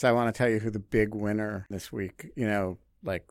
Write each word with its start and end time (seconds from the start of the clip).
So 0.00 0.08
I 0.08 0.12
want 0.12 0.34
to 0.34 0.38
tell 0.38 0.48
you 0.48 0.60
who 0.60 0.70
the 0.70 0.78
big 0.78 1.14
winner 1.14 1.66
this 1.68 1.92
week, 1.92 2.30
you 2.34 2.46
know, 2.46 2.78
like 3.04 3.28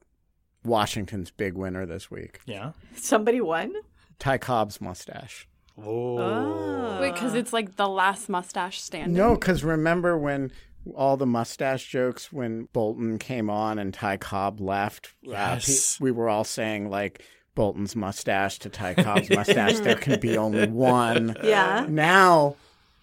Washington's 0.64 1.32
big 1.32 1.56
winner 1.56 1.88
this 1.88 2.12
week. 2.12 2.42
Yeah. 2.46 2.74
Somebody 2.94 3.42
won? 3.42 3.74
Ty 4.20 4.38
Cobb's 4.38 4.80
mustache. 4.80 5.48
Oh. 5.84 7.00
Wait, 7.02 7.16
because 7.16 7.34
it's 7.34 7.52
like 7.54 7.76
the 7.76 7.88
last 7.88 8.30
mustache 8.30 8.80
standing. 8.80 9.18
No, 9.18 9.34
because 9.34 9.64
remember 9.64 10.16
when 10.16 10.52
all 10.94 11.18
the 11.18 11.26
mustache 11.26 11.88
jokes 11.88 12.32
when 12.32 12.66
Bolton 12.72 13.18
came 13.18 13.50
on 13.50 13.80
and 13.80 13.92
Ty 13.92 14.18
Cobb 14.18 14.62
left? 14.62 15.16
Yes. 15.24 15.98
pe- 15.98 16.04
we 16.04 16.12
were 16.12 16.30
all 16.30 16.44
saying 16.44 16.92
like 16.92 17.24
Bolton's 17.56 17.96
mustache 17.96 18.60
to 18.60 18.70
Ty 18.70 18.94
Cobb's 18.94 19.32
mustache. 19.32 19.80
There 19.80 19.96
can 19.96 20.20
be 20.20 20.38
only 20.38 20.68
one. 20.68 21.36
Yeah. 21.44 21.88
Now, 21.90 22.58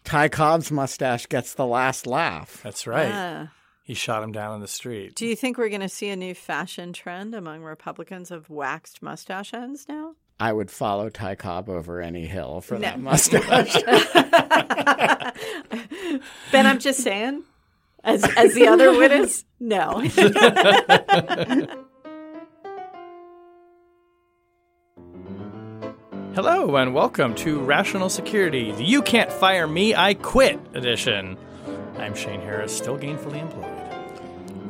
Ty 0.04 0.28
Cobb's 0.28 0.70
mustache 0.70 1.26
gets 1.26 1.54
the 1.54 1.66
last 1.66 2.06
laugh. 2.06 2.60
That's 2.62 2.86
right. 2.86 3.10
Ah. 3.12 3.48
He 3.86 3.94
shot 3.94 4.24
him 4.24 4.32
down 4.32 4.56
in 4.56 4.60
the 4.60 4.66
street. 4.66 5.14
Do 5.14 5.24
you 5.24 5.36
think 5.36 5.56
we're 5.58 5.68
going 5.68 5.80
to 5.80 5.88
see 5.88 6.08
a 6.08 6.16
new 6.16 6.34
fashion 6.34 6.92
trend 6.92 7.36
among 7.36 7.62
Republicans 7.62 8.32
of 8.32 8.50
waxed 8.50 9.00
mustache 9.00 9.54
ends 9.54 9.86
now? 9.88 10.16
I 10.40 10.52
would 10.52 10.72
follow 10.72 11.08
Ty 11.08 11.36
Cobb 11.36 11.68
over 11.68 12.00
any 12.00 12.26
hill 12.26 12.60
for 12.62 12.74
No. 12.74 12.80
that 12.80 12.98
mustache. 12.98 13.74
Ben, 16.50 16.66
I'm 16.66 16.80
just 16.80 16.98
saying, 16.98 17.44
as 18.02 18.24
as 18.36 18.54
the 18.54 18.66
other 18.66 18.90
witness, 18.90 19.44
no. 19.60 20.00
Hello 26.34 26.76
and 26.76 26.92
welcome 26.92 27.34
to 27.36 27.60
Rational 27.60 28.10
Security, 28.10 28.72
the 28.72 28.84
You 28.84 29.00
Can't 29.02 29.32
Fire 29.32 29.66
Me, 29.66 29.94
I 29.94 30.14
Quit 30.14 30.58
edition. 30.74 31.38
I'm 31.98 32.14
Shane 32.14 32.40
Harris, 32.40 32.76
still 32.76 32.98
gainfully 32.98 33.40
employed. 33.40 33.75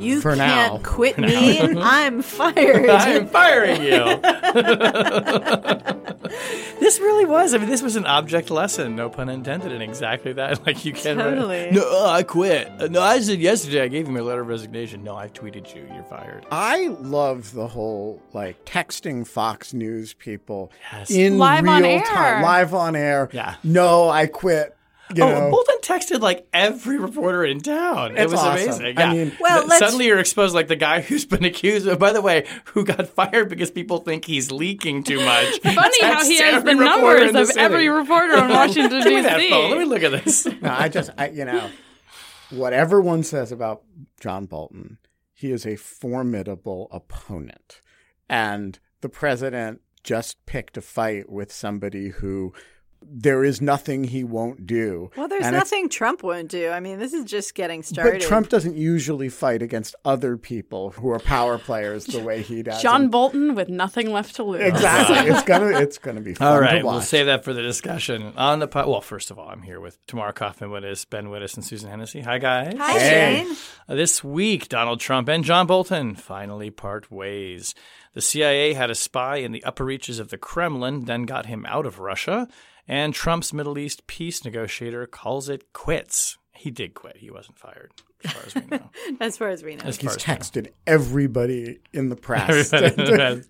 You 0.01 0.21
For 0.21 0.35
can't 0.37 0.75
now. 0.75 0.81
quit 0.83 1.19
me. 1.19 1.61
I'm 1.61 2.23
fired. 2.23 2.89
I'm 2.91 3.27
firing 3.29 3.83
you. 3.83 3.91
this 6.81 6.99
really 7.01 7.25
was. 7.25 7.55
I 7.55 7.59
mean, 7.59 7.69
this 7.69 7.83
was 7.83 7.97
an 7.97 8.07
object 8.07 8.51
lesson, 8.51 8.97
no 8.97 9.09
pun 9.09 9.29
intended, 9.29 9.73
in 9.73 9.83
exactly 9.83 10.33
that. 10.35 10.65
Like 10.67 10.85
you 10.85 10.93
can't. 10.93 11.19
Totally. 11.19 11.71
No, 11.71 11.83
uh, 11.83 12.11
I 12.11 12.23
quit. 12.23 12.69
Uh, 12.81 12.87
No, 12.89 13.03
I 13.03 13.21
said 13.21 13.41
yesterday. 13.41 13.83
I 13.83 13.89
gave 13.89 14.07
you 14.07 14.13
my 14.13 14.21
letter 14.21 14.43
of 14.43 14.49
resignation. 14.49 15.03
No, 15.05 15.17
I 15.17 15.29
tweeted 15.29 15.75
you. 15.75 15.87
You're 15.93 16.05
fired. 16.05 16.47
I 16.51 16.89
love 17.01 17.53
the 17.53 17.67
whole 17.69 18.23
like 18.33 18.65
texting 18.65 19.27
Fox 19.27 19.73
News 19.75 20.15
people 20.15 20.73
Yes. 20.93 21.11
in 21.11 21.39
Live 21.39 21.65
real 21.65 21.73
on 21.73 21.85
air. 21.85 22.03
time, 22.03 22.43
live 22.43 22.75
on 22.75 22.97
air. 22.97 23.29
Yeah. 23.33 23.57
No, 23.65 24.09
I 24.09 24.27
quit. 24.27 24.76
You 25.15 25.23
Oh, 25.23 25.29
know, 25.31 25.51
Bolton 25.51 25.77
texted 25.83 26.21
like 26.21 26.49
every 26.53 26.99
reporter 26.99 27.45
in 27.45 27.61
town. 27.61 28.17
it 28.17 28.25
was 28.29 28.35
awesome. 28.41 28.67
amazing. 28.83 28.99
I 28.99 29.03
Yeah. 29.03 29.13
mean- 29.13 29.37
Well, 29.39 29.67
Th- 29.69 29.79
suddenly 29.79 30.07
you're 30.07 30.19
exposed 30.19 30.55
like 30.55 30.67
the 30.69 30.75
guy 30.77 31.01
who's 31.03 31.25
been 31.25 31.45
accused 31.45 31.87
of, 31.87 31.99
by 32.01 32.13
the 32.13 32.21
way, 32.21 32.45
who 32.67 32.85
got 32.85 33.07
fired 33.09 33.49
because 33.49 33.71
people 33.71 33.99
think 33.99 34.25
he's 34.25 34.51
leaking 34.51 35.05
too 35.05 35.21
much. 35.25 35.61
Funny 35.63 36.01
how 36.03 36.25
he 36.25 36.39
has 36.39 36.65
the 36.65 36.75
numbers 36.75 37.29
in 37.29 37.35
the 37.35 37.41
of 37.43 37.47
city. 37.47 37.61
every 37.61 37.89
reporter 37.89 38.35
in 38.45 38.49
Washington, 38.51 39.03
Give 39.03 39.13
me 39.13 39.21
that 39.23 39.39
D.C. 39.39 39.55
Let 39.69 39.79
me 39.79 39.85
look 39.85 40.03
at 40.03 40.11
this. 40.25 40.47
No, 40.61 40.71
I 40.77 40.89
just, 40.89 41.11
I, 41.17 41.29
you 41.29 41.45
know, 41.45 41.71
what 42.51 42.73
everyone 42.73 43.23
says 43.23 43.53
about 43.53 43.83
John 44.21 44.47
Bolton, 44.47 44.99
he 45.35 45.53
is 45.53 45.65
a 45.67 45.77
formidable 45.77 46.89
opponent. 46.91 47.81
And 48.29 48.79
the 49.03 49.09
president 49.09 49.83
just 50.03 50.45
picked 50.47 50.77
a 50.77 50.81
fight 50.81 51.29
with 51.31 51.53
somebody 51.53 52.09
who 52.09 52.53
there 53.09 53.45
is 53.45 53.61
nothing 53.61 54.05
he 54.05 54.25
won't 54.25 54.67
do. 54.67 55.11
Well, 55.17 55.29
there's 55.29 55.45
And 55.47 55.55
nothing 55.57 55.89
Trump 55.89 56.23
won't 56.23 56.49
do. 56.49 56.71
I 56.71 56.81
mean, 56.81 56.99
this 56.99 57.13
is 57.13 57.25
just 57.25 57.55
getting 57.55 57.83
started. 57.83 58.21
But 58.21 58.27
Trump 58.29 58.49
doesn't 58.49 58.77
usually 58.77 59.29
fight 59.29 59.63
against 59.63 59.95
other 60.05 60.37
people 60.37 60.91
who 60.91 61.11
are 61.11 61.19
power 61.19 61.59
players 61.59 62.05
the 62.07 62.21
way 62.23 62.43
he 62.43 62.63
does. 62.63 62.83
John 62.83 63.03
And- 63.03 63.11
Bolton 63.11 63.55
with 63.55 63.69
nothing 63.69 64.13
left 64.13 64.37
to 64.37 64.43
lose. 64.43 64.63
Exactly. 64.63 65.17
it's 65.31 65.43
gonna 65.45 65.79
it's 65.79 65.99
gonna 65.99 66.21
be 66.21 66.35
fun 66.35 66.49
All 66.49 66.59
to 66.69 66.83
watch. 66.83 66.83
we'll 66.85 67.01
save 67.01 67.27
that 67.27 67.45
for 67.45 67.53
the 67.53 67.63
discussion 67.63 68.33
on 68.37 68.59
the 68.59 68.69
po- 68.69 68.89
well. 68.91 69.01
First 69.01 69.31
of 69.31 69.39
all, 69.39 69.49
I'm 69.49 69.63
here 69.63 69.81
with 69.81 70.05
Tamara 70.07 70.33
Kaufman 70.33 70.71
Wittes, 70.71 71.09
Ben 71.09 71.27
Wittes, 71.27 71.55
and 71.57 71.65
Susan 71.65 71.89
Hennessey. 71.91 72.21
Hi, 72.23 72.39
guys. 72.39 72.75
Hi, 72.79 72.99
Hey. 72.99 73.45
Shane. 73.45 73.57
Uh, 73.89 73.95
This 73.95 74.25
week, 74.25 74.69
Donald 74.69 75.01
Trump 75.01 75.29
and 75.29 75.45
John 75.45 75.67
Bolton 75.67 76.15
finally 76.17 76.71
part 76.71 77.11
ways. 77.11 77.75
The 78.15 78.21
CIA 78.23 78.73
had 78.73 78.91
a 78.91 78.95
spy 78.95 79.37
in 79.37 79.53
the 79.53 79.63
upper 79.63 79.85
reaches 79.85 80.19
of 80.19 80.31
the 80.31 80.39
Kremlin, 80.39 81.05
then 81.05 81.25
got 81.25 81.47
him 81.47 81.67
out 81.67 81.85
of 81.85 81.99
Russia, 81.99 82.49
and 82.89 83.15
Trump's 83.15 83.53
Middle 83.53 83.79
East 83.79 84.07
peace 84.07 84.45
negotiator 84.45 85.07
calls 85.07 85.49
it 85.49 85.73
quits. 85.73 86.39
He 86.55 86.71
did 86.71 86.95
quit. 86.95 87.19
He 87.19 87.31
wasn't 87.31 87.59
fired, 87.59 87.93
as 88.25 88.33
far 88.33 88.43
as 88.47 88.55
we 88.55 88.63
know. 88.71 88.91
As 89.21 89.37
far 89.37 89.49
as 89.49 89.63
we 89.63 89.77
know. 89.77 89.85
As 89.85 89.99
He's 89.99 90.15
far 90.15 90.17
as 90.17 90.27
we 90.27 90.33
know. 90.33 90.39
texted 90.39 90.73
everybody 90.87 91.81
in 91.93 92.09
the 92.09 92.17
press. 92.29 92.73
uh, 92.73 93.41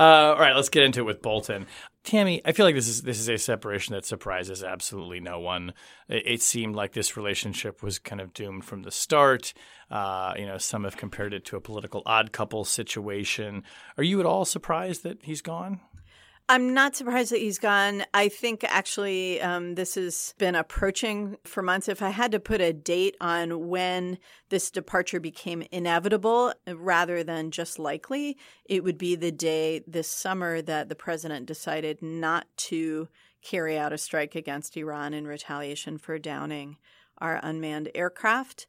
all 0.00 0.38
right, 0.38 0.54
let's 0.56 0.68
get 0.68 0.82
into 0.82 1.00
it 1.00 1.04
with 1.04 1.22
Bolton. 1.22 1.66
Tammy, 2.04 2.40
I 2.44 2.52
feel 2.52 2.66
like 2.66 2.74
this 2.74 2.88
is 2.88 3.02
this 3.02 3.20
is 3.20 3.28
a 3.28 3.38
separation 3.38 3.94
that 3.94 4.04
surprises 4.04 4.64
absolutely 4.64 5.20
no 5.20 5.38
one. 5.38 5.72
It, 6.08 6.22
it 6.26 6.42
seemed 6.42 6.74
like 6.74 6.92
this 6.94 7.16
relationship 7.16 7.82
was 7.82 7.98
kind 7.98 8.20
of 8.20 8.32
doomed 8.32 8.64
from 8.64 8.82
the 8.82 8.90
start. 8.90 9.52
Uh, 9.90 10.34
you 10.36 10.46
know, 10.46 10.58
some 10.58 10.82
have 10.84 10.96
compared 10.96 11.32
it 11.34 11.44
to 11.46 11.56
a 11.56 11.60
political 11.60 12.02
odd 12.06 12.32
couple 12.32 12.64
situation. 12.64 13.62
Are 13.96 14.04
you 14.04 14.18
at 14.20 14.26
all 14.26 14.44
surprised 14.44 15.02
that 15.04 15.22
he's 15.22 15.42
gone? 15.42 15.80
I'm 16.50 16.72
not 16.72 16.96
surprised 16.96 17.30
that 17.32 17.40
he's 17.40 17.58
gone. 17.58 18.04
I 18.14 18.30
think 18.30 18.64
actually 18.64 19.38
um, 19.42 19.74
this 19.74 19.96
has 19.96 20.34
been 20.38 20.54
approaching 20.54 21.36
for 21.44 21.62
months. 21.62 21.90
If 21.90 22.00
I 22.00 22.08
had 22.08 22.32
to 22.32 22.40
put 22.40 22.62
a 22.62 22.72
date 22.72 23.18
on 23.20 23.68
when 23.68 24.16
this 24.48 24.70
departure 24.70 25.20
became 25.20 25.62
inevitable 25.70 26.54
rather 26.66 27.22
than 27.22 27.50
just 27.50 27.78
likely, 27.78 28.38
it 28.64 28.82
would 28.82 28.96
be 28.96 29.14
the 29.14 29.30
day 29.30 29.82
this 29.86 30.08
summer 30.08 30.62
that 30.62 30.88
the 30.88 30.94
president 30.94 31.44
decided 31.44 32.00
not 32.00 32.46
to 32.56 33.08
carry 33.42 33.76
out 33.76 33.92
a 33.92 33.98
strike 33.98 34.34
against 34.34 34.74
Iran 34.78 35.12
in 35.12 35.26
retaliation 35.26 35.98
for 35.98 36.18
downing 36.18 36.78
our 37.18 37.40
unmanned 37.42 37.90
aircraft. 37.94 38.66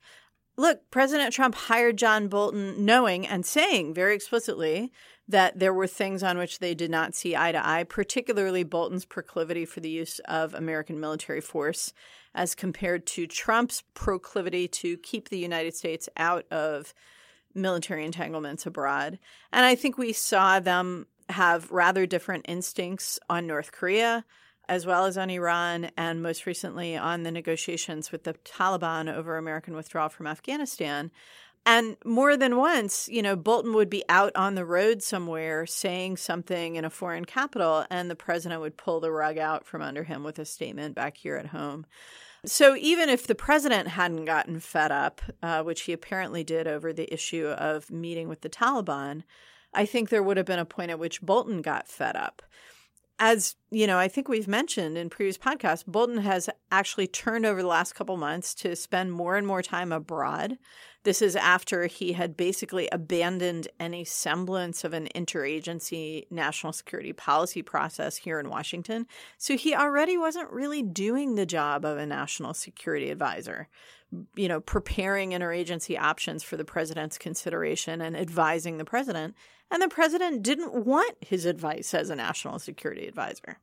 Look, 0.59 0.91
President 0.91 1.31
Trump 1.31 1.55
hired 1.55 1.97
John 1.97 2.27
Bolton 2.27 2.83
knowing 2.83 3.25
and 3.25 3.45
saying 3.45 3.93
very 3.93 4.13
explicitly 4.13 4.91
that 5.25 5.57
there 5.57 5.73
were 5.73 5.87
things 5.87 6.21
on 6.21 6.37
which 6.37 6.59
they 6.59 6.75
did 6.75 6.91
not 6.91 7.15
see 7.15 7.33
eye 7.33 7.53
to 7.53 7.65
eye, 7.65 7.85
particularly 7.85 8.65
Bolton's 8.65 9.05
proclivity 9.05 9.63
for 9.63 9.79
the 9.79 9.89
use 9.89 10.19
of 10.25 10.53
American 10.53 10.99
military 10.99 11.39
force 11.39 11.93
as 12.35 12.55
compared 12.55 13.05
to 13.05 13.25
Trump's 13.25 13.83
proclivity 13.93 14.67
to 14.67 14.97
keep 14.97 15.29
the 15.29 15.37
United 15.37 15.77
States 15.77 16.09
out 16.17 16.45
of 16.51 16.93
military 17.55 18.03
entanglements 18.03 18.65
abroad. 18.65 19.17
And 19.53 19.65
I 19.65 19.75
think 19.75 19.97
we 19.97 20.11
saw 20.11 20.59
them 20.59 21.07
have 21.29 21.71
rather 21.71 22.05
different 22.05 22.43
instincts 22.49 23.17
on 23.29 23.47
North 23.47 23.71
Korea 23.71 24.25
as 24.69 24.85
well 24.85 25.05
as 25.05 25.17
on 25.17 25.29
Iran, 25.29 25.89
and 25.97 26.21
most 26.21 26.45
recently 26.45 26.95
on 26.95 27.23
the 27.23 27.31
negotiations 27.31 28.11
with 28.11 28.23
the 28.23 28.35
Taliban 28.45 29.13
over 29.13 29.35
American 29.35 29.75
withdrawal 29.75 30.09
from 30.09 30.27
Afghanistan. 30.27 31.11
And 31.65 31.97
more 32.05 32.37
than 32.37 32.55
once, 32.55 33.09
you 33.09 33.21
know, 33.21 33.35
Bolton 33.35 33.73
would 33.73 33.89
be 33.89 34.03
out 34.07 34.31
on 34.35 34.55
the 34.55 34.65
road 34.65 35.03
somewhere 35.03 35.65
saying 35.65 36.17
something 36.17 36.75
in 36.75 36.85
a 36.85 36.89
foreign 36.89 37.25
capital, 37.25 37.85
and 37.89 38.09
the 38.09 38.15
president 38.15 38.61
would 38.61 38.77
pull 38.77 38.99
the 38.99 39.11
rug 39.11 39.37
out 39.37 39.65
from 39.65 39.81
under 39.81 40.03
him 40.03 40.23
with 40.23 40.39
a 40.39 40.45
statement 40.45 40.95
back 40.95 41.17
here 41.17 41.35
at 41.35 41.47
home. 41.47 41.85
So 42.45 42.75
even 42.77 43.09
if 43.09 43.27
the 43.27 43.35
president 43.35 43.89
hadn't 43.89 44.25
gotten 44.25 44.59
fed 44.59 44.91
up, 44.91 45.21
uh, 45.43 45.63
which 45.63 45.81
he 45.81 45.93
apparently 45.93 46.43
did 46.43 46.67
over 46.67 46.93
the 46.93 47.13
issue 47.13 47.47
of 47.47 47.91
meeting 47.91 48.29
with 48.29 48.41
the 48.41 48.49
Taliban, 48.49 49.23
I 49.73 49.85
think 49.85 50.09
there 50.09 50.23
would 50.23 50.37
have 50.37 50.45
been 50.45 50.59
a 50.59 50.65
point 50.65 50.91
at 50.91 50.99
which 50.99 51.21
Bolton 51.21 51.61
got 51.61 51.87
fed 51.87 52.15
up. 52.15 52.41
As 53.21 53.57
you 53.69 53.85
know, 53.85 53.99
I 53.99 54.07
think 54.07 54.29
we've 54.29 54.47
mentioned 54.47 54.97
in 54.97 55.09
previous 55.09 55.37
podcasts, 55.37 55.85
Bolton 55.85 56.19
has 56.19 56.49
actually 56.71 57.07
turned 57.07 57.45
over 57.45 57.61
the 57.61 57.67
last 57.67 57.93
couple 57.93 58.15
months 58.15 58.55
to 58.55 58.77
spend 58.77 59.11
more 59.11 59.35
and 59.35 59.45
more 59.45 59.61
time 59.61 59.91
abroad. 59.91 60.57
This 61.03 61.21
is 61.21 61.35
after 61.35 61.87
he 61.87 62.13
had 62.13 62.37
basically 62.37 62.87
abandoned 62.93 63.67
any 63.77 64.05
semblance 64.05 64.85
of 64.85 64.93
an 64.93 65.09
interagency 65.13 66.31
national 66.31 66.71
security 66.71 67.11
policy 67.11 67.61
process 67.61 68.15
here 68.15 68.39
in 68.39 68.49
Washington. 68.49 69.05
So 69.37 69.57
he 69.57 69.75
already 69.75 70.17
wasn't 70.17 70.49
really 70.51 70.81
doing 70.81 71.35
the 71.35 71.45
job 71.45 71.83
of 71.83 71.97
a 71.97 72.05
national 72.05 72.53
security 72.53 73.09
advisor, 73.09 73.67
you 74.35 74.47
know, 74.47 74.59
preparing 74.59 75.31
interagency 75.31 75.99
options 75.99 76.43
for 76.43 76.57
the 76.57 76.65
president's 76.65 77.17
consideration 77.17 78.01
and 78.01 78.17
advising 78.17 78.77
the 78.77 78.85
president. 78.85 79.35
And 79.71 79.81
the 79.81 79.87
president 79.87 80.41
didn't 80.41 80.85
want 80.85 81.15
his 81.21 81.45
advice 81.45 81.93
as 81.93 82.09
a 82.09 82.15
national 82.15 82.59
security 82.59 83.07
advisor. 83.07 83.57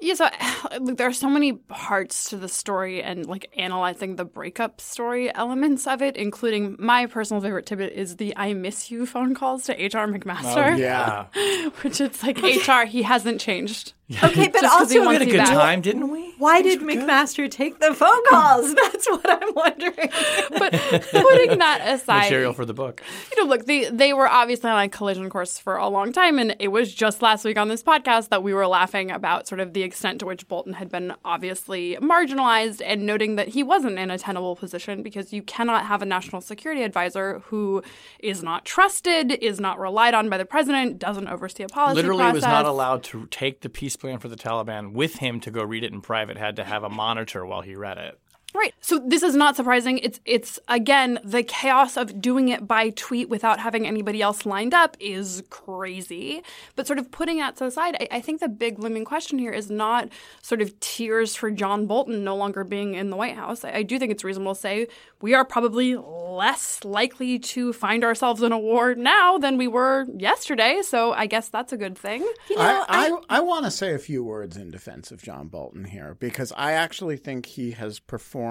Yeah, 0.00 0.14
so 0.14 0.28
like, 0.80 0.96
there 0.96 1.08
are 1.08 1.12
so 1.12 1.28
many 1.28 1.54
parts 1.54 2.30
to 2.30 2.36
the 2.36 2.48
story 2.48 3.02
and 3.02 3.26
like 3.26 3.50
analyzing 3.56 4.16
the 4.16 4.24
breakup 4.24 4.80
story 4.80 5.34
elements 5.34 5.86
of 5.86 6.02
it, 6.02 6.16
including 6.16 6.76
my 6.78 7.06
personal 7.06 7.40
favorite 7.40 7.66
tidbit 7.66 7.92
is 7.92 8.16
the 8.16 8.36
I 8.36 8.52
miss 8.54 8.90
you 8.90 9.06
phone 9.06 9.34
calls 9.34 9.64
to 9.64 9.72
HR 9.72 10.00
oh, 10.00 10.12
McMaster. 10.12 10.72
Oh, 10.72 10.76
yeah. 10.76 11.26
Which 11.82 12.00
it's 12.00 12.22
like 12.22 12.38
HR, 12.42 12.86
he 12.86 13.02
hasn't 13.02 13.40
changed. 13.40 13.94
Okay, 14.22 14.46
but 14.48 14.60
Just 14.62 14.72
'cause 14.78 14.90
he 14.92 14.98
also 14.98 15.08
We 15.08 15.14
had 15.16 15.22
a 15.22 15.26
good 15.26 15.38
back. 15.38 15.48
time, 15.48 15.80
didn't 15.80 16.10
we? 16.10 16.32
why 16.38 16.60
did 16.62 16.80
McMaster 16.80 17.50
take 17.50 17.80
the 17.80 17.92
phone 17.94 18.22
calls? 18.28 18.72
That's 18.82 19.08
what 19.10 19.28
I'm 19.28 19.54
wondering. 19.54 20.10
But 20.50 20.72
putting 21.10 21.58
that 21.58 21.80
aside, 21.86 22.24
Material 22.24 22.52
for 22.52 22.64
the 22.66 22.74
book. 22.74 23.02
you 23.34 23.42
know, 23.42 23.48
look, 23.48 23.64
they 23.66 23.88
they 23.90 24.12
were 24.12 24.28
obviously 24.28 24.70
on 24.70 24.78
a 24.80 24.88
collision 24.88 25.28
course 25.30 25.58
for 25.58 25.76
a 25.76 25.88
long 25.88 26.12
time, 26.12 26.38
and 26.38 26.54
it 26.58 26.68
was 26.68 26.94
just 26.94 27.20
last 27.22 27.44
week 27.44 27.58
on 27.58 27.68
this 27.68 27.82
podcast 27.82 28.28
that 28.28 28.42
we 28.42 28.52
were 28.54 28.66
laughing 28.66 29.10
about 29.10 29.48
sort 29.48 29.60
of 29.60 29.72
the 29.72 29.82
extent 29.82 30.20
to 30.20 30.26
which 30.26 30.46
Bolton 30.46 30.74
had 30.74 30.88
been 30.90 31.14
obviously 31.24 31.96
marginalized, 32.00 32.82
and 32.84 33.06
noting 33.06 33.36
that 33.36 33.48
he 33.48 33.62
wasn't 33.62 33.98
in 33.98 34.10
a 34.10 34.18
tenable 34.18 34.56
position 34.56 35.02
because 35.02 35.32
you 35.32 35.42
cannot 35.42 35.86
have 35.86 36.02
a 36.02 36.06
national 36.06 36.42
security 36.42 36.82
advisor 36.82 37.40
who 37.46 37.82
is 38.20 38.42
not 38.42 38.64
trusted, 38.64 39.32
is 39.32 39.58
not 39.58 39.78
relied 39.78 40.14
on 40.14 40.28
by 40.28 40.36
the 40.38 40.44
president, 40.44 40.98
doesn't 40.98 41.28
oversee 41.28 41.62
a 41.62 41.68
policy 41.68 41.96
Literally 41.96 42.20
process. 42.20 42.34
was 42.34 42.44
not 42.44 42.66
allowed 42.66 43.02
to 43.04 43.26
take 43.30 43.62
the 43.62 43.68
peace 43.70 43.95
plan 43.96 44.18
for 44.18 44.28
the 44.28 44.36
Taliban 44.36 44.92
with 44.92 45.16
him 45.16 45.40
to 45.40 45.50
go 45.50 45.62
read 45.62 45.84
it 45.84 45.92
in 45.92 46.00
private, 46.00 46.36
had 46.36 46.56
to 46.56 46.64
have 46.64 46.82
a 46.82 46.88
monitor 46.88 47.44
while 47.44 47.62
he 47.62 47.74
read 47.74 47.98
it. 47.98 48.18
Right. 48.56 48.72
So 48.80 48.98
this 48.98 49.22
is 49.22 49.34
not 49.34 49.54
surprising. 49.54 49.98
It's 49.98 50.18
it's 50.24 50.58
again 50.66 51.18
the 51.22 51.42
chaos 51.42 51.98
of 51.98 52.22
doing 52.22 52.48
it 52.48 52.66
by 52.66 52.88
tweet 52.90 53.28
without 53.28 53.60
having 53.60 53.86
anybody 53.86 54.22
else 54.22 54.46
lined 54.46 54.72
up 54.72 54.96
is 54.98 55.42
crazy. 55.50 56.42
But 56.74 56.86
sort 56.86 56.98
of 56.98 57.10
putting 57.10 57.36
that 57.36 57.56
to 57.56 57.64
the 57.64 57.70
side, 57.70 57.96
I, 58.00 58.16
I 58.16 58.20
think 58.22 58.40
the 58.40 58.48
big 58.48 58.78
looming 58.78 59.04
question 59.04 59.38
here 59.38 59.52
is 59.52 59.70
not 59.70 60.08
sort 60.40 60.62
of 60.62 60.78
tears 60.80 61.36
for 61.36 61.50
John 61.50 61.86
Bolton 61.86 62.24
no 62.24 62.34
longer 62.34 62.64
being 62.64 62.94
in 62.94 63.10
the 63.10 63.16
White 63.16 63.36
House. 63.36 63.62
I, 63.62 63.72
I 63.72 63.82
do 63.82 63.98
think 63.98 64.10
it's 64.10 64.24
reasonable 64.24 64.54
to 64.54 64.60
say 64.60 64.88
we 65.20 65.34
are 65.34 65.44
probably 65.44 65.94
less 65.96 66.82
likely 66.82 67.38
to 67.38 67.74
find 67.74 68.04
ourselves 68.04 68.42
in 68.42 68.52
a 68.52 68.58
war 68.58 68.94
now 68.94 69.36
than 69.36 69.58
we 69.58 69.68
were 69.68 70.06
yesterday. 70.16 70.80
So 70.82 71.12
I 71.12 71.26
guess 71.26 71.50
that's 71.50 71.74
a 71.74 71.76
good 71.76 71.98
thing. 71.98 72.26
I, 72.56 72.84
I, 72.88 73.36
I 73.36 73.40
want 73.40 73.66
to 73.66 73.70
say 73.70 73.92
a 73.92 73.98
few 73.98 74.24
words 74.24 74.56
in 74.56 74.70
defense 74.70 75.10
of 75.10 75.22
John 75.22 75.48
Bolton 75.48 75.84
here 75.84 76.16
because 76.18 76.52
I 76.56 76.72
actually 76.72 77.18
think 77.18 77.44
he 77.44 77.72
has 77.72 77.98
performed 77.98 78.45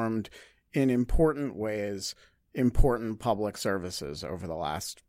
in 0.73 0.89
important 0.89 1.55
ways 1.55 2.15
important 2.53 3.19
public 3.19 3.57
services 3.57 4.23
over 4.23 4.47
the 4.47 4.55
last 4.55 5.01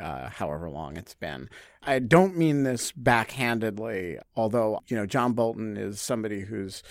uh, 0.00 0.28
however 0.28 0.68
long 0.68 0.96
it's 0.96 1.14
been. 1.14 1.48
I 1.82 1.98
don't 1.98 2.36
mean 2.36 2.62
this 2.62 2.92
backhandedly, 2.92 4.18
although 4.36 4.80
you 4.88 4.96
know 4.96 5.06
John 5.06 5.32
Bolton 5.32 5.76
is 5.76 6.00
somebody 6.00 6.42
whose 6.42 6.82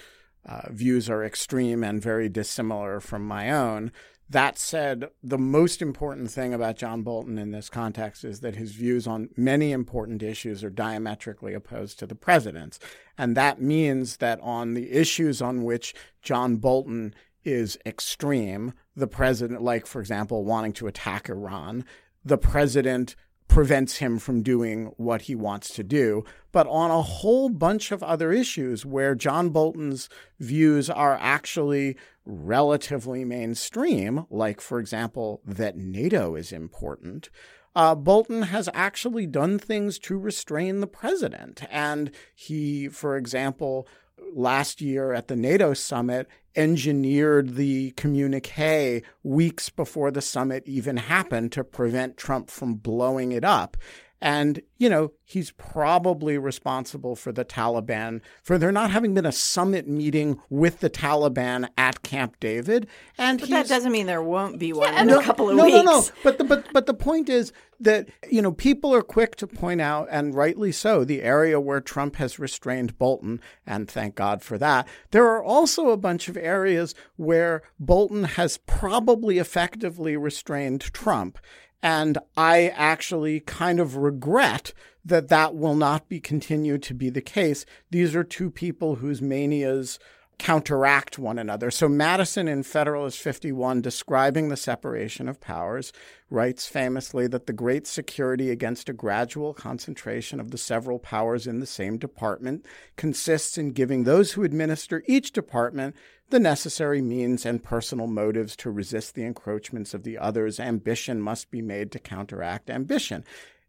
uh, 0.46 0.62
views 0.70 1.10
are 1.10 1.24
extreme 1.24 1.84
and 1.84 2.02
very 2.02 2.30
dissimilar 2.30 3.00
from 3.00 3.28
my 3.28 3.52
own. 3.52 3.92
That 4.30 4.58
said, 4.58 5.10
the 5.22 5.38
most 5.38 5.82
important 5.82 6.32
thing 6.32 6.54
about 6.54 6.78
John 6.78 7.02
Bolton 7.04 7.38
in 7.38 7.52
this 7.52 7.70
context 7.70 8.24
is 8.24 8.40
that 8.40 8.56
his 8.56 8.72
views 8.72 9.06
on 9.06 9.30
many 9.36 9.74
important 9.74 10.24
issues 10.24 10.64
are 10.64 10.70
diametrically 10.70 11.54
opposed 11.54 12.00
to 12.00 12.08
the 12.08 12.16
president's. 12.16 12.80
And 13.18 13.36
that 13.36 13.62
means 13.62 14.18
that 14.18 14.40
on 14.40 14.74
the 14.74 14.94
issues 14.94 15.42
on 15.42 15.66
which 15.66 15.94
John 16.22 16.56
Bolton 16.56 17.14
is 17.44 17.78
extreme, 17.86 18.74
the 18.96 19.08
president, 19.08 19.62
like, 19.62 19.86
for 19.86 20.00
example, 20.00 20.44
wanting 20.44 20.74
to 20.74 20.88
attack 20.88 21.30
Iran, 21.30 21.86
the 22.24 22.38
president 22.38 23.16
prevents 23.48 23.98
him 23.98 24.18
from 24.18 24.42
doing 24.42 24.94
what 24.96 25.24
he 25.24 25.36
wants 25.36 25.74
to 25.74 25.84
do. 25.84 26.24
But 26.54 26.68
on 26.68 26.90
a 26.90 27.02
whole 27.02 27.50
bunch 27.50 27.92
of 27.92 28.02
other 28.02 28.32
issues 28.32 28.86
where 28.86 29.14
John 29.14 29.50
Bolton's 29.50 30.08
views 30.40 30.90
are 30.90 31.18
actually 31.20 31.98
relatively 32.26 33.26
mainstream, 33.26 34.26
like, 34.30 34.62
for 34.62 34.80
example, 34.80 35.42
that 35.46 35.76
NATO 35.76 36.36
is 36.36 36.54
important, 36.54 37.30
uh, 37.76 37.96
Bolton 37.96 38.44
has 38.44 38.70
actually 38.74 39.28
done 39.28 39.60
things 39.60 40.00
to 40.00 40.18
restrain 40.18 40.80
the 40.80 40.88
president. 40.88 41.64
And 41.70 42.12
he, 42.34 42.88
for 42.88 43.18
example, 43.18 43.86
last 44.34 44.82
year 44.82 45.14
at 45.14 45.28
the 45.28 45.36
NATO 45.36 45.74
summit, 45.74 46.28
engineered 46.56 47.56
the 47.56 47.92
communique 47.92 49.04
weeks 49.24 49.70
before 49.70 50.12
the 50.12 50.22
summit 50.22 50.64
even 50.66 50.98
happened 50.98 51.52
to 51.54 51.64
prevent 51.64 52.18
Trump 52.18 52.50
from 52.50 52.76
blowing 52.76 53.32
it 53.32 53.44
up. 53.44 53.78
And, 54.22 54.62
you 54.78 54.88
know, 54.88 55.14
he's 55.26 55.50
probably 55.52 56.38
responsible 56.38 57.16
for 57.16 57.32
the 57.32 57.44
Taliban, 57.44 58.22
for 58.44 58.60
there 58.60 58.72
not 58.72 58.92
having 58.92 59.16
been 59.16 59.26
a 59.26 59.32
summit 59.32 59.88
meeting 59.88 60.40
with 60.50 60.80
the 60.80 60.92
Taliban 60.92 61.68
at 61.76 62.04
Camp 62.04 62.40
David. 62.40 62.88
And 63.18 63.40
But 63.40 63.50
that 63.50 63.68
doesn't 63.68 63.92
mean 63.92 64.06
there 64.06 64.22
won't 64.22 64.60
be 64.60 64.74
one 64.74 64.94
in 64.94 65.08
no, 65.08 65.20
a 65.20 65.24
couple 65.24 65.50
of 65.50 65.56
no, 65.56 65.66
weeks. 65.66 65.76
No, 65.78 65.84
no, 65.84 66.06
But 66.24 66.38
the, 66.38 66.44
but 66.44 66.72
but 66.72 66.86
the 66.86 66.94
point 66.94 67.30
is 67.30 67.52
that 67.80 68.10
you 68.30 68.42
know 68.42 68.52
people 68.52 68.94
are 68.94 69.02
quick 69.02 69.36
to 69.38 69.48
point 69.48 69.82
out, 69.82 70.08
and 70.12 70.36
rightly 70.36 70.72
so, 70.72 71.04
the 71.04 71.24
area 71.24 71.60
where 71.60 71.82
Trump 71.82 72.18
has 72.18 72.38
restrained 72.38 72.98
Bolton, 73.00 73.42
and 73.66 73.90
thank 73.90 74.16
God 74.16 74.44
for 74.44 74.58
that. 74.60 74.88
There 75.10 75.26
are 75.26 75.44
also 75.44 75.90
a 75.90 75.98
bunch 75.98 76.30
of 76.30 76.38
areas 76.38 76.94
where 77.16 77.64
Bolton 77.80 78.24
has 78.24 78.58
probably 78.58 79.40
effectively 79.40 80.16
restrained 80.16 80.82
Trump. 80.94 81.40
And 81.84 82.18
I 82.38 82.68
actually 82.70 83.40
kind 83.40 83.80
of 83.80 83.96
regret 83.96 84.74
that 85.04 85.30
that 85.30 85.56
will 85.56 85.76
not 85.76 86.08
be 86.08 86.20
continued 86.20 86.84
to 86.84 86.94
be 86.94 87.10
the 87.10 87.22
case. 87.22 87.66
These 87.90 88.16
are 88.16 88.24
two 88.24 88.52
people 88.52 88.96
whose 88.96 89.22
manias 89.22 89.98
counteract 90.42 91.20
one 91.20 91.38
another. 91.38 91.70
So 91.70 91.88
Madison 91.88 92.48
in 92.48 92.64
Federalist 92.64 93.20
51, 93.20 93.80
describing 93.82 94.50
the 94.50 94.58
separation 94.58 95.30
of 95.30 95.40
powers, 95.40 95.94
writes 96.32 96.66
famously 96.66 97.28
that 97.28 97.46
the 97.46 97.54
great 97.54 97.86
security 97.86 98.50
against 98.50 98.90
a 98.90 98.94
gradual 98.94 99.54
concentration 99.54 100.40
of 100.40 100.50
the 100.50 100.58
several 100.58 100.98
powers 100.98 101.46
in 101.46 101.60
the 101.60 101.68
same 101.68 102.00
department 102.00 102.66
consists 102.98 103.56
in 103.56 103.70
giving 103.70 104.04
those 104.04 104.32
who 104.32 104.44
administer 104.44 105.04
each 105.06 105.32
department 105.32 105.96
the 106.32 106.40
necessary 106.40 107.04
means 107.04 107.46
and 107.46 107.64
personal 107.64 108.08
motives 108.08 108.56
to 108.56 108.72
resist 108.72 109.14
the 109.14 109.24
encroachments 109.24 109.94
of 109.94 110.02
the 110.02 110.18
others. 110.18 110.60
Ambition 110.60 111.22
must 111.22 111.52
be 111.52 111.62
made 111.62 111.92
to 111.92 112.00
counteract 112.00 112.72
ambition. 112.72 113.24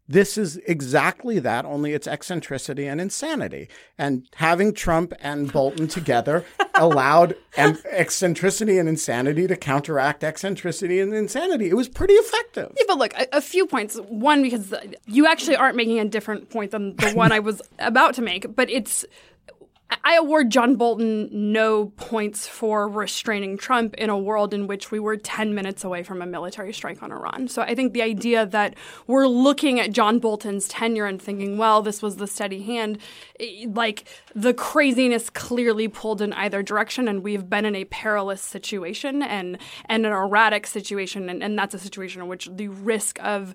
This 0.07 0.37
is 0.37 0.57
exactly 0.67 1.39
that, 1.39 1.63
only 1.65 1.93
it's 1.93 2.07
eccentricity 2.07 2.87
and 2.87 2.99
insanity. 2.99 3.69
And 3.97 4.27
having 4.35 4.73
Trump 4.73 5.13
and 5.21 5.51
Bolton 5.51 5.87
together 5.87 6.43
allowed 6.75 7.35
em- 7.55 7.77
eccentricity 7.89 8.77
and 8.77 8.89
insanity 8.89 9.47
to 9.47 9.55
counteract 9.55 10.23
eccentricity 10.23 10.99
and 10.99 11.13
insanity. 11.13 11.69
It 11.69 11.75
was 11.75 11.87
pretty 11.87 12.15
effective. 12.15 12.73
Yeah, 12.77 12.83
but 12.87 12.97
look, 12.97 13.13
a, 13.17 13.27
a 13.37 13.41
few 13.41 13.65
points. 13.65 13.95
One, 14.09 14.41
because 14.41 14.73
you 15.05 15.25
actually 15.25 15.55
aren't 15.55 15.77
making 15.77 15.99
a 15.99 16.05
different 16.05 16.49
point 16.49 16.71
than 16.71 16.97
the 16.97 17.11
one 17.11 17.31
I 17.31 17.39
was 17.39 17.61
about 17.79 18.15
to 18.15 18.21
make, 18.21 18.53
but 18.55 18.69
it's. 18.69 19.05
I 20.03 20.15
award 20.15 20.49
John 20.49 20.75
Bolton 20.75 21.29
no 21.31 21.87
points 21.97 22.47
for 22.47 22.87
restraining 22.87 23.57
Trump 23.57 23.93
in 23.95 24.09
a 24.09 24.17
world 24.17 24.53
in 24.53 24.67
which 24.67 24.91
we 24.91 24.99
were 24.99 25.17
10 25.17 25.53
minutes 25.55 25.83
away 25.83 26.03
from 26.03 26.21
a 26.21 26.25
military 26.25 26.73
strike 26.73 27.01
on 27.03 27.11
Iran. 27.11 27.47
So 27.47 27.61
I 27.61 27.75
think 27.75 27.93
the 27.93 28.01
idea 28.01 28.45
that 28.45 28.75
we're 29.07 29.27
looking 29.27 29.79
at 29.79 29.91
John 29.91 30.19
Bolton's 30.19 30.67
tenure 30.67 31.05
and 31.05 31.21
thinking, 31.21 31.57
well, 31.57 31.81
this 31.81 32.01
was 32.01 32.17
the 32.17 32.27
steady 32.27 32.63
hand, 32.63 32.97
like 33.73 34.05
the 34.35 34.53
craziness 34.53 35.29
clearly 35.29 35.87
pulled 35.87 36.21
in 36.21 36.33
either 36.33 36.63
direction, 36.63 37.07
and 37.07 37.23
we've 37.23 37.49
been 37.49 37.65
in 37.65 37.75
a 37.75 37.85
perilous 37.85 38.41
situation 38.41 39.21
and, 39.21 39.57
and 39.85 40.05
an 40.05 40.11
erratic 40.11 40.67
situation, 40.67 41.29
and, 41.29 41.43
and 41.43 41.57
that's 41.57 41.73
a 41.73 41.79
situation 41.79 42.21
in 42.21 42.27
which 42.27 42.49
the 42.51 42.67
risk 42.67 43.19
of 43.23 43.53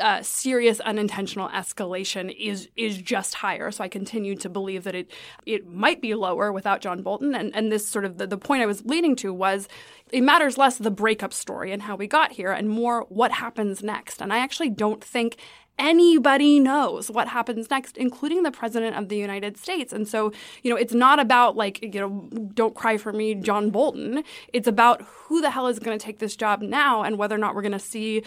uh, 0.00 0.22
serious 0.22 0.80
unintentional 0.80 1.48
escalation 1.50 2.34
is 2.38 2.68
is 2.76 2.98
just 2.98 3.34
higher. 3.34 3.70
So 3.70 3.84
I 3.84 3.88
continue 3.88 4.34
to 4.36 4.48
believe 4.48 4.84
that 4.84 4.94
it 4.94 5.10
it 5.46 5.66
might 5.66 6.00
be 6.00 6.14
lower 6.14 6.52
without 6.52 6.80
John 6.80 7.02
Bolton. 7.02 7.34
And, 7.34 7.54
and 7.54 7.70
this 7.70 7.86
sort 7.86 8.04
of 8.04 8.18
the, 8.18 8.26
the 8.26 8.38
point 8.38 8.62
I 8.62 8.66
was 8.66 8.84
leading 8.84 9.16
to 9.16 9.32
was 9.32 9.68
it 10.12 10.22
matters 10.22 10.58
less 10.58 10.78
the 10.78 10.90
breakup 10.90 11.32
story 11.32 11.72
and 11.72 11.82
how 11.82 11.96
we 11.96 12.06
got 12.06 12.32
here 12.32 12.52
and 12.52 12.68
more 12.68 13.06
what 13.08 13.32
happens 13.32 13.82
next. 13.82 14.20
And 14.20 14.32
I 14.32 14.38
actually 14.38 14.70
don't 14.70 15.02
think 15.02 15.36
anybody 15.78 16.60
knows 16.60 17.10
what 17.10 17.28
happens 17.28 17.70
next, 17.70 17.96
including 17.96 18.42
the 18.42 18.50
president 18.50 18.96
of 18.96 19.08
the 19.08 19.16
United 19.16 19.56
States. 19.56 19.92
And 19.92 20.06
so, 20.06 20.32
you 20.62 20.70
know, 20.70 20.76
it's 20.76 20.94
not 20.94 21.18
about 21.18 21.56
like, 21.56 21.82
you 21.82 22.00
know, 22.00 22.28
don't 22.54 22.74
cry 22.74 22.96
for 22.96 23.12
me, 23.12 23.34
John 23.34 23.70
Bolton. 23.70 24.24
It's 24.52 24.68
about 24.68 25.02
who 25.02 25.40
the 25.40 25.50
hell 25.50 25.66
is 25.66 25.78
going 25.78 25.98
to 25.98 26.04
take 26.04 26.18
this 26.18 26.36
job 26.36 26.62
now 26.62 27.02
and 27.02 27.18
whether 27.18 27.34
or 27.34 27.38
not 27.38 27.54
we're 27.54 27.62
going 27.62 27.72
to 27.72 27.78
see 27.78 28.22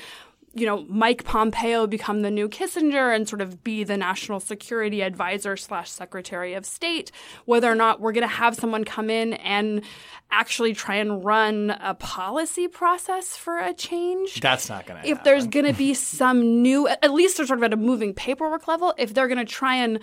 you 0.53 0.65
know, 0.65 0.85
Mike 0.89 1.23
Pompeo 1.23 1.85
become 1.85 2.21
the 2.21 2.31
new 2.31 2.49
Kissinger 2.49 3.15
and 3.15 3.27
sort 3.27 3.41
of 3.41 3.63
be 3.63 3.83
the 3.83 3.97
national 3.97 4.39
security 4.39 5.01
advisor 5.01 5.55
slash 5.55 5.89
secretary 5.89 6.53
of 6.53 6.65
state, 6.65 7.11
whether 7.45 7.71
or 7.71 7.75
not 7.75 7.99
we're 7.99 8.11
going 8.11 8.27
to 8.27 8.35
have 8.35 8.55
someone 8.55 8.83
come 8.83 9.09
in 9.09 9.33
and 9.33 9.83
actually 10.31 10.73
try 10.73 10.95
and 10.95 11.23
run 11.23 11.71
a 11.81 11.93
policy 11.93 12.67
process 12.67 13.35
for 13.37 13.59
a 13.59 13.73
change. 13.73 14.41
That's 14.41 14.69
not 14.69 14.85
going 14.85 15.01
to 15.01 15.07
happen. 15.07 15.11
If 15.11 15.23
there's 15.23 15.47
going 15.47 15.65
to 15.65 15.73
be 15.73 15.93
some 15.93 16.61
new, 16.61 16.87
at 16.87 17.13
least 17.13 17.37
they're 17.37 17.45
sort 17.45 17.59
of 17.59 17.63
at 17.63 17.73
a 17.73 17.77
moving 17.77 18.13
paperwork 18.13 18.67
level, 18.67 18.93
if 18.97 19.13
they're 19.13 19.27
going 19.27 19.37
to 19.37 19.45
try 19.45 19.75
and 19.75 19.99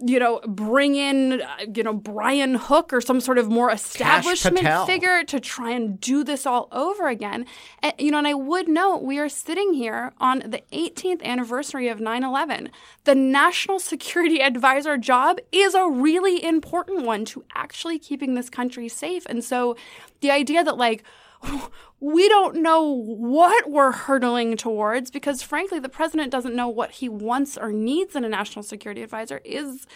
you 0.00 0.18
know, 0.18 0.40
bring 0.46 0.94
in, 0.94 1.42
uh, 1.42 1.56
you 1.74 1.82
know, 1.82 1.92
Brian 1.92 2.54
Hook 2.54 2.92
or 2.92 3.00
some 3.00 3.20
sort 3.20 3.38
of 3.38 3.48
more 3.48 3.70
establishment 3.70 4.86
figure 4.86 5.24
to 5.24 5.40
try 5.40 5.72
and 5.72 6.00
do 6.00 6.22
this 6.22 6.46
all 6.46 6.68
over 6.70 7.08
again. 7.08 7.46
And, 7.82 7.92
you 7.98 8.10
know, 8.10 8.18
and 8.18 8.26
I 8.26 8.34
would 8.34 8.68
note 8.68 9.02
we 9.02 9.18
are 9.18 9.28
sitting 9.28 9.74
here 9.74 9.87
on 10.18 10.40
the 10.40 10.62
18th 10.72 11.22
anniversary 11.22 11.88
of 11.88 12.00
9 12.00 12.24
11. 12.24 12.70
The 13.04 13.14
National 13.14 13.78
Security 13.78 14.42
Advisor 14.42 14.96
job 14.96 15.38
is 15.52 15.74
a 15.74 15.88
really 15.88 16.42
important 16.42 17.04
one 17.04 17.24
to 17.26 17.44
actually 17.54 17.98
keeping 17.98 18.34
this 18.34 18.50
country 18.50 18.88
safe. 18.88 19.26
And 19.26 19.42
so 19.42 19.76
the 20.20 20.30
idea 20.30 20.64
that, 20.64 20.76
like, 20.76 21.04
we 22.00 22.28
don't 22.28 22.56
know 22.56 22.82
what 22.82 23.70
we're 23.70 23.92
hurtling 23.92 24.56
towards 24.56 25.10
because, 25.10 25.42
frankly, 25.42 25.78
the 25.78 25.88
president 25.88 26.30
doesn't 26.30 26.54
know 26.54 26.68
what 26.68 26.92
he 26.92 27.08
wants 27.08 27.56
or 27.56 27.72
needs 27.72 28.14
in 28.16 28.24
a 28.24 28.28
national 28.28 28.62
security 28.62 29.02
advisor 29.02 29.40
is, 29.44 29.86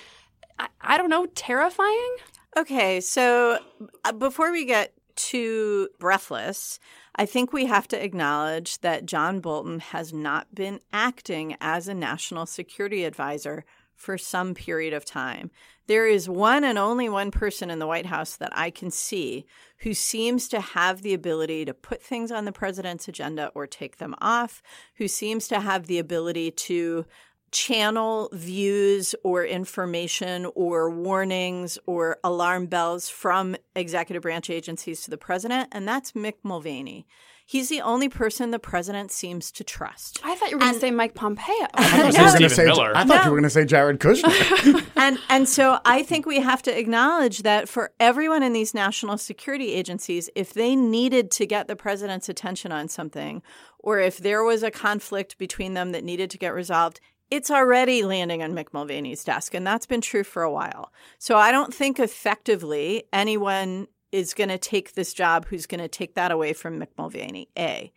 I, 0.58 0.68
I 0.80 0.98
don't 0.98 1.10
know, 1.10 1.26
terrifying. 1.34 2.16
Okay, 2.56 3.00
so 3.00 3.58
uh, 4.04 4.12
before 4.12 4.52
we 4.52 4.64
get 4.64 4.92
too 5.16 5.88
breathless, 5.98 6.78
I 7.14 7.26
think 7.26 7.52
we 7.52 7.66
have 7.66 7.86
to 7.88 8.02
acknowledge 8.02 8.80
that 8.80 9.06
John 9.06 9.40
Bolton 9.40 9.80
has 9.80 10.12
not 10.12 10.54
been 10.54 10.80
acting 10.92 11.56
as 11.60 11.86
a 11.86 11.94
national 11.94 12.46
security 12.46 13.04
advisor 13.04 13.64
for 13.94 14.16
some 14.16 14.54
period 14.54 14.92
of 14.92 15.04
time. 15.04 15.50
There 15.86 16.06
is 16.06 16.28
one 16.28 16.64
and 16.64 16.78
only 16.78 17.08
one 17.08 17.30
person 17.30 17.70
in 17.70 17.78
the 17.78 17.86
White 17.86 18.06
House 18.06 18.36
that 18.36 18.56
I 18.56 18.70
can 18.70 18.90
see 18.90 19.46
who 19.78 19.94
seems 19.94 20.48
to 20.48 20.60
have 20.60 21.02
the 21.02 21.12
ability 21.12 21.64
to 21.66 21.74
put 21.74 22.02
things 22.02 22.32
on 22.32 22.44
the 22.44 22.52
president's 22.52 23.08
agenda 23.08 23.50
or 23.54 23.66
take 23.66 23.98
them 23.98 24.14
off, 24.20 24.62
who 24.96 25.06
seems 25.06 25.48
to 25.48 25.60
have 25.60 25.86
the 25.86 25.98
ability 25.98 26.50
to 26.52 27.04
channel 27.52 28.28
views 28.32 29.14
or 29.22 29.44
information 29.44 30.46
or 30.54 30.90
warnings 30.90 31.78
or 31.86 32.18
alarm 32.24 32.66
bells 32.66 33.08
from 33.08 33.54
executive 33.76 34.22
branch 34.22 34.50
agencies 34.50 35.02
to 35.02 35.10
the 35.10 35.18
president, 35.18 35.68
and 35.72 35.86
that's 35.86 36.12
Mick 36.12 36.34
Mulvaney. 36.42 37.06
He's 37.44 37.68
the 37.68 37.82
only 37.82 38.08
person 38.08 38.50
the 38.50 38.58
president 38.58 39.10
seems 39.10 39.52
to 39.52 39.64
trust. 39.64 40.20
I 40.24 40.36
thought 40.36 40.50
you 40.50 40.56
were 40.56 40.60
going 40.62 40.74
to 40.74 40.80
say 40.80 40.90
Mike 40.90 41.14
Pompeo. 41.14 41.52
I 41.74 41.84
thought, 41.84 42.12
you 42.14 42.18
No. 42.18 42.24
were 42.32 42.32
gonna 42.38 42.48
say, 42.48 42.64
Miller. 42.64 42.92
I 42.96 43.04
thought 43.04 43.16
No. 43.16 43.24
you 43.24 43.30
were 43.30 43.36
going 43.36 43.42
to 43.42 43.50
say 43.50 43.64
Jared 43.66 43.98
Kushner. 43.98 44.86
and 44.96 45.18
and 45.28 45.46
so 45.48 45.78
I 45.84 46.02
think 46.02 46.24
we 46.24 46.40
have 46.40 46.62
to 46.62 46.78
acknowledge 46.78 47.42
that 47.42 47.68
for 47.68 47.90
everyone 48.00 48.42
in 48.42 48.52
these 48.54 48.72
national 48.72 49.18
security 49.18 49.72
agencies, 49.74 50.30
if 50.34 50.54
they 50.54 50.74
needed 50.76 51.30
to 51.32 51.44
get 51.44 51.66
the 51.68 51.76
president's 51.76 52.28
attention 52.30 52.72
on 52.72 52.88
something, 52.88 53.42
or 53.80 53.98
if 53.98 54.16
there 54.18 54.44
was 54.44 54.62
a 54.62 54.70
conflict 54.70 55.36
between 55.36 55.74
them 55.74 55.90
that 55.92 56.04
needed 56.04 56.30
to 56.30 56.38
get 56.38 56.54
resolved, 56.54 57.00
it's 57.32 57.50
already 57.50 58.04
landing 58.04 58.42
on 58.42 58.52
Mick 58.52 58.74
Mulvaney's 58.74 59.24
desk, 59.24 59.54
and 59.54 59.66
that's 59.66 59.86
been 59.86 60.02
true 60.02 60.22
for 60.22 60.42
a 60.42 60.52
while. 60.52 60.92
So 61.18 61.38
I 61.38 61.50
don't 61.50 61.72
think 61.72 61.98
effectively 61.98 63.04
anyone 63.10 63.86
is 64.12 64.34
going 64.34 64.50
to 64.50 64.58
take 64.58 64.92
this 64.92 65.14
job 65.14 65.46
who's 65.46 65.64
going 65.64 65.80
to 65.80 65.88
take 65.88 66.14
that 66.14 66.30
away 66.30 66.52
from 66.52 66.78
Mick 66.78 66.88
Mulvaney. 66.98 67.48
A. 67.58 67.90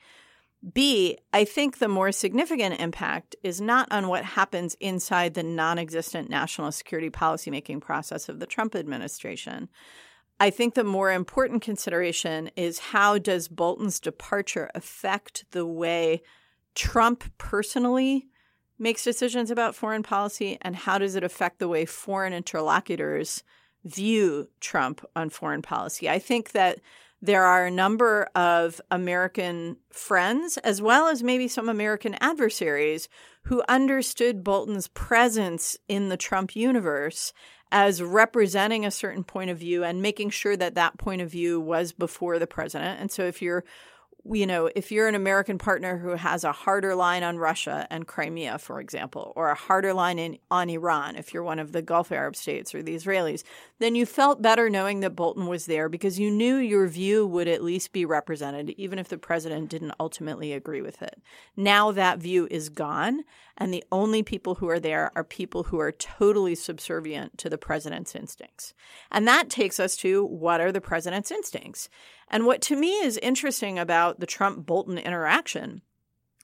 B, 0.74 1.18
I 1.34 1.44
think 1.44 1.80
the 1.80 1.90
more 1.90 2.14
significant 2.14 2.80
impact 2.80 3.36
is 3.44 3.60
not 3.60 3.92
on 3.92 4.08
what 4.08 4.24
happens 4.24 4.78
inside 4.80 5.34
the 5.34 5.44
non 5.44 5.80
existent 5.80 6.30
national 6.30 6.72
security 6.72 7.10
policymaking 7.10 7.82
process 7.82 8.30
of 8.30 8.40
the 8.40 8.48
Trump 8.48 8.74
administration. 8.74 9.68
I 10.40 10.50
think 10.50 10.76
the 10.76 10.86
more 10.86 11.12
important 11.12 11.62
consideration 11.62 12.52
is 12.56 12.80
how 12.80 13.18
does 13.18 13.50
Bolton's 13.50 14.00
departure 14.00 14.72
affect 14.74 15.44
the 15.52 15.66
way 15.66 16.22
Trump 16.74 17.26
personally 17.38 18.30
makes 18.78 19.04
decisions 19.04 19.52
about 19.52 19.76
foreign 19.76 20.04
policy, 20.04 20.58
and 20.62 20.76
how 20.76 20.98
does 20.98 21.16
it 21.16 21.24
affect 21.24 21.60
the 21.60 21.68
way 21.68 21.86
foreign 21.86 22.34
interlocutors 22.34 23.44
view 23.84 24.50
Trump 24.60 25.06
on 25.16 25.30
foreign 25.30 25.62
policy? 25.62 26.10
I 26.10 26.20
think 26.20 26.52
that 26.52 26.80
there 27.22 27.46
are 27.46 27.66
a 27.66 27.72
number 27.72 28.28
of 28.36 28.82
American 28.92 29.78
friends, 29.90 30.58
as 30.58 30.82
well 30.82 31.08
as 31.08 31.24
maybe 31.24 31.48
some 31.48 31.70
American 31.70 32.16
adversaries, 32.22 33.08
who 33.44 33.64
understood 33.68 34.44
Bolton's 34.44 34.88
presence 34.90 35.78
in 35.88 36.10
the 36.10 36.18
Trump 36.18 36.56
universe 36.56 37.32
as 37.72 38.02
representing 38.02 38.86
a 38.86 38.92
certain 38.92 39.24
point 39.24 39.50
of 39.50 39.58
view 39.58 39.84
and 39.84 40.02
making 40.02 40.30
sure 40.30 40.56
that 40.58 40.76
that 40.76 40.98
point 40.98 41.22
of 41.22 41.32
view 41.32 41.60
was 41.60 41.92
before 41.92 42.38
the 42.38 42.48
president. 42.48 43.00
And 43.00 43.12
so 43.12 43.24
if 43.24 43.42
you're 43.42 43.64
you 44.32 44.48
know, 44.48 44.70
if 44.76 44.92
you're 44.92 45.08
an 45.08 45.14
American 45.14 45.58
partner 45.58 45.98
who 45.98 46.10
has 46.10 46.44
a 46.44 46.52
harder 46.52 46.96
line 46.96 47.22
on 47.22 47.38
Russia 47.38 47.86
and 47.92 48.08
Crimea, 48.08 48.58
for 48.58 48.80
example, 48.80 49.34
or 49.36 49.50
a 49.50 49.56
harder 49.56 49.94
line 49.94 50.18
in, 50.18 50.40
on 50.50 50.70
Iran, 50.70 51.16
if 51.16 51.34
you're 51.34 51.44
one 51.44 51.60
of 51.60 51.74
the 51.74 51.84
Gulf 51.84 52.12
Arab 52.12 52.36
states 52.36 52.74
or 52.74 52.82
the 52.82 52.96
Israelis, 52.96 53.44
then 53.78 53.94
you 53.94 54.06
felt 54.06 54.42
better 54.42 54.70
knowing 54.70 55.02
that 55.02 55.16
Bolton 55.16 55.46
was 55.46 55.68
there 55.68 55.90
because 55.90 56.20
you 56.20 56.32
knew 56.32 56.56
your 56.56 56.88
view 56.88 57.28
would 57.28 57.48
at 57.48 57.64
least 57.64 57.92
be 57.92 58.04
represented, 58.04 58.72
even 58.72 58.98
if 58.98 59.10
the 59.10 59.18
president 59.18 59.70
didn't 59.70 59.94
ultimately 60.00 60.54
agree 60.54 60.82
with 60.82 61.04
it. 61.04 61.22
Now 61.56 61.92
that 61.92 62.18
view 62.18 62.48
is 62.50 62.70
gone, 62.70 63.26
and 63.58 63.74
the 63.74 63.84
only 63.92 64.22
people 64.22 64.56
who 64.56 64.70
are 64.70 64.80
there 64.80 65.12
are 65.16 65.24
people 65.24 65.64
who 65.64 65.80
are 65.80 65.92
totally 65.92 66.56
subservient 66.56 67.38
to 67.38 67.50
the 67.50 67.58
president's 67.58 68.16
instincts. 68.16 68.74
And 69.12 69.28
that 69.28 69.50
takes 69.50 69.80
us 69.80 69.96
to 69.98 70.26
what 70.26 70.60
are 70.60 70.72
the 70.72 70.82
president's 70.82 71.32
instincts? 71.32 71.90
And 72.30 72.46
what 72.46 72.62
to 72.64 72.76
me 72.76 72.92
is 73.00 73.18
interesting 73.18 73.80
about 73.80 74.20
the 74.20 74.26
Trump 74.26 74.66
Bolton 74.66 74.98
interaction 74.98 75.82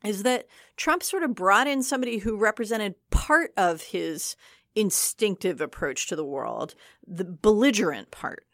is 0.03 0.23
that 0.23 0.47
Trump 0.77 1.03
sort 1.03 1.23
of 1.23 1.35
brought 1.35 1.67
in 1.67 1.83
somebody 1.83 2.19
who 2.19 2.35
represented 2.37 2.95
part 3.09 3.51
of 3.57 3.81
his 3.81 4.35
instinctive 4.73 5.61
approach 5.61 6.07
to 6.07 6.15
the 6.15 6.25
world, 6.25 6.75
the 7.05 7.25
belligerent 7.25 8.09
part. 8.09 8.45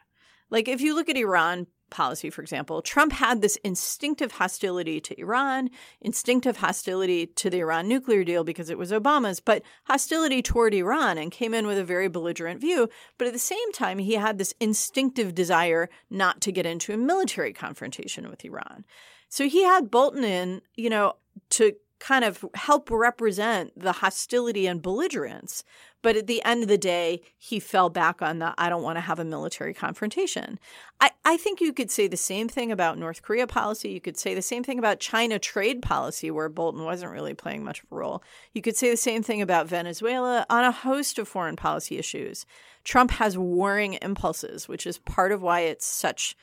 Like 0.49 0.67
if 0.67 0.81
you 0.81 0.95
look 0.95 1.09
at 1.09 1.17
Iran 1.17 1.67
policy, 1.89 2.29
for 2.29 2.41
example, 2.41 2.81
Trump 2.81 3.13
had 3.13 3.41
this 3.41 3.55
instinctive 3.57 4.33
hostility 4.33 4.99
to 5.01 5.19
Iran, 5.19 5.69
instinctive 6.01 6.57
hostility 6.57 7.27
to 7.27 7.49
the 7.49 7.59
Iran 7.59 7.87
nuclear 7.87 8.23
deal 8.23 8.43
because 8.43 8.69
it 8.69 8.77
was 8.77 8.91
Obama's, 8.91 9.39
but 9.39 9.63
hostility 9.85 10.41
toward 10.41 10.73
Iran 10.73 11.17
and 11.17 11.31
came 11.31 11.53
in 11.53 11.67
with 11.67 11.77
a 11.77 11.83
very 11.83 12.07
belligerent 12.07 12.61
view. 12.61 12.89
But 13.17 13.27
at 13.27 13.33
the 13.33 13.39
same 13.39 13.71
time, 13.73 13.99
he 13.99 14.13
had 14.13 14.37
this 14.37 14.53
instinctive 14.59 15.33
desire 15.35 15.89
not 16.09 16.41
to 16.41 16.51
get 16.51 16.65
into 16.65 16.93
a 16.93 16.97
military 16.97 17.53
confrontation 17.53 18.29
with 18.29 18.45
Iran. 18.45 18.85
So 19.29 19.47
he 19.47 19.63
had 19.63 19.91
Bolton 19.91 20.23
in, 20.23 20.61
you 20.75 20.89
know, 20.89 21.15
to 21.51 21.73
kind 21.99 22.23
of 22.23 22.45
help 22.53 22.89
represent 22.91 23.71
the 23.75 23.91
hostility 23.93 24.67
and 24.67 24.81
belligerence. 24.81 25.63
But 26.03 26.15
at 26.15 26.27
the 26.27 26.43
end 26.45 26.61
of 26.61 26.69
the 26.69 26.77
day, 26.77 27.21
he 27.37 27.59
fell 27.59 27.89
back 27.89 28.21
on 28.21 28.39
the 28.39 28.53
I 28.57 28.69
don't 28.69 28.83
want 28.83 28.97
to 28.97 29.01
have 29.01 29.19
a 29.19 29.25
military 29.25 29.73
confrontation. 29.73 30.59
I, 31.01 31.11
I 31.25 31.37
think 31.37 31.59
you 31.59 31.73
could 31.73 31.89
say 31.89 32.07
the 32.07 32.15
same 32.15 32.47
thing 32.47 32.71
about 32.71 32.99
North 32.99 33.23
Korea 33.23 33.47
policy. 33.47 33.89
You 33.89 33.99
could 33.99 34.17
say 34.17 34.35
the 34.35 34.41
same 34.41 34.63
thing 34.63 34.77
about 34.77 34.99
China 34.99 35.39
trade 35.39 35.81
policy, 35.81 36.29
where 36.29 36.49
Bolton 36.49 36.85
wasn't 36.85 37.11
really 37.11 37.33
playing 37.33 37.63
much 37.63 37.81
of 37.81 37.91
a 37.91 37.95
role. 37.95 38.23
You 38.53 38.61
could 38.61 38.77
say 38.77 38.91
the 38.91 38.97
same 38.97 39.23
thing 39.23 39.41
about 39.41 39.67
Venezuela 39.67 40.45
on 40.49 40.63
a 40.63 40.71
host 40.71 41.17
of 41.17 41.27
foreign 41.27 41.55
policy 41.55 41.97
issues. 41.97 42.45
Trump 42.83 43.11
has 43.11 43.37
warring 43.37 43.97
impulses, 44.01 44.67
which 44.67 44.85
is 44.85 44.99
part 44.99 45.31
of 45.31 45.41
why 45.41 45.61
it's 45.61 45.85
such 45.85 46.35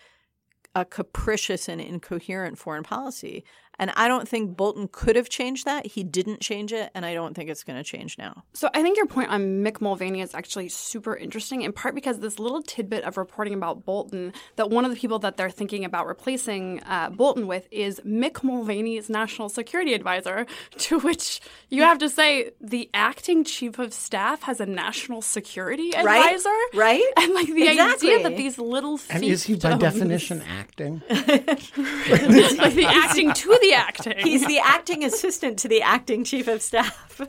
a 0.75 0.85
capricious 0.85 1.69
and 1.69 1.81
incoherent 1.81 2.59
foreign 2.59 2.83
policy. 2.83 3.45
And 3.79 3.91
I 3.97 4.07
don't 4.09 4.29
think 4.29 4.57
Bolton 4.57 4.89
could 4.93 5.17
have 5.17 5.29
changed 5.29 5.65
that. 5.65 5.87
He 5.87 6.05
didn't 6.05 6.41
change 6.41 6.73
it, 6.73 6.91
and 6.95 7.05
I 7.05 7.13
don't 7.15 7.35
think 7.35 7.51
it's 7.51 7.65
going 7.65 7.77
to 7.77 7.83
change 7.85 8.17
now. 8.19 8.45
So 8.53 8.69
I 8.73 8.83
think 8.83 8.97
your 8.97 9.07
point 9.07 9.31
on 9.31 9.63
Mick 9.65 9.81
Mulvaney 9.81 10.21
is 10.21 10.35
actually 10.35 10.69
super 10.69 11.17
interesting, 11.17 11.63
in 11.63 11.73
part 11.73 11.95
because 11.95 12.21
this 12.21 12.39
little 12.39 12.63
tidbit 12.63 13.05
of 13.05 13.17
reporting 13.17 13.55
about 13.55 13.85
Bolton 13.85 14.33
that 14.57 14.71
one 14.71 14.85
of 14.85 14.91
the 14.93 14.97
people 14.97 15.19
that 15.21 15.37
they're 15.37 15.51
thinking 15.51 15.85
about 15.85 16.07
replacing 16.07 16.83
uh, 16.85 17.11
Bolton 17.11 17.47
with 17.47 17.67
is 17.71 18.01
Mick 18.07 18.43
Mulvaney's 18.45 19.11
national 19.11 19.49
security 19.49 19.95
advisor, 19.95 20.47
to 20.79 21.01
which 21.01 21.41
you 21.69 21.83
have 21.83 21.99
to 21.99 22.09
say 22.09 22.51
the 22.61 22.89
acting 22.95 23.43
chief 23.45 23.79
of 23.79 23.93
staff 23.93 24.43
has 24.43 24.61
a 24.61 24.67
national 24.67 25.21
security 25.23 25.91
Right? 25.97 26.25
advisor, 26.27 26.55
Right? 26.75 27.05
And 27.17 27.35
like 27.35 27.47
the 27.49 27.67
Exactly. 27.69 28.13
idea 28.13 28.23
that 28.29 28.37
these 28.37 28.59
little 28.59 29.01
and 29.11 29.25
is 29.25 29.43
he 29.45 29.57
by 29.57 29.77
definition 29.77 30.43
acting? 30.43 31.03
like 31.11 32.75
the 32.75 32.87
acting 32.89 33.33
to 33.33 33.59
the 33.69 33.75
acting. 33.75 34.15
He's 34.19 34.47
the 34.47 34.59
acting 34.59 35.05
assistant 35.05 35.59
to 35.61 35.69
the 35.69 35.83
acting 35.83 36.25
chief 36.25 36.49
of 36.49 36.63
staff. 36.63 37.21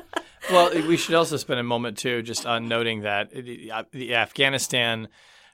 well, 0.50 0.70
we 0.72 0.96
should 0.96 1.14
also 1.14 1.36
spend 1.36 1.60
a 1.60 1.64
moment 1.64 1.98
too, 1.98 2.22
just 2.22 2.46
on 2.46 2.68
noting 2.68 3.02
that 3.02 3.30
the 3.30 4.14
Afghanistan 4.14 5.08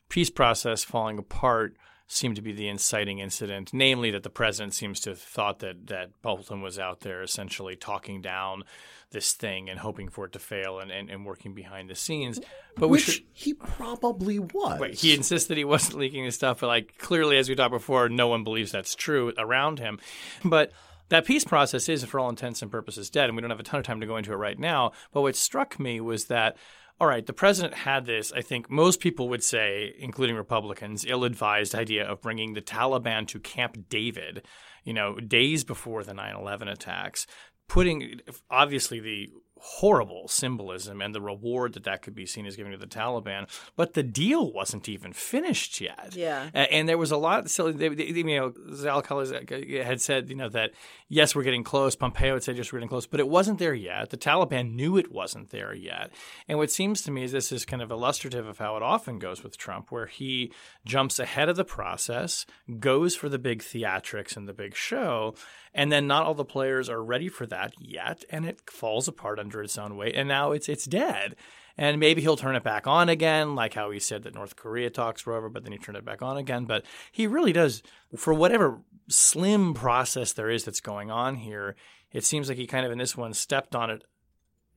peace 0.09 0.31
process 0.31 0.85
falling 0.85 1.19
apart 1.19 1.77
seemed 2.13 2.35
to 2.35 2.43
be 2.43 2.53
the 2.53 2.69
inciting 2.69 3.21
incident, 3.21 3.71
namely 3.73 4.11
that 4.11 4.25
the 4.25 4.31
president 4.31 4.75
seems 4.75 4.99
to 4.99 5.11
have 5.11 5.21
thought 5.21 5.61
that 5.61 5.87
that 5.87 6.11
Bolton 6.23 6.61
was 6.61 6.77
out 6.77 7.01
there 7.01 7.23
essentially 7.23 7.77
talking 7.77 8.21
down 8.21 8.65
this 9.13 9.33
thing 9.33 9.71
and 9.71 9.79
hoping 9.79 10.09
for 10.09 10.25
it 10.25 10.33
to 10.33 10.39
fail 10.41 10.81
and, 10.81 10.91
and, 10.91 11.09
and 11.09 11.25
working 11.25 11.55
behind 11.55 11.89
the 11.89 11.95
scenes. 11.95 12.41
But 12.77 12.89
Which 12.89 13.03
should, 13.03 13.23
he 13.33 13.55
probably 13.55 14.41
was. 14.41 14.81
Wait, 14.81 14.95
he 14.95 15.15
insists 15.15 15.49
that 15.49 15.57
he 15.57 15.65
wasn't 15.65 15.99
leaking 15.99 16.25
his 16.25 16.35
stuff, 16.35 16.61
but 16.61 16.67
like 16.67 16.99
clearly, 16.99 17.39
as 17.39 17.49
we 17.49 17.55
talked 17.55 17.73
before, 17.73 18.09
no 18.09 18.27
one 18.27 18.43
believes 18.43 18.73
that's 18.73 18.97
true 18.97 19.33
around 19.39 19.79
him. 19.79 20.01
But 20.45 20.73
that 21.11 21.25
peace 21.25 21.45
process 21.45 21.89
is, 21.89 22.05
for 22.05 22.19
all 22.19 22.29
intents 22.29 22.61
and 22.63 22.71
purposes, 22.71 23.09
dead, 23.09 23.29
and 23.29 23.37
we 23.37 23.41
don't 23.41 23.51
have 23.51 23.61
a 23.61 23.65
ton 23.65 23.81
of 23.81 23.87
time 23.87 24.01
to 24.01 24.07
go 24.07 24.17
into 24.17 24.33
it 24.33 24.37
right 24.37 24.59
now. 24.59 24.93
But 25.13 25.23
what 25.23 25.37
struck 25.37 25.79
me 25.79 26.01
was 26.01 26.27
that 26.27 26.57
all 27.01 27.07
right, 27.07 27.25
the 27.25 27.33
president 27.33 27.75
had 27.75 28.05
this, 28.05 28.31
I 28.31 28.43
think 28.43 28.71
most 28.71 29.01
people 29.01 29.31
would 29.31 29.43
say, 29.43 29.95
including 29.99 30.37
Republicans, 30.37 31.07
ill 31.09 31.25
advised 31.25 31.75
idea 31.75 32.07
of 32.07 32.21
bringing 32.21 32.53
the 32.53 32.61
Taliban 32.61 33.27
to 33.29 33.41
Camp 33.41 33.89
David, 33.89 34.45
you 34.85 34.93
know, 34.93 35.15
days 35.15 35.65
before 35.65 36.05
the 36.05 36.13
9 36.13 36.37
11 36.37 36.69
attacks, 36.69 37.27
putting 37.69 38.21
obviously 38.51 39.01
the 39.01 39.31
horrible 39.63 40.27
symbolism 40.27 41.03
and 41.03 41.15
the 41.15 41.21
reward 41.21 41.75
that 41.75 41.85
that 41.85 42.03
could 42.03 42.15
be 42.15 42.27
seen 42.27 42.47
as 42.47 42.57
giving 42.57 42.73
to 42.73 42.79
the 42.79 42.87
Taliban. 42.87 43.47
But 43.77 43.93
the 43.93 44.03
deal 44.03 44.53
wasn't 44.53 44.89
even 44.89 45.13
finished 45.13 45.81
yet. 45.81 46.15
Yeah. 46.15 46.51
And, 46.55 46.89
there 46.89 46.99
was 46.99 47.13
a 47.13 47.17
lot. 47.17 47.51
So 47.51 47.69
you 47.69 48.25
know, 48.25 48.53
Zal 48.75 49.03
had 49.03 50.01
said, 50.01 50.29
you 50.29 50.35
know, 50.35 50.49
that 50.49 50.73
yes, 51.09 51.35
we're 51.35 51.43
getting 51.43 51.63
close. 51.63 51.95
Pompeo 51.95 52.35
had 52.35 52.43
said, 52.43 52.57
yes, 52.57 52.73
we're 52.73 52.79
getting 52.79 52.89
close, 52.89 53.07
but 53.07 53.21
it 53.21 53.29
wasn't 53.29 53.59
there 53.59 53.75
yet. 53.75 54.11
The 54.11 54.17
Taliban 54.17 54.75
knew 54.75 54.97
it 54.97 55.13
wasn't 55.13 55.51
there 55.51 55.75
yet. 55.75 56.11
And 56.49 56.59
what 56.59 56.71
seems 56.71 57.03
to 57.03 57.11
me 57.11 57.23
is 57.23 57.33
this 57.33 57.53
is 57.53 57.65
kind 57.65 57.83
of 57.83 57.91
illustrative 57.91 58.47
of 58.47 58.59
how 58.59 58.77
it 58.77 58.83
often 58.83 59.19
goes 59.19 59.45
with 59.45 59.59
Trump, 59.59 59.93
where 59.93 60.07
he 60.07 60.53
jumps 60.85 61.19
ahead 61.19 61.49
of 61.49 61.57
the 61.57 61.65
process, 61.65 62.47
goes 62.79 63.15
for 63.15 63.29
the 63.29 63.39
big 63.39 63.63
theatrics 63.63 64.37
and 64.37 64.49
the 64.49 64.55
big 64.55 64.75
show, 64.75 65.35
and 65.75 65.91
then 65.91 66.07
not 66.07 66.25
all 66.25 66.35
the 66.35 66.45
players 66.45 66.89
are 66.89 67.03
ready 67.03 67.29
for 67.29 67.47
that 67.47 67.75
yet, 67.79 68.25
and 68.31 68.45
it 68.45 68.61
falls 68.71 69.09
apart 69.09 69.39
under 69.39 69.63
its 69.63 69.79
own 69.79 69.97
weight, 69.97 70.15
and 70.17 70.29
now 70.29 70.53
it's 70.53 70.69
it's 70.69 70.85
dead. 70.85 71.37
And 71.77 71.99
maybe 71.99 72.21
he'll 72.21 72.37
turn 72.37 72.57
it 72.57 72.63
back 72.63 72.87
on 72.87 73.09
again, 73.09 73.55
like 73.55 73.73
how 73.73 73.91
he 73.91 74.01
said 74.01 74.25
that 74.25 74.35
North 74.35 74.55
Korea 74.55 74.91
talks 74.91 75.25
were 75.25 75.35
over, 75.35 75.49
but 75.49 75.63
then 75.63 75.73
he 75.73 75.79
turned 75.79 75.97
it 75.97 76.05
back 76.05 76.21
on 76.21 76.37
again. 76.37 76.67
But 76.67 76.85
he 77.11 77.27
really 77.27 77.55
does, 77.55 77.83
for 78.17 78.35
whatever 78.35 78.83
slim 79.09 79.73
process 79.73 80.35
there 80.35 80.51
is 80.51 80.65
that's 80.65 80.81
going 80.81 81.11
on 81.11 81.37
here, 81.37 81.77
it 82.13 82.25
seems 82.25 82.49
like 82.49 82.59
he 82.59 82.67
kind 82.67 82.85
of 82.85 82.93
in 82.93 82.99
this 82.99 83.17
one 83.17 83.33
stepped 83.33 83.75
on 83.75 83.89
it 83.89 84.05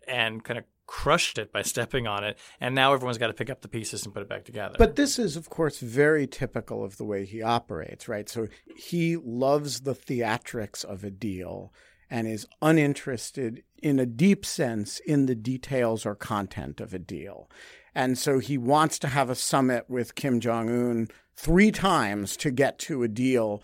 and 0.07 0.43
kind 0.43 0.57
of 0.57 0.65
crushed 0.85 1.37
it 1.37 1.51
by 1.51 1.61
stepping 1.61 2.07
on 2.07 2.23
it, 2.23 2.37
and 2.59 2.75
now 2.75 2.93
everyone's 2.93 3.17
got 3.17 3.27
to 3.27 3.33
pick 3.33 3.49
up 3.49 3.61
the 3.61 3.67
pieces 3.67 4.05
and 4.05 4.13
put 4.13 4.21
it 4.21 4.29
back 4.29 4.45
together. 4.45 4.75
But 4.77 4.95
this 4.95 5.17
is, 5.17 5.35
of 5.35 5.49
course, 5.49 5.79
very 5.79 6.27
typical 6.27 6.83
of 6.83 6.97
the 6.97 7.05
way 7.05 7.25
he 7.25 7.41
operates, 7.41 8.07
right? 8.07 8.29
So 8.29 8.47
he 8.75 9.15
loves 9.17 9.81
the 9.81 9.95
theatrics 9.95 10.83
of 10.83 11.03
a 11.03 11.11
deal 11.11 11.73
and 12.09 12.27
is 12.27 12.47
uninterested 12.61 13.63
in 13.81 13.99
a 13.99 14.05
deep 14.05 14.45
sense 14.45 14.99
in 14.99 15.25
the 15.25 15.35
details 15.35 16.05
or 16.05 16.15
content 16.15 16.79
of 16.79 16.93
a 16.93 16.99
deal. 16.99 17.49
And 17.95 18.17
so 18.17 18.39
he 18.39 18.57
wants 18.57 18.99
to 18.99 19.07
have 19.07 19.29
a 19.29 19.35
summit 19.35 19.89
with 19.89 20.15
Kim 20.15 20.39
Jong 20.39 20.69
un 20.69 21.07
three 21.35 21.71
times 21.71 22.37
to 22.37 22.51
get 22.51 22.77
to 22.79 23.03
a 23.03 23.07
deal 23.07 23.63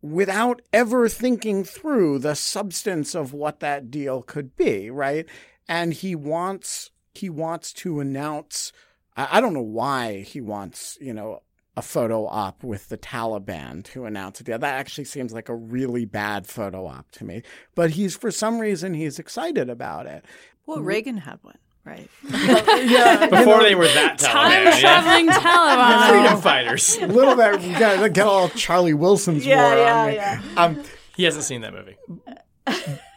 without 0.00 0.62
ever 0.72 1.08
thinking 1.08 1.64
through 1.64 2.18
the 2.18 2.34
substance 2.34 3.14
of 3.14 3.32
what 3.32 3.60
that 3.60 3.90
deal 3.90 4.22
could 4.22 4.56
be, 4.56 4.90
right? 4.90 5.26
And 5.68 5.92
he 5.92 6.14
wants 6.14 6.90
he 7.14 7.28
wants 7.28 7.72
to 7.74 8.00
announce. 8.00 8.72
I, 9.16 9.38
I 9.38 9.40
don't 9.40 9.54
know 9.54 9.60
why 9.60 10.20
he 10.22 10.40
wants 10.40 10.96
you 11.00 11.12
know 11.12 11.42
a 11.76 11.82
photo 11.82 12.26
op 12.26 12.64
with 12.64 12.88
the 12.88 12.98
Taliban 12.98 13.84
to 13.84 14.04
announce 14.04 14.40
it. 14.40 14.48
Yeah, 14.48 14.56
That 14.56 14.74
actually 14.74 15.04
seems 15.04 15.32
like 15.32 15.48
a 15.48 15.54
really 15.54 16.04
bad 16.04 16.46
photo 16.46 16.86
op 16.86 17.10
to 17.12 17.24
me. 17.24 17.42
But 17.76 17.90
he's 17.90 18.16
for 18.16 18.32
some 18.32 18.58
reason 18.58 18.94
he's 18.94 19.20
excited 19.20 19.70
about 19.70 20.06
it. 20.06 20.24
Well, 20.66 20.80
Reagan 20.80 21.18
had 21.18 21.38
one. 21.42 21.58
Right. 21.84 22.10
yeah, 22.28 23.28
before 23.28 23.38
you 23.38 23.46
know, 23.46 23.62
they 23.62 23.74
were 23.74 23.86
that 23.86 24.18
time 24.18 24.64
traveling 24.78 25.26
yeah. 25.26 25.38
Taliban 25.38 26.08
freedom 26.10 26.40
fighters. 26.42 26.98
A 26.98 27.06
little 27.06 27.34
bit. 27.34 27.62
You 27.62 27.78
got, 27.78 28.12
get 28.12 28.26
all 28.26 28.50
Charlie 28.50 28.92
Wilson's 28.92 29.46
yeah, 29.46 29.62
war 29.64 29.78
yeah, 29.78 30.00
on 30.00 30.08
me. 30.08 30.14
Yeah. 30.16 30.42
Um, 30.56 30.82
he 31.16 31.22
hasn't 31.22 31.44
seen 31.44 31.62
that 31.62 31.72
movie. 31.72 31.96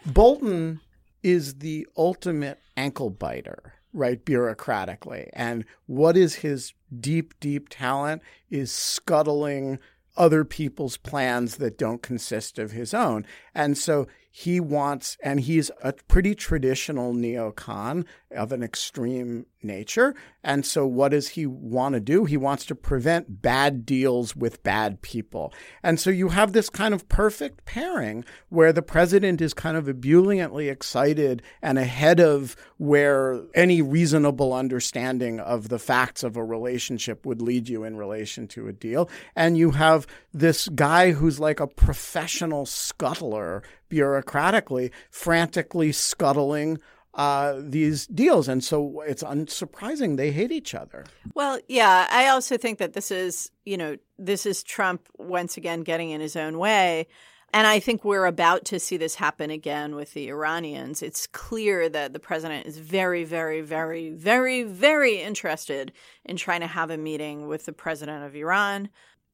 Bolton 0.05 0.79
is 1.23 1.55
the 1.55 1.87
ultimate 1.97 2.59
ankle 2.75 3.09
biter, 3.09 3.73
right, 3.93 4.23
bureaucratically. 4.25 5.29
And 5.33 5.65
what 5.85 6.17
is 6.17 6.35
his 6.35 6.73
deep, 6.99 7.33
deep 7.39 7.69
talent 7.69 8.21
is 8.49 8.71
scuttling 8.71 9.79
other 10.17 10.43
people's 10.43 10.97
plans 10.97 11.57
that 11.57 11.77
don't 11.77 12.01
consist 12.01 12.59
of 12.59 12.71
his 12.71 12.93
own. 12.93 13.25
And 13.55 13.77
so 13.77 14.07
he 14.29 14.59
wants, 14.59 15.17
and 15.23 15.41
he's 15.41 15.71
a 15.83 15.93
pretty 15.93 16.35
traditional 16.35 17.13
neocon 17.13 18.05
of 18.31 18.51
an 18.51 18.63
extreme 18.63 19.45
nature. 19.63 20.15
And 20.43 20.65
so, 20.65 20.85
what 20.85 21.09
does 21.09 21.29
he 21.29 21.45
want 21.45 21.93
to 21.93 21.99
do? 21.99 22.25
He 22.25 22.37
wants 22.37 22.65
to 22.65 22.75
prevent 22.75 23.41
bad 23.41 23.85
deals 23.85 24.35
with 24.35 24.63
bad 24.63 25.01
people. 25.01 25.53
And 25.83 25.99
so, 25.99 26.09
you 26.09 26.29
have 26.29 26.53
this 26.53 26.69
kind 26.69 26.93
of 26.93 27.07
perfect 27.09 27.65
pairing 27.65 28.25
where 28.49 28.73
the 28.73 28.81
president 28.81 29.41
is 29.41 29.53
kind 29.53 29.77
of 29.77 29.87
ebulliently 29.87 30.69
excited 30.69 31.41
and 31.61 31.77
ahead 31.77 32.19
of 32.19 32.55
where 32.77 33.41
any 33.53 33.81
reasonable 33.81 34.53
understanding 34.53 35.39
of 35.39 35.69
the 35.69 35.79
facts 35.79 36.23
of 36.23 36.37
a 36.37 36.43
relationship 36.43 37.25
would 37.25 37.41
lead 37.41 37.69
you 37.69 37.83
in 37.83 37.95
relation 37.97 38.47
to 38.47 38.67
a 38.67 38.73
deal. 38.73 39.09
And 39.35 39.57
you 39.57 39.71
have 39.71 40.07
this 40.33 40.67
guy 40.69 41.11
who's 41.11 41.39
like 41.39 41.59
a 41.59 41.67
professional 41.67 42.65
scuttler 42.65 43.63
bureaucratically, 43.91 44.91
frantically 45.09 45.91
scuttling 45.91 46.79
uh, 47.13 47.55
these 47.59 48.07
deals. 48.07 48.47
And 48.47 48.63
so 48.63 49.01
it's 49.01 49.23
unsurprising 49.23 50.17
they 50.17 50.31
hate 50.31 50.51
each 50.51 50.73
other. 50.73 51.05
Well, 51.33 51.59
yeah, 51.67 52.07
I 52.09 52.27
also 52.27 52.57
think 52.57 52.79
that 52.79 52.93
this 52.93 53.11
is, 53.11 53.51
you 53.65 53.77
know, 53.77 53.97
this 54.17 54.45
is 54.45 54.63
Trump 54.63 55.07
once 55.17 55.57
again 55.57 55.81
getting 55.81 56.11
in 56.11 56.21
his 56.21 56.35
own 56.35 56.57
way. 56.57 57.07
And 57.53 57.67
I 57.67 57.79
think 57.79 58.05
we're 58.05 58.27
about 58.27 58.63
to 58.65 58.79
see 58.79 58.95
this 58.95 59.15
happen 59.15 59.49
again 59.49 59.95
with 59.95 60.13
the 60.13 60.29
Iranians. 60.29 61.01
It's 61.01 61.27
clear 61.27 61.89
that 61.89 62.13
the 62.13 62.19
president 62.19 62.65
is 62.65 62.77
very, 62.77 63.25
very, 63.25 63.59
very, 63.59 64.11
very, 64.11 64.63
very 64.63 65.21
interested 65.21 65.91
in 66.23 66.37
trying 66.37 66.61
to 66.61 66.67
have 66.67 66.89
a 66.89 66.97
meeting 66.97 67.47
with 67.47 67.65
the 67.65 67.73
president 67.73 68.23
of 68.23 68.35
Iran 68.35 68.89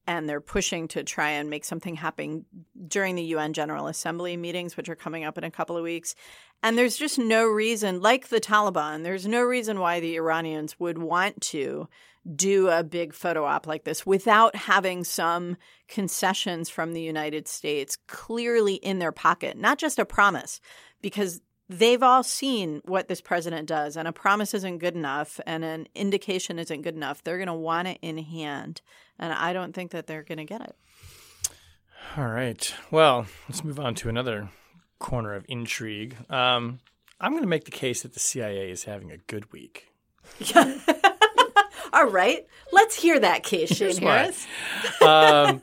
and 0.08 0.28
they're 0.28 0.42
pushing 0.42 0.88
to 0.90 1.04
try 1.04 1.32
and 1.32 1.50
make 1.50 1.66
something 1.66 1.96
happen 1.96 2.46
during 2.88 3.16
the 3.16 3.24
UN 3.24 3.54
General 3.54 3.88
Assembly 3.88 4.38
meetings, 4.38 4.78
which 4.78 4.90
are 4.90 4.96
coming 4.96 5.26
up 5.26 5.38
in 5.38 5.44
a 5.44 5.52
couple 5.52 5.78
of 5.78 5.84
weeks. 5.84 6.16
And 6.64 6.78
there's 6.78 6.98
just 6.98 7.20
no 7.20 7.46
reason, 7.46 8.02
like 8.02 8.30
the 8.30 8.40
Taliban, 8.40 9.04
there's 9.04 9.28
no 9.28 9.42
reason 9.42 9.80
why 9.80 10.00
the 10.00 10.16
Iranians 10.16 10.80
would 10.80 10.98
want 10.98 11.40
to 11.42 11.88
do 12.36 12.70
a 12.70 12.84
big 12.84 13.14
photo 13.14 13.46
op 13.46 13.68
like 13.68 13.84
this 13.84 14.06
without 14.06 14.56
having 14.56 15.04
some 15.04 15.56
concessions 15.88 16.70
from 16.70 16.94
the 16.94 17.02
United 17.02 17.48
States 17.48 17.98
clearly 18.08 18.76
in 18.76 19.00
their 19.00 19.12
pocket, 19.12 19.58
not 19.58 19.78
just 19.78 20.00
a 20.00 20.06
promise, 20.06 20.60
because 21.02 21.42
they've 21.70 22.02
all 22.04 22.24
seen 22.24 22.82
what 22.86 23.08
this 23.08 23.22
president 23.22 23.68
does, 23.68 23.98
and 23.98 24.08
a 24.08 24.12
promise 24.12 24.54
isn't 24.54 24.80
good 24.80 24.96
enough, 24.96 25.40
and 25.46 25.64
an 25.64 25.88
indication 25.96 26.60
isn't 26.60 26.82
good 26.82 26.96
enough. 26.96 27.24
They're 27.24 27.38
going 27.38 27.48
to 27.48 27.54
want 27.54 27.88
it 27.88 28.00
in 28.02 28.18
hand, 28.18 28.82
and 29.20 29.34
I 29.34 29.54
don't 29.54 29.74
think 29.74 29.92
that 29.92 30.08
they're 30.08 30.24
going 30.24 30.38
to 30.38 30.46
get 30.46 30.62
it. 30.62 30.76
All 32.16 32.28
right. 32.28 32.74
Well, 32.90 33.28
let's 33.50 33.64
move 33.64 33.80
on 33.80 33.96
to 33.96 34.10
another 34.10 34.50
corner 35.00 35.34
of 35.34 35.46
intrigue. 35.48 36.16
Um, 36.30 36.80
I'm 37.20 37.32
going 37.32 37.44
to 37.44 37.50
make 37.50 37.66
the 37.66 37.72
case 37.72 38.04
that 38.04 38.14
the 38.14 38.20
CIA 38.20 38.72
is 38.72 38.86
having 38.86 39.12
a 39.12 39.18
good 39.18 39.52
week. 39.52 39.88
Yeah. 41.94 42.00
All 42.00 42.08
right. 42.08 42.46
Let's 42.72 42.96
hear 42.96 43.20
that 43.20 43.44
case, 43.44 43.76
Shane 43.76 43.98
Harris. 43.98 44.46
Um, 45.02 45.62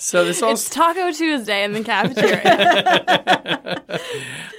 so 0.00 0.24
this 0.24 0.40
all 0.42 0.52
it's 0.52 0.70
Taco 0.70 1.12
Tuesday 1.12 1.62
in 1.62 1.72
the 1.74 1.84
cafeteria. 1.84 3.82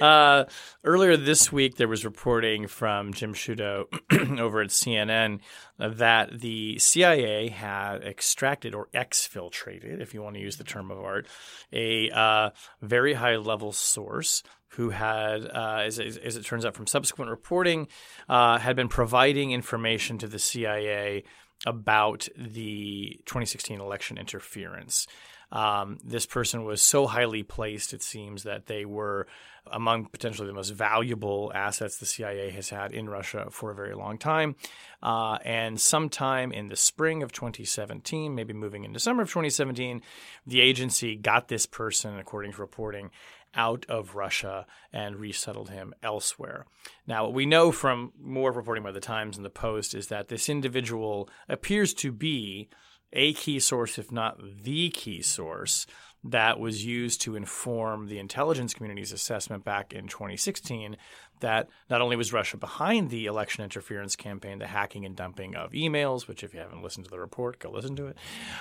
uh, 0.00 0.44
earlier 0.84 1.16
this 1.16 1.50
week, 1.50 1.76
there 1.76 1.88
was 1.88 2.04
reporting 2.04 2.68
from 2.68 3.12
Jim 3.12 3.34
Sciutto 3.34 3.86
over 4.40 4.60
at 4.60 4.70
CNN 4.70 5.40
that 5.78 6.40
the 6.40 6.78
CIA 6.78 7.48
had 7.48 8.04
extracted 8.04 8.72
or 8.72 8.86
exfiltrated, 8.94 10.00
if 10.00 10.14
you 10.14 10.22
want 10.22 10.36
to 10.36 10.40
use 10.40 10.58
the 10.58 10.64
term 10.64 10.92
of 10.92 10.98
art, 11.00 11.26
a 11.72 12.08
uh, 12.10 12.50
very 12.80 13.14
high 13.14 13.36
level 13.36 13.72
source 13.72 14.44
who 14.76 14.90
had, 14.90 15.44
uh, 15.44 15.82
as, 15.84 15.98
as, 15.98 16.36
it 16.36 16.44
turns 16.44 16.64
out 16.64 16.74
from 16.74 16.86
subsequent 16.86 17.30
reporting, 17.30 17.88
uh, 18.28 18.58
had 18.58 18.74
been 18.74 18.88
providing 18.88 19.52
information 19.52 20.18
to 20.18 20.26
the 20.26 20.38
CIA 20.38 21.24
about 21.66 22.28
the 22.36 23.20
2016 23.26 23.80
election 23.80 24.18
interference. 24.18 25.06
Um, 25.52 25.98
this 26.02 26.24
person 26.24 26.64
was 26.64 26.80
so 26.80 27.06
highly 27.06 27.42
placed, 27.42 27.92
it 27.92 28.02
seems, 28.02 28.44
that 28.44 28.66
they 28.66 28.86
were 28.86 29.26
among 29.70 30.06
potentially 30.06 30.48
the 30.48 30.54
most 30.54 30.70
valuable 30.70 31.52
assets 31.54 31.98
the 31.98 32.06
CIA 32.06 32.50
has 32.50 32.70
had 32.70 32.92
in 32.92 33.08
Russia 33.08 33.46
for 33.50 33.70
a 33.70 33.74
very 33.74 33.94
long 33.94 34.18
time. 34.18 34.56
Uh, 35.02 35.38
and 35.44 35.80
sometime 35.80 36.52
in 36.52 36.68
the 36.68 36.76
spring 36.76 37.22
of 37.22 37.32
2017, 37.32 38.34
maybe 38.34 38.54
moving 38.54 38.84
into 38.84 38.98
summer 38.98 39.22
of 39.22 39.28
2017, 39.28 40.02
the 40.46 40.60
agency 40.60 41.16
got 41.16 41.48
this 41.48 41.66
person, 41.66 42.18
according 42.18 42.52
to 42.52 42.60
reporting, 42.60 43.10
out 43.54 43.84
of 43.88 44.14
Russia 44.14 44.66
and 44.92 45.16
resettled 45.16 45.70
him 45.70 45.94
elsewhere. 46.02 46.66
Now, 47.06 47.24
what 47.24 47.34
we 47.34 47.46
know 47.46 47.72
from 47.72 48.12
more 48.20 48.52
reporting 48.52 48.84
by 48.84 48.92
the 48.92 49.00
Times 49.00 49.36
and 49.36 49.44
the 49.44 49.50
Post 49.50 49.94
is 49.94 50.08
that 50.08 50.28
this 50.28 50.48
individual 50.48 51.28
appears 51.48 51.94
to 51.94 52.12
be 52.12 52.68
a 53.12 53.34
key 53.34 53.60
source, 53.60 53.98
if 53.98 54.10
not 54.10 54.38
the 54.62 54.90
key 54.90 55.20
source, 55.20 55.86
that 56.24 56.60
was 56.60 56.84
used 56.84 57.20
to 57.22 57.36
inform 57.36 58.06
the 58.06 58.18
intelligence 58.18 58.74
community's 58.74 59.12
assessment 59.12 59.64
back 59.64 59.92
in 59.92 60.06
2016 60.06 60.96
that 61.42 61.68
not 61.88 62.00
only 62.00 62.16
was 62.16 62.32
Russia 62.32 62.56
behind 62.56 63.10
the 63.10 63.26
election 63.26 63.62
interference 63.62 64.16
campaign, 64.16 64.58
the 64.58 64.66
hacking 64.66 65.04
and 65.04 65.14
dumping 65.14 65.54
of 65.54 65.70
emails, 65.72 66.26
which 66.26 66.42
if 66.42 66.52
you 66.52 66.60
haven't 66.60 66.82
listened 66.82 67.04
to 67.04 67.10
the 67.10 67.20
report, 67.20 67.60
go 67.60 67.70
listen 67.70 67.94
to 67.96 68.06
it, 68.06 68.16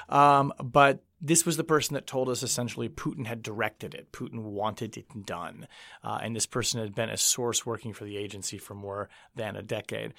um, 0.09 0.53
but 0.61 1.03
this 1.21 1.45
was 1.45 1.55
the 1.55 1.63
person 1.63 1.93
that 1.93 2.07
told 2.07 2.29
us 2.29 2.43
essentially 2.43 2.89
Putin 2.89 3.25
had 3.25 3.43
directed 3.43 3.93
it. 3.93 4.11
Putin 4.11 4.41
wanted 4.41 4.97
it 4.97 5.05
done. 5.25 5.67
Uh, 6.03 6.19
and 6.21 6.35
this 6.35 6.47
person 6.47 6.81
had 6.81 6.95
been 6.95 7.09
a 7.09 7.17
source 7.17 7.65
working 7.65 7.93
for 7.93 8.05
the 8.05 8.17
agency 8.17 8.57
for 8.57 8.73
more 8.73 9.07
than 9.35 9.55
a 9.55 9.61
decade. 9.61 10.13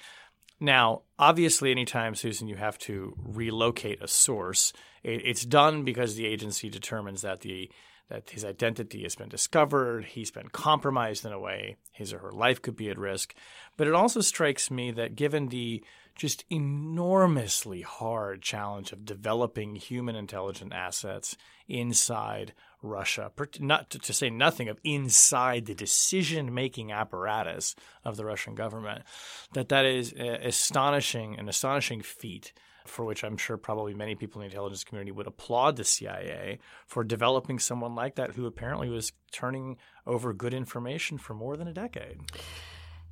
Now, 0.59 1.01
obviously, 1.19 1.71
anytime, 1.71 2.15
Susan, 2.15 2.47
you 2.47 2.55
have 2.55 2.77
to 2.79 3.15
relocate 3.17 4.01
a 4.01 4.07
source, 4.07 4.71
it's 5.03 5.45
done 5.45 5.83
because 5.83 6.15
the 6.15 6.25
agency 6.25 6.69
determines 6.69 7.21
that 7.23 7.41
the 7.41 7.69
that 8.13 8.29
his 8.29 8.45
identity 8.45 9.01
has 9.01 9.15
been 9.15 9.27
discovered, 9.27 10.05
he's 10.05 10.29
been 10.29 10.49
compromised 10.49 11.25
in 11.25 11.33
a 11.33 11.39
way, 11.39 11.77
his 11.91 12.13
or 12.13 12.19
her 12.19 12.31
life 12.31 12.61
could 12.61 12.75
be 12.75 12.87
at 12.89 12.97
risk. 12.97 13.33
But 13.75 13.87
it 13.87 13.95
also 13.95 14.21
strikes 14.21 14.69
me 14.69 14.91
that 14.91 15.15
given 15.15 15.47
the 15.47 15.83
just 16.15 16.45
enormously 16.51 17.81
hard 17.81 18.43
challenge 18.43 18.91
of 18.91 19.03
developing 19.03 19.75
human 19.77 20.15
intelligent 20.15 20.73
assets 20.73 21.35
inside 21.67 22.53
Russia, 22.83 23.31
not 23.59 23.89
to, 23.89 24.13
say 24.13 24.29
nothing 24.29 24.69
of 24.69 24.79
inside 24.83 25.65
the 25.65 25.73
decision-making 25.73 26.91
apparatus 26.91 27.75
of 28.05 28.15
the 28.15 28.25
Russian 28.25 28.53
government, 28.53 29.01
that 29.53 29.69
that 29.69 29.85
is 29.85 30.13
uh, 30.13 30.37
astonishing, 30.43 31.39
an 31.39 31.49
astonishing 31.49 32.03
feat 32.03 32.53
for 32.85 33.05
which 33.05 33.23
I'm 33.23 33.37
sure 33.37 33.57
probably 33.57 33.93
many 33.93 34.15
people 34.15 34.41
in 34.41 34.47
the 34.47 34.51
intelligence 34.53 34.83
community 34.83 35.11
would 35.11 35.27
applaud 35.27 35.75
the 35.75 35.83
CIA 35.83 36.59
for 36.85 37.03
developing 37.03 37.59
someone 37.59 37.95
like 37.95 38.15
that 38.15 38.31
who 38.31 38.45
apparently 38.45 38.89
was 38.89 39.11
turning 39.31 39.77
over 40.05 40.33
good 40.33 40.53
information 40.53 41.17
for 41.17 41.33
more 41.33 41.57
than 41.57 41.67
a 41.67 41.73
decade. 41.73 42.19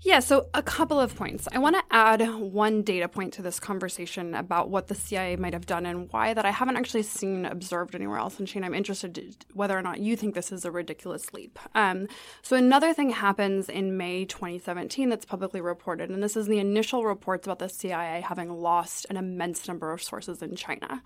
Yeah, 0.04 0.20
so 0.20 0.48
a 0.56 0.64
couple 0.64 1.00
of 1.00 1.16
points. 1.16 1.48
I 1.54 1.60
want 1.60 1.76
to 1.76 1.84
add 1.92 2.28
one 2.40 2.82
data 2.82 3.08
point 3.08 3.34
to 3.34 3.44
this 3.44 3.60
conversation 3.60 4.34
about 4.34 4.68
what 4.72 4.88
the 4.88 4.96
CIA 4.96 5.36
might 5.36 5.54
have 5.54 5.68
done 5.68 5.86
and 5.86 6.12
why 6.12 6.34
that 6.34 6.44
I 6.44 6.50
haven't 6.50 6.78
actually 6.78 7.04
seen 7.04 7.46
observed 7.46 7.94
anywhere 7.94 8.18
else. 8.18 8.40
And 8.40 8.50
Shane, 8.50 8.64
I'm 8.64 8.74
interested 8.74 9.46
whether 9.54 9.78
or 9.78 9.84
not 9.84 10.00
you 10.00 10.16
think 10.16 10.34
this 10.34 10.52
is 10.52 10.66
a 10.66 10.72
ridiculous 10.72 11.32
leap. 11.34 11.60
Um, 11.76 12.08
so 12.42 12.56
another 12.56 12.96
thing 12.96 13.12
happens 13.12 13.70
in 13.70 13.96
May 13.96 14.26
2017 14.26 15.08
that's 15.08 15.24
publicly 15.24 15.62
reported, 15.62 16.10
and 16.10 16.24
this 16.24 16.36
is 16.36 16.48
the 16.48 16.58
initial 16.58 17.06
reports 17.06 17.46
about 17.46 17.60
the 17.60 17.70
CIA 17.70 18.22
having 18.22 18.50
lost 18.50 19.06
an 19.12 19.18
immense 19.18 19.68
number 19.68 19.92
of 19.92 20.02
sources 20.02 20.42
in 20.42 20.56
China. 20.56 21.04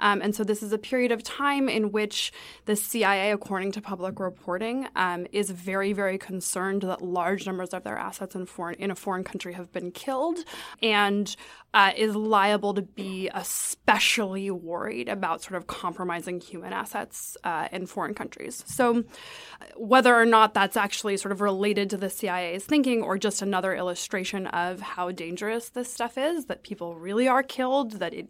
Um, 0.00 0.22
and 0.22 0.34
so 0.34 0.42
this 0.42 0.62
is 0.62 0.72
a 0.72 0.78
period 0.78 1.12
of 1.12 1.22
time 1.22 1.68
in 1.68 1.92
which 1.92 2.32
the 2.64 2.76
CIA, 2.76 3.30
according 3.30 3.72
to 3.72 3.82
public 3.82 4.18
reporting, 4.18 4.88
um, 4.96 5.26
is 5.32 5.50
very, 5.50 5.92
very 5.92 6.16
concerned 6.16 6.80
that 6.80 7.02
large 7.02 7.44
numbers 7.44 7.74
of 7.74 7.84
their 7.84 7.98
assets 7.98 8.37
in 8.38 8.46
foreign 8.46 8.76
in 8.76 8.90
a 8.90 8.94
foreign 8.94 9.24
country 9.24 9.52
have 9.54 9.72
been 9.72 9.90
killed, 9.90 10.38
and 10.82 11.34
uh, 11.74 11.92
is 11.96 12.14
liable 12.14 12.72
to 12.74 12.82
be 12.82 13.28
especially 13.34 14.50
worried 14.50 15.08
about 15.08 15.42
sort 15.42 15.56
of 15.56 15.66
compromising 15.66 16.40
human 16.40 16.72
assets 16.72 17.36
uh, 17.44 17.68
in 17.72 17.86
foreign 17.86 18.14
countries. 18.14 18.64
So, 18.66 19.04
whether 19.76 20.14
or 20.14 20.24
not 20.24 20.54
that's 20.54 20.76
actually 20.76 21.16
sort 21.18 21.32
of 21.32 21.40
related 21.40 21.90
to 21.90 21.96
the 21.96 22.08
CIA's 22.08 22.64
thinking 22.64 23.02
or 23.02 23.18
just 23.18 23.42
another 23.42 23.74
illustration 23.74 24.46
of 24.46 24.80
how 24.80 25.10
dangerous 25.10 25.68
this 25.68 25.92
stuff 25.92 26.16
is, 26.16 26.46
that 26.46 26.62
people 26.62 26.96
really 26.96 27.28
are 27.28 27.42
killed, 27.42 27.92
that 27.92 28.14
it 28.14 28.28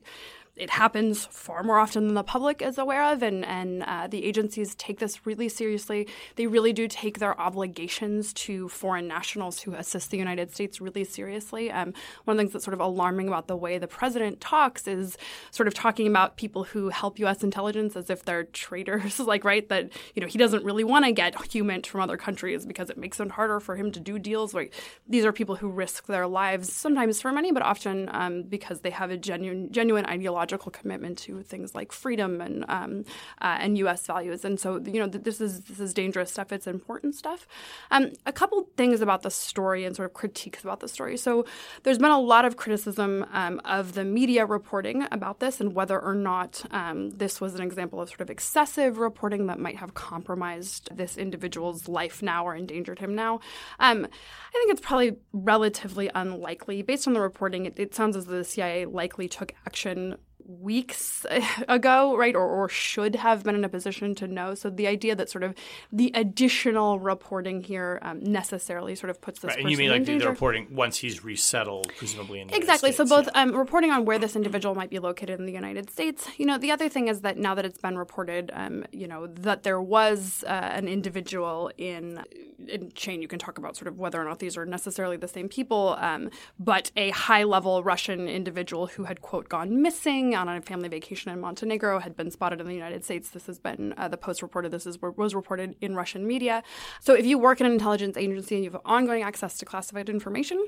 it 0.59 0.71
happens 0.71 1.27
far 1.27 1.62
more 1.62 1.79
often 1.79 2.07
than 2.07 2.14
the 2.14 2.25
public 2.25 2.61
is 2.61 2.79
aware 2.79 3.12
of, 3.12 3.23
and 3.23 3.44
and 3.44 3.83
uh, 3.85 4.09
the 4.09 4.25
agencies 4.25 4.75
take 4.75 4.99
this 4.99 5.25
really 5.25 5.49
seriously. 5.49 6.09
They 6.37 6.47
really 6.47 6.73
do 6.73 6.88
take 6.88 7.18
their 7.18 7.40
obligations 7.40 8.33
to 8.35 8.68
foreign 8.68 9.07
nationals 9.07 9.61
who 9.61 9.75
assist 9.75 10.11
the 10.11 10.18
United 10.18 10.53
States 10.53 10.81
really 10.81 11.05
seriously. 11.05 11.71
Um, 11.71 11.94
one 12.25 12.35
of 12.35 12.37
the 12.37 12.42
things 12.42 12.53
that's 12.53 12.64
sort 12.64 12.75
of 12.75 12.81
alarming 12.81 13.29
about 13.29 13.47
the 13.47 13.57
way 13.57 13.79
the 13.79 13.87
president 13.87 14.40
talks 14.40 14.88
is 14.88 15.16
sort 15.53 15.68
of 15.68 15.75
talking 15.75 16.09
about 16.09 16.37
people 16.37 16.64
who 16.64 16.88
help 16.88 17.18
U.S. 17.21 17.44
intelligence 17.44 17.94
as 17.94 18.11
if 18.11 18.25
they're 18.25 18.44
traitors, 18.44 19.21
like 19.21 19.44
right 19.44 19.68
that 19.68 19.90
you 20.14 20.21
know 20.21 20.27
he 20.27 20.38
doesn't 20.38 20.64
really 20.64 20.85
want 20.85 21.05
to 21.05 21.12
get 21.12 21.35
HUMINT 21.35 21.87
from 21.87 22.01
other 22.01 22.16
countries 22.16 22.66
because 22.66 22.90
it 22.90 22.99
makes 22.99 23.21
it 23.21 23.31
harder 23.31 23.61
for 23.61 23.77
him 23.77 23.92
to 23.92 24.01
do 24.01 24.18
deals. 24.18 24.55
Like 24.55 24.75
these 25.09 25.25
are 25.25 25.33
people 25.33 25.57
who 25.57 25.68
risk 25.68 26.07
their 26.07 26.27
lives 26.27 26.73
sometimes 26.73 27.23
for 27.23 27.31
money, 27.31 27.53
but 27.53 27.62
often 27.62 28.11
um, 28.12 28.42
because 28.42 28.81
they 28.81 28.90
have 28.90 29.11
a 29.11 29.16
genuine 29.16 29.71
genuine 29.71 30.05
ideological 30.07 30.48
ideological 30.49 30.73
commitment 30.73 31.19
to 31.19 31.43
things 31.43 31.75
like 31.75 31.93
freedom 31.93 32.41
and 32.41 32.65
um, 32.69 33.05
uh, 33.41 33.59
and 33.61 33.79
U.S. 33.79 34.07
values. 34.07 34.45
And 34.45 34.59
so, 34.59 34.81
you 34.85 35.01
know, 35.01 35.07
this 35.07 35.41
is 35.41 35.61
this 35.63 35.81
is 35.81 35.95
dangerous 35.95 36.31
stuff. 36.31 36.53
It's 36.53 36.67
important 36.67 37.15
stuff. 37.15 37.47
Um, 37.91 38.13
a 38.27 38.33
couple 38.33 38.69
things 38.77 39.01
about 39.01 39.23
the 39.23 39.31
story 39.31 39.85
and 39.85 39.95
sort 39.95 40.07
of 40.07 40.15
critiques 40.15 40.63
about 40.63 40.81
the 40.81 40.89
story. 40.89 41.17
So, 41.17 41.45
there's 41.83 41.99
been 41.99 42.11
a 42.11 42.21
lot 42.21 42.45
of 42.45 42.57
criticism 42.57 43.27
um, 43.33 43.61
of 43.65 43.95
the 43.95 44.05
media 44.05 44.47
reporting 44.47 45.07
about 45.13 45.41
this 45.41 45.61
and 45.61 45.75
whether 45.75 46.01
or 46.01 46.15
not 46.15 46.65
um, 46.71 47.11
this 47.11 47.41
was 47.41 47.55
an 47.55 47.63
example 47.63 48.01
of 48.01 48.09
sort 48.09 48.21
of 48.21 48.31
excessive 48.31 48.99
reporting 48.99 49.47
that 49.47 49.59
might 49.59 49.77
have 49.77 49.95
compromised 49.95 50.89
this 50.97 51.17
individual's 51.17 51.89
life 51.89 52.23
now 52.23 52.45
or 52.45 52.55
endangered 52.55 52.99
him 52.99 53.15
now. 53.15 53.41
Um, 53.81 54.07
I 54.07 54.53
think 54.53 54.73
it's 54.73 54.81
probably 54.81 55.17
relatively 55.33 56.11
unlikely. 56.15 56.83
Based 56.83 57.07
on 57.07 57.13
the 57.13 57.21
reporting, 57.21 57.67
it, 57.67 57.79
it 57.79 57.95
sounds 57.95 58.17
as 58.17 58.27
though 58.27 58.39
the 58.39 58.45
CIA 58.45 58.87
likely 58.87 59.29
took 59.29 59.53
action 59.67 60.17
weeks 60.49 61.27
ago, 61.69 62.17
right, 62.17 62.35
or, 62.35 62.47
or 62.47 62.69
should 62.69 63.15
have 63.17 63.45
been 63.45 63.55
in 63.55 63.65
a 63.65 63.69
position 63.69 64.15
to 64.17 64.27
know. 64.27 64.55
So 64.55 64.71
the 64.71 64.87
idea 64.87 65.15
that 65.15 65.29
sort 65.29 65.45
of 65.45 65.55
the 65.93 66.11
additional 66.15 66.99
reporting 66.99 67.63
here 67.63 67.99
um, 68.03 68.23
necessarily 68.23 68.95
sort 68.95 69.11
of 69.11 69.21
puts 69.21 69.41
this 69.41 69.51
right. 69.51 69.57
person 69.57 69.67
and 69.67 69.71
you 69.71 69.79
mean 69.79 69.91
like 69.91 70.05
the, 70.05 70.19
the 70.19 70.29
reporting 70.29 70.69
once 70.71 70.97
he's 70.99 71.23
resettled, 71.23 71.93
presumably 71.97 72.41
in 72.41 72.49
the 72.49 72.57
exactly. 72.57 72.93
States, 72.93 73.09
so 73.11 73.17
both 73.17 73.29
yeah. 73.35 73.43
um, 73.43 73.55
reporting 73.55 73.91
on 73.91 74.05
where 74.05 74.19
this 74.19 74.35
individual 74.35 74.75
might 74.75 74.91
be 74.91 74.99
located 74.99 75.39
in 75.39 75.47
the 75.47 75.53
United 75.53 75.91
States. 75.91 76.29
You 76.39 76.47
know, 76.47 76.59
the 76.59 76.71
other 76.71 76.89
thing 76.89 77.09
is 77.09 77.21
that 77.21 77.37
now 77.37 77.55
that 77.55 77.65
it's 77.65 77.81
been 77.81 77.99
reported, 77.99 78.51
um, 78.55 78.85
you 78.93 79.07
know, 79.07 79.27
that 79.27 79.63
there 79.63 79.81
was 79.81 80.45
uh, 80.47 80.51
an 80.51 80.89
individual 80.89 81.71
in 81.77 82.23
in 82.67 82.91
chain. 82.93 83.23
You 83.23 83.29
can 83.29 83.39
talk 83.39 83.59
about 83.59 83.77
sort 83.77 83.89
of 83.89 83.99
whether 83.99 84.21
or 84.21 84.25
not 84.25 84.39
these 84.41 84.57
are 84.57 84.67
necessarily 84.67 85.17
the 85.17 85.29
same 85.29 85.49
people, 85.49 85.97
um, 86.01 86.31
but 86.59 86.91
a 86.97 87.11
high 87.11 87.45
level 87.45 87.83
Russian 87.83 88.29
individual 88.29 88.87
who 88.87 89.05
had 89.05 89.21
quote 89.23 89.49
gone 89.49 89.81
missing 89.81 90.35
on 90.46 90.57
a 90.57 90.61
family 90.61 90.88
vacation 90.88 91.33
in 91.33 91.40
Montenegro 91.40 91.98
had 91.98 92.16
been 92.16 92.31
spotted 92.31 92.61
in 92.61 92.66
the 92.66 92.74
United 92.74 93.05
States. 93.05 93.31
This 93.31 93.46
has 93.46 93.59
been 93.59 93.94
uh, 93.96 94.07
the 94.09 94.16
Post 94.16 94.42
reported. 94.42 94.70
This 94.70 94.87
is 94.87 94.98
was 95.01 95.35
reported 95.35 95.74
in 95.81 95.96
Russian 95.96 96.27
media. 96.27 96.62
So 97.01 97.14
if 97.14 97.27
you 97.27 97.38
work 97.38 97.61
in 97.61 97.66
an 97.66 97.72
intelligence 97.72 98.16
agency 98.16 98.55
and 98.57 98.64
you 98.64 98.70
have 98.70 98.81
ongoing 98.85 99.22
access 99.22 99.59
to 99.59 99.64
classified 99.64 100.09
information, 100.09 100.64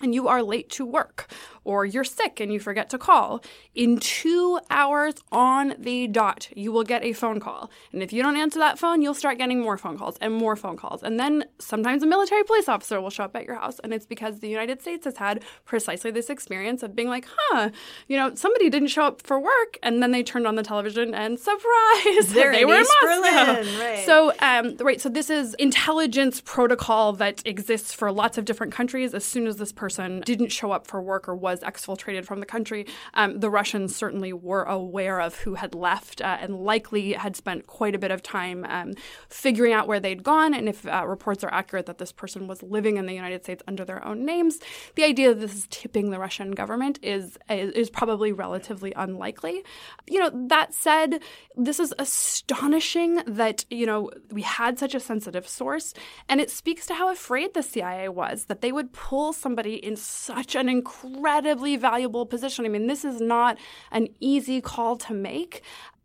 and 0.00 0.14
you 0.14 0.28
are 0.28 0.42
late 0.42 0.70
to 0.70 0.86
work 0.86 1.28
or 1.64 1.84
you're 1.84 2.04
sick 2.04 2.40
and 2.40 2.52
you 2.52 2.58
forget 2.58 2.88
to 2.90 2.98
call, 2.98 3.42
in 3.74 3.98
two 3.98 4.58
hours 4.70 5.14
on 5.30 5.74
the 5.78 6.06
dot, 6.06 6.48
you 6.56 6.72
will 6.72 6.84
get 6.84 7.04
a 7.04 7.12
phone 7.12 7.38
call. 7.38 7.70
And 7.92 8.02
if 8.02 8.12
you 8.12 8.22
don't 8.22 8.36
answer 8.36 8.58
that 8.58 8.78
phone, 8.78 9.02
you'll 9.02 9.14
start 9.14 9.38
getting 9.38 9.60
more 9.60 9.76
phone 9.76 9.98
calls 9.98 10.16
and 10.20 10.32
more 10.34 10.56
phone 10.56 10.76
calls. 10.76 11.02
And 11.02 11.20
then 11.20 11.44
sometimes 11.58 12.02
a 12.02 12.06
military 12.06 12.44
police 12.44 12.68
officer 12.68 13.00
will 13.00 13.10
show 13.10 13.24
up 13.24 13.36
at 13.36 13.44
your 13.44 13.56
house. 13.56 13.78
And 13.80 13.92
it's 13.92 14.06
because 14.06 14.40
the 14.40 14.48
United 14.48 14.80
States 14.80 15.04
has 15.04 15.18
had 15.18 15.44
precisely 15.64 16.10
this 16.10 16.30
experience 16.30 16.82
of 16.82 16.96
being 16.96 17.08
like, 17.08 17.26
huh, 17.36 17.70
you 18.08 18.16
know, 18.16 18.34
somebody 18.34 18.70
didn't 18.70 18.88
show 18.88 19.04
up 19.04 19.22
for 19.22 19.38
work. 19.38 19.78
And 19.82 20.02
then 20.02 20.12
they 20.12 20.22
turned 20.22 20.46
on 20.46 20.56
the 20.56 20.62
television 20.62 21.14
and 21.14 21.38
surprise, 21.50 22.32
They're 22.32 22.52
they 22.52 22.64
were 22.64 22.74
in 22.74 22.80
Moscow. 22.80 22.94
Berlin, 23.02 23.80
right. 23.80 24.02
So, 24.06 24.32
um, 24.40 24.76
right, 24.80 25.00
so 25.00 25.08
this 25.08 25.28
is 25.28 25.54
intelligence 25.54 26.40
protocol 26.44 27.12
that 27.14 27.46
exists 27.46 27.92
for 27.92 28.10
lots 28.10 28.38
of 28.38 28.44
different 28.44 28.72
countries. 28.72 29.14
As 29.14 29.24
soon 29.24 29.46
as 29.46 29.56
this 29.56 29.72
person 29.72 29.89
person 29.90 30.20
didn't 30.20 30.52
show 30.52 30.70
up 30.70 30.86
for 30.86 31.02
work 31.02 31.28
or 31.28 31.34
was 31.34 31.60
exfiltrated 31.60 32.24
from 32.24 32.38
the 32.38 32.46
country, 32.46 32.86
um, 33.14 33.40
the 33.40 33.50
Russians 33.50 33.96
certainly 33.96 34.32
were 34.32 34.62
aware 34.62 35.20
of 35.20 35.34
who 35.40 35.54
had 35.54 35.74
left 35.74 36.20
uh, 36.20 36.38
and 36.40 36.54
likely 36.54 37.14
had 37.14 37.34
spent 37.34 37.66
quite 37.66 37.96
a 37.96 37.98
bit 37.98 38.12
of 38.12 38.22
time 38.22 38.64
um, 38.68 38.94
figuring 39.28 39.72
out 39.72 39.88
where 39.88 39.98
they'd 39.98 40.22
gone. 40.22 40.54
And 40.54 40.68
if 40.68 40.86
uh, 40.86 41.04
reports 41.08 41.42
are 41.42 41.52
accurate 41.52 41.86
that 41.86 41.98
this 41.98 42.12
person 42.12 42.46
was 42.46 42.62
living 42.62 42.98
in 42.98 43.06
the 43.06 43.12
United 43.12 43.42
States 43.42 43.64
under 43.66 43.84
their 43.84 44.04
own 44.06 44.24
names, 44.24 44.60
the 44.94 45.02
idea 45.02 45.34
that 45.34 45.40
this 45.40 45.56
is 45.56 45.66
tipping 45.70 46.10
the 46.10 46.20
Russian 46.20 46.52
government 46.52 47.00
is 47.02 47.36
is 47.48 47.90
probably 47.90 48.30
relatively 48.30 48.92
unlikely. 48.94 49.64
You 50.06 50.20
know, 50.20 50.30
that 50.48 50.72
said, 50.72 51.20
this 51.56 51.80
is 51.80 51.92
astonishing 51.98 53.22
that 53.26 53.64
you 53.70 53.86
know 53.86 54.10
we 54.30 54.42
had 54.42 54.78
such 54.78 54.94
a 54.94 55.00
sensitive 55.00 55.48
source, 55.48 55.94
and 56.28 56.40
it 56.40 56.48
speaks 56.50 56.86
to 56.86 56.94
how 56.94 57.10
afraid 57.10 57.54
the 57.54 57.62
CIA 57.62 58.08
was 58.08 58.44
that 58.44 58.60
they 58.60 58.70
would 58.70 58.92
pull 58.92 59.32
somebody 59.32 59.79
in 59.82 59.96
such 59.96 60.54
an 60.54 60.68
incredibly 60.68 61.76
valuable 61.76 62.26
position. 62.26 62.64
I 62.64 62.68
mean, 62.68 62.86
this 62.86 63.04
is 63.04 63.20
not 63.20 63.58
an 63.90 64.08
easy 64.20 64.60
call 64.60 64.96
to 64.98 65.14
make. 65.14 65.62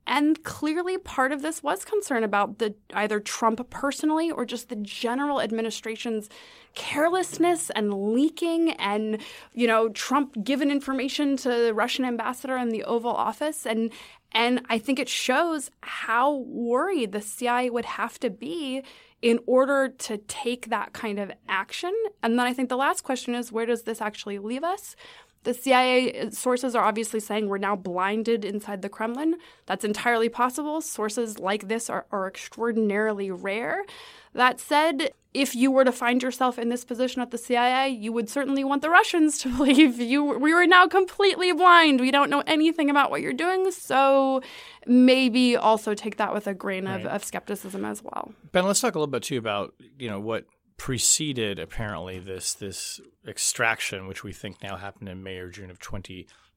And 0.08 0.44
clearly, 0.44 1.00
part 1.00 1.32
of 1.32 1.42
this 1.42 1.64
was 1.64 1.84
concern 1.84 2.24
about 2.24 2.60
the 2.60 2.76
either 2.94 3.20
Trump 3.20 3.68
personally 3.72 4.30
or 4.30 4.46
just 4.46 4.70
the 4.70 4.76
general 4.76 5.42
administration's 5.42 6.30
carelessness 6.76 7.72
and 7.72 8.14
leaking, 8.14 8.72
and 8.74 9.20
you 9.54 9.66
know, 9.66 9.90
Trump 9.90 10.44
given 10.44 10.70
information 10.70 11.38
to 11.38 11.50
the 11.50 11.74
Russian 11.74 12.06
ambassador 12.06 12.56
in 12.56 12.70
the 12.70 12.84
Oval 12.84 13.14
Office, 13.14 13.66
and 13.66 13.92
and 14.32 14.62
I 14.70 14.78
think 14.78 15.00
it 15.00 15.10
shows 15.10 15.72
how 15.82 16.36
worried 16.36 17.12
the 17.12 17.22
CIA 17.22 17.72
would 17.72 17.86
have 17.86 18.20
to 18.20 18.30
be 18.30 18.84
in 19.21 19.39
order 19.45 19.89
to 19.89 20.17
take 20.17 20.69
that 20.69 20.93
kind 20.93 21.19
of 21.19 21.32
action. 21.47 21.93
And 22.21 22.38
then 22.38 22.45
I 22.45 22.54
think 22.54 22.69
the 22.69 22.78
last 22.78 23.04
question 23.04 23.34
is 23.36 23.51
where 23.51 23.65
does 23.65 23.84
this 23.84 24.01
actually 24.01 24.39
leave 24.39 24.63
us? 24.63 24.95
The 25.43 25.54
CIA 25.54 26.32
sources 26.32 26.75
are 26.75 26.84
obviously 26.84 27.19
saying 27.19 27.47
we're 27.47 27.60
now 27.60 27.75
blinded 27.75 28.43
inside 28.43 28.82
the 28.82 28.89
Kremlin. 28.89 29.36
That's 29.67 29.86
entirely 29.86 30.28
possible. 30.28 30.82
Sources 30.82 31.38
like 31.38 31.67
this 31.67 31.88
are, 31.89 32.08
are 32.12 32.28
extraordinarily 32.28 33.30
rare. 33.30 33.86
That 34.34 34.60
said, 34.60 35.12
if 35.36 35.54
you 35.54 35.69
were 35.69 35.84
to 35.84 35.91
find 35.91 36.24
yourself 36.24 36.58
in 36.58 36.69
this 36.69 36.86
position 36.86 37.21
at 37.21 37.30
the 37.30 37.38
CIA, 37.38 37.89
you 37.89 38.13
would 38.13 38.30
certainly 38.30 38.63
want 38.63 38.82
the 38.82 38.89
Russians 38.89 39.38
to 39.39 39.50
believe 39.58 40.00
you 40.00 40.24
we 40.24 40.54
were 40.54 40.65
now 40.65 40.88
completely 40.88 41.52
blind. 41.52 42.00
We 42.00 42.12
don't 42.12 42.30
know 42.30 42.43
anything 42.48 42.89
about 42.89 43.12
what 43.12 43.21
you're 43.21 43.34
doing, 43.34 43.71
so 43.71 44.41
maybe 44.88 45.58
also 45.58 45.93
take 45.93 46.17
that 46.17 46.34
with 46.34 46.48
a 46.48 46.54
grain 46.54 46.86
right. 46.86 47.02
of, 47.02 47.08
of 47.08 47.24
skepticism 47.24 47.84
as 47.84 48.02
well. 48.02 48.32
Ben, 48.52 48.65
let's 48.65 48.80
talk 48.80 48.95
a 48.95 49.00
little 49.00 49.12
bit 49.12 49.24
too 49.24 49.38
about 49.38 49.74
you 50.00 50.10
know 50.10 50.19
what 50.19 50.45
preceded 50.78 51.60
apparently 51.60 52.17
this 52.19 52.54
this 52.54 53.02
extraction, 53.28 54.08
which 54.08 54.24
we 54.24 54.32
think 54.32 54.63
now 54.63 54.78
happened 54.78 55.10
in 55.10 55.21
May 55.21 55.38
or 55.38 55.50
June 55.50 55.69
of 55.69 55.80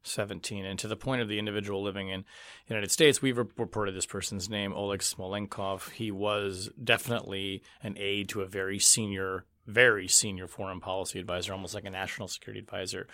2017. 0.09 0.65
And 0.65 0.79
to 0.79 0.89
the 0.89 0.97
point 0.97 1.23
of 1.23 1.29
the 1.29 1.39
individual 1.39 1.83
living 1.83 2.09
in 2.09 2.21
the 2.67 2.75
United 2.75 2.91
States, 2.91 3.23
we've 3.23 3.39
reported 3.39 3.95
this 3.95 4.07
person's 4.07 4.49
name, 4.49 4.73
Oleg 4.73 5.01
Smolenkov. 5.01 5.91
He 5.91 6.11
was 6.11 6.71
definitely 6.83 7.63
an 7.83 7.97
aide 7.99 8.29
to 8.31 8.43
a 8.43 8.47
very 8.47 8.79
senior 8.79 9.45
very 9.69 10.09
senior 10.09 10.49
foreign 10.49 10.81
policy 10.81 11.21
advisor, 11.21 11.53
almost 11.53 11.75
like 11.75 11.85
a 11.85 11.91
national 11.91 12.27
security 12.27 12.59
advisor 12.59 13.07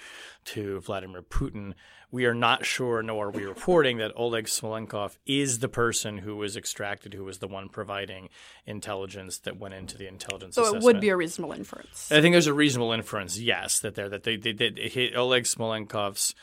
to 0.44 0.80
Vladimir 0.80 1.20
Putin. 1.20 1.74
We 2.12 2.26
are 2.26 2.34
not 2.34 2.64
sure, 2.64 3.02
nor 3.02 3.26
are 3.26 3.30
we 3.30 3.44
reporting 3.44 3.98
that 3.98 4.12
Oleg 4.14 4.46
Smolenkov 4.46 5.18
is 5.26 5.58
the 5.58 5.68
person 5.68 6.18
who 6.18 6.36
was 6.36 6.56
extracted, 6.56 7.12
who 7.12 7.24
was 7.24 7.38
the 7.38 7.48
one 7.48 7.68
providing 7.68 8.28
intelligence 8.66 9.38
that 9.38 9.58
went 9.58 9.74
into 9.74 9.98
the 9.98 10.06
intelligence. 10.06 10.54
So 10.54 10.62
assessment. 10.62 10.84
it 10.84 10.86
would 10.86 11.00
be 11.00 11.08
a 11.08 11.16
reasonable 11.16 11.52
inference. 11.52 12.10
I 12.12 12.20
think 12.20 12.34
there's 12.34 12.46
a 12.46 12.54
reasonable 12.54 12.92
inference, 12.92 13.36
yes, 13.36 13.80
that 13.80 13.96
there 13.96 14.08
that 14.08 14.22
they, 14.22 14.36
they, 14.36 14.52
they 14.52 15.12
Oleg 15.16 15.44
Smolenkov's 15.44 16.36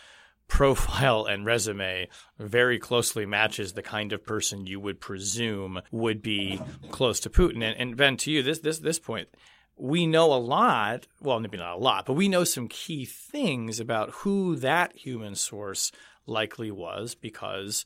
profile 0.51 1.25
and 1.29 1.45
resume 1.45 2.07
very 2.37 2.77
closely 2.77 3.25
matches 3.25 3.73
the 3.73 3.81
kind 3.81 4.11
of 4.11 4.23
person 4.23 4.67
you 4.67 4.79
would 4.79 4.99
presume 4.99 5.81
would 5.91 6.21
be 6.21 6.61
close 6.91 7.19
to 7.21 7.29
Putin. 7.29 7.63
And, 7.63 7.75
and 7.77 7.97
Ben, 7.97 8.17
to 8.17 8.31
you, 8.31 8.43
this 8.43 8.59
this 8.59 8.79
this 8.79 8.99
point, 8.99 9.29
we 9.77 10.05
know 10.05 10.33
a 10.33 10.35
lot, 10.35 11.07
well, 11.21 11.39
maybe 11.39 11.57
not 11.57 11.77
a 11.77 11.79
lot, 11.79 12.05
but 12.05 12.13
we 12.13 12.27
know 12.27 12.43
some 12.43 12.67
key 12.67 13.05
things 13.05 13.79
about 13.79 14.11
who 14.11 14.55
that 14.57 14.95
human 14.95 15.35
source 15.35 15.91
likely 16.27 16.69
was 16.69 17.15
because 17.15 17.85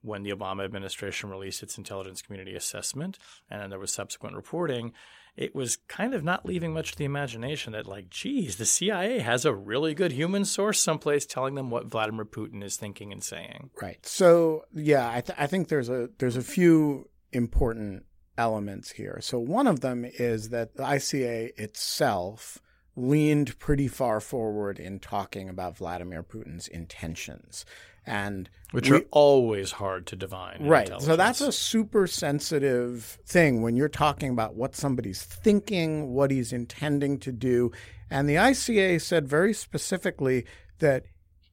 when 0.00 0.22
the 0.22 0.30
Obama 0.30 0.64
administration 0.64 1.30
released 1.30 1.62
its 1.62 1.76
intelligence 1.78 2.22
community 2.22 2.54
assessment 2.54 3.18
and 3.50 3.60
then 3.60 3.70
there 3.70 3.78
was 3.78 3.92
subsequent 3.92 4.36
reporting, 4.36 4.92
it 5.36 5.54
was 5.54 5.76
kind 5.88 6.14
of 6.14 6.22
not 6.22 6.46
leaving 6.46 6.72
much 6.72 6.92
to 6.92 6.98
the 6.98 7.04
imagination 7.04 7.72
that, 7.72 7.86
like, 7.86 8.08
geez, 8.08 8.56
the 8.56 8.66
CIA 8.66 9.18
has 9.18 9.44
a 9.44 9.54
really 9.54 9.94
good 9.94 10.12
human 10.12 10.44
source 10.44 10.80
someplace 10.80 11.26
telling 11.26 11.54
them 11.54 11.70
what 11.70 11.86
Vladimir 11.86 12.24
Putin 12.24 12.62
is 12.62 12.76
thinking 12.76 13.12
and 13.12 13.22
saying. 13.22 13.70
Right. 13.80 14.04
So, 14.06 14.64
yeah, 14.72 15.08
I, 15.08 15.20
th- 15.20 15.38
I 15.38 15.46
think 15.46 15.68
there's 15.68 15.88
a 15.88 16.08
there's 16.18 16.36
a 16.36 16.42
few 16.42 17.08
important 17.32 18.04
elements 18.38 18.92
here. 18.92 19.18
So 19.20 19.38
one 19.38 19.66
of 19.66 19.80
them 19.80 20.04
is 20.04 20.50
that 20.50 20.76
the 20.76 20.82
ICA 20.84 21.50
itself 21.58 22.58
leaned 22.96 23.58
pretty 23.58 23.88
far 23.88 24.20
forward 24.20 24.78
in 24.78 25.00
talking 25.00 25.48
about 25.48 25.76
Vladimir 25.76 26.22
Putin's 26.22 26.68
intentions. 26.68 27.64
And 28.06 28.50
which 28.72 28.90
we, 28.90 28.98
are 28.98 29.04
always 29.10 29.72
hard 29.72 30.06
to 30.08 30.16
divine. 30.16 30.58
Right. 30.60 30.90
So 31.00 31.16
that's 31.16 31.40
a 31.40 31.52
super 31.52 32.06
sensitive 32.06 33.18
thing 33.24 33.62
when 33.62 33.76
you're 33.76 33.88
talking 33.88 34.30
about 34.30 34.56
what 34.56 34.76
somebody's 34.76 35.22
thinking, 35.22 36.12
what 36.12 36.30
he's 36.30 36.52
intending 36.52 37.18
to 37.20 37.32
do. 37.32 37.72
And 38.10 38.28
the 38.28 38.34
ICA 38.34 39.00
said 39.00 39.26
very 39.26 39.54
specifically 39.54 40.44
that 40.80 41.04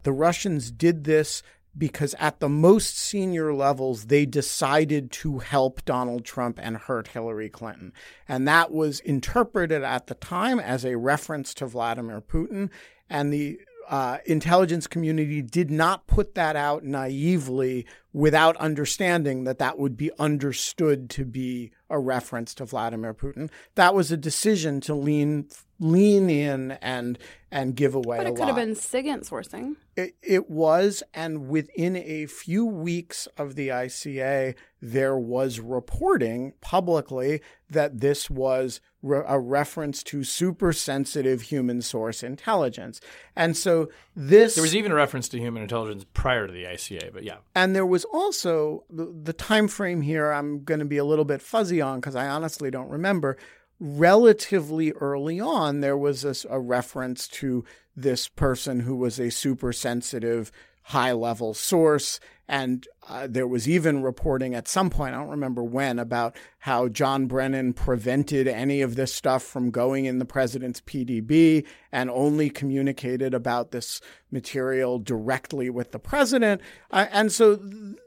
the 0.03 0.11
Russians 0.11 0.71
did 0.71 1.03
this 1.03 1.43
because 1.77 2.15
at 2.19 2.39
the 2.39 2.49
most 2.49 2.97
senior 2.97 3.53
levels, 3.53 4.05
they 4.05 4.25
decided 4.25 5.11
to 5.11 5.39
help 5.39 5.85
Donald 5.85 6.25
Trump 6.25 6.59
and 6.61 6.75
hurt 6.75 7.09
Hillary 7.09 7.49
Clinton. 7.49 7.93
And 8.27 8.47
that 8.47 8.71
was 8.71 8.99
interpreted 9.01 9.83
at 9.83 10.07
the 10.07 10.15
time 10.15 10.59
as 10.59 10.83
a 10.83 10.97
reference 10.97 11.53
to 11.55 11.65
Vladimir 11.65 12.21
Putin. 12.21 12.69
And 13.09 13.31
the 13.31 13.59
uh, 13.91 14.19
intelligence 14.25 14.87
community 14.87 15.41
did 15.41 15.69
not 15.69 16.07
put 16.07 16.33
that 16.33 16.55
out 16.55 16.85
naively 16.85 17.85
without 18.13 18.55
understanding 18.55 19.43
that 19.43 19.59
that 19.59 19.77
would 19.77 19.97
be 19.97 20.09
understood 20.17 21.09
to 21.09 21.25
be 21.25 21.71
a 21.89 21.99
reference 21.99 22.53
to 22.55 22.63
Vladimir 22.63 23.13
Putin. 23.13 23.49
That 23.75 23.93
was 23.93 24.09
a 24.09 24.17
decision 24.17 24.79
to 24.81 24.95
lean 24.95 25.49
lean 25.77 26.29
in 26.29 26.71
and 26.73 27.17
and 27.51 27.75
give 27.75 27.93
away 27.93 28.17
but 28.17 28.27
it 28.27 28.29
could 28.29 28.39
lot. 28.39 28.47
have 28.47 28.55
been 28.55 28.75
SIGINT 28.75 29.27
sourcing. 29.27 29.75
It, 29.97 30.15
it 30.21 30.49
was, 30.49 31.03
and 31.13 31.49
within 31.49 31.97
a 31.97 32.27
few 32.27 32.65
weeks 32.65 33.27
of 33.37 33.55
the 33.55 33.69
ICA, 33.69 34.55
there 34.81 35.17
was 35.17 35.59
reporting 35.59 36.53
publicly 36.61 37.41
that 37.71 37.99
this 37.99 38.29
was 38.29 38.79
re- 39.01 39.23
a 39.27 39.39
reference 39.39 40.03
to 40.03 40.23
super 40.23 40.71
sensitive 40.71 41.41
human 41.43 41.81
source 41.81 42.21
intelligence. 42.21 43.01
And 43.35 43.57
so 43.57 43.89
this. 44.15 44.55
There 44.55 44.61
was 44.61 44.75
even 44.75 44.91
a 44.91 44.95
reference 44.95 45.27
to 45.29 45.39
human 45.39 45.63
intelligence 45.63 46.05
prior 46.13 46.45
to 46.45 46.53
the 46.53 46.65
ICA, 46.65 47.11
but 47.11 47.23
yeah. 47.23 47.37
And 47.55 47.75
there 47.75 47.85
was 47.85 48.05
also 48.05 48.83
the, 48.89 49.11
the 49.23 49.33
time 49.33 49.67
frame 49.67 50.01
here, 50.01 50.31
I'm 50.31 50.63
going 50.63 50.79
to 50.79 50.85
be 50.85 50.97
a 50.97 51.05
little 51.05 51.25
bit 51.25 51.41
fuzzy 51.41 51.81
on 51.81 51.99
because 51.99 52.15
I 52.15 52.27
honestly 52.27 52.69
don't 52.69 52.89
remember 52.89 53.37
relatively 53.81 54.91
early 54.93 55.39
on, 55.39 55.81
there 55.81 55.97
was 55.97 56.23
a, 56.23 56.35
a 56.49 56.59
reference 56.59 57.27
to 57.27 57.65
this 57.95 58.27
person 58.27 58.81
who 58.81 58.95
was 58.95 59.19
a 59.19 59.31
super 59.31 59.73
sensitive, 59.73 60.51
high 60.83 61.11
level 61.11 61.53
source. 61.55 62.19
And 62.51 62.85
uh, 63.07 63.27
there 63.29 63.47
was 63.47 63.69
even 63.69 64.03
reporting 64.03 64.55
at 64.55 64.67
some 64.67 64.89
point, 64.89 65.15
I 65.15 65.19
don't 65.19 65.29
remember 65.29 65.63
when, 65.63 65.97
about 65.97 66.35
how 66.59 66.89
John 66.89 67.25
Brennan 67.25 67.71
prevented 67.71 68.45
any 68.45 68.81
of 68.81 68.97
this 68.97 69.13
stuff 69.13 69.41
from 69.41 69.71
going 69.71 70.03
in 70.03 70.19
the 70.19 70.25
president's 70.25 70.81
PDB 70.81 71.65
and 71.93 72.09
only 72.09 72.49
communicated 72.49 73.33
about 73.33 73.71
this 73.71 74.01
material 74.31 74.99
directly 74.99 75.69
with 75.69 75.93
the 75.93 75.97
president. 75.97 76.59
Uh, 76.91 77.05
and 77.13 77.31
so, 77.31 77.57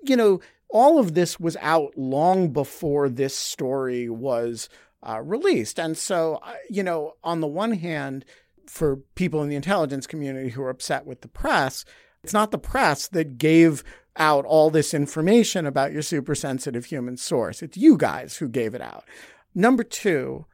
you 0.02 0.14
know, 0.14 0.42
all 0.68 0.98
of 0.98 1.14
this 1.14 1.40
was 1.40 1.56
out 1.62 1.96
long 1.96 2.52
before 2.52 3.08
this 3.08 3.34
story 3.34 4.10
was 4.10 4.68
uh, 5.08 5.22
released. 5.22 5.80
And 5.80 5.96
so, 5.96 6.38
uh, 6.42 6.52
you 6.68 6.82
know, 6.82 7.14
on 7.24 7.40
the 7.40 7.46
one 7.46 7.72
hand, 7.72 8.26
for 8.66 8.96
people 9.14 9.42
in 9.42 9.48
the 9.48 9.56
intelligence 9.56 10.06
community 10.06 10.50
who 10.50 10.62
are 10.62 10.70
upset 10.70 11.06
with 11.06 11.22
the 11.22 11.28
press, 11.28 11.84
it's 12.24 12.32
not 12.32 12.50
the 12.50 12.58
press 12.58 13.06
that 13.08 13.38
gave 13.38 13.84
out 14.16 14.44
all 14.46 14.70
this 14.70 14.94
information 14.94 15.66
about 15.66 15.92
your 15.92 16.02
super 16.02 16.34
sensitive 16.34 16.86
human 16.86 17.16
source. 17.16 17.62
It's 17.62 17.76
you 17.76 17.96
guys 17.96 18.36
who 18.36 18.48
gave 18.48 18.74
it 18.74 18.80
out. 18.80 19.04
Number 19.54 19.84
two, 19.84 20.46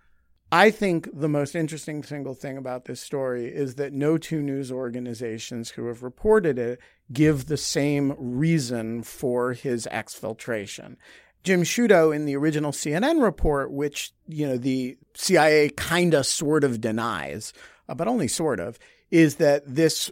I 0.52 0.72
think 0.72 1.08
the 1.12 1.28
most 1.28 1.54
interesting 1.54 2.02
single 2.02 2.34
thing 2.34 2.56
about 2.56 2.86
this 2.86 3.00
story 3.00 3.46
is 3.46 3.76
that 3.76 3.92
no 3.92 4.18
two 4.18 4.42
news 4.42 4.72
organizations 4.72 5.70
who 5.70 5.86
have 5.86 6.02
reported 6.02 6.58
it 6.58 6.80
give 7.12 7.46
the 7.46 7.56
same 7.56 8.14
reason 8.18 9.04
for 9.04 9.52
his 9.52 9.86
exfiltration. 9.92 10.96
Jim 11.44 11.62
Sciutto 11.62 12.14
in 12.14 12.24
the 12.24 12.36
original 12.36 12.72
CNN 12.72 13.22
report, 13.22 13.70
which 13.70 14.12
you 14.26 14.46
know 14.46 14.56
the 14.56 14.98
CIA 15.14 15.70
kind 15.70 16.14
of 16.14 16.26
sort 16.26 16.64
of 16.64 16.80
denies, 16.80 17.52
uh, 17.88 17.94
but 17.94 18.08
only 18.08 18.28
sort 18.28 18.58
of, 18.58 18.78
is 19.10 19.36
that 19.36 19.62
this 19.66 20.10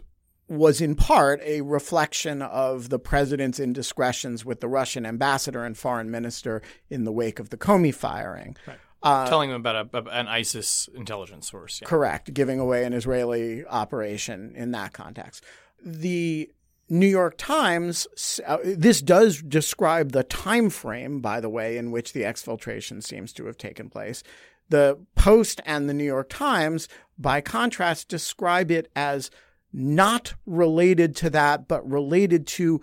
was 0.49 0.81
in 0.81 0.95
part 0.95 1.39
a 1.43 1.61
reflection 1.61 2.41
of 2.41 2.89
the 2.89 2.99
president's 2.99 3.59
indiscretions 3.59 4.43
with 4.43 4.61
the 4.61 4.67
Russian 4.67 5.05
ambassador 5.05 5.63
and 5.63 5.77
foreign 5.77 6.09
minister 6.09 6.61
in 6.89 7.03
the 7.03 7.11
wake 7.11 7.39
of 7.39 7.49
the 7.49 7.57
Comey 7.57 7.93
firing. 7.93 8.57
Right. 8.67 8.77
Uh, 9.01 9.29
Telling 9.29 9.51
them 9.51 9.61
about 9.61 9.89
a, 9.93 10.09
an 10.09 10.27
ISIS 10.27 10.89
intelligence 10.93 11.49
source. 11.49 11.79
Yeah. 11.81 11.87
Correct. 11.87 12.33
Giving 12.33 12.59
away 12.59 12.83
an 12.83 12.93
Israeli 12.93 13.65
operation 13.65 14.53
in 14.55 14.71
that 14.71 14.91
context. 14.91 15.45
The 15.81 16.51
New 16.89 17.07
York 17.07 17.35
Times, 17.37 18.07
uh, 18.45 18.57
this 18.63 19.01
does 19.01 19.41
describe 19.41 20.11
the 20.11 20.23
time 20.23 20.69
frame, 20.69 21.21
by 21.21 21.39
the 21.39 21.49
way, 21.49 21.77
in 21.77 21.91
which 21.91 22.11
the 22.11 22.23
exfiltration 22.23 23.03
seems 23.03 23.31
to 23.33 23.45
have 23.45 23.57
taken 23.57 23.89
place. 23.89 24.23
The 24.69 24.99
Post 25.15 25.61
and 25.65 25.87
the 25.87 25.93
New 25.93 26.03
York 26.03 26.29
Times, 26.29 26.87
by 27.17 27.41
contrast, 27.41 28.09
describe 28.09 28.71
it 28.71 28.91
as 28.95 29.29
not 29.71 30.33
related 30.45 31.15
to 31.17 31.29
that, 31.29 31.67
but 31.67 31.89
related 31.89 32.47
to 32.47 32.81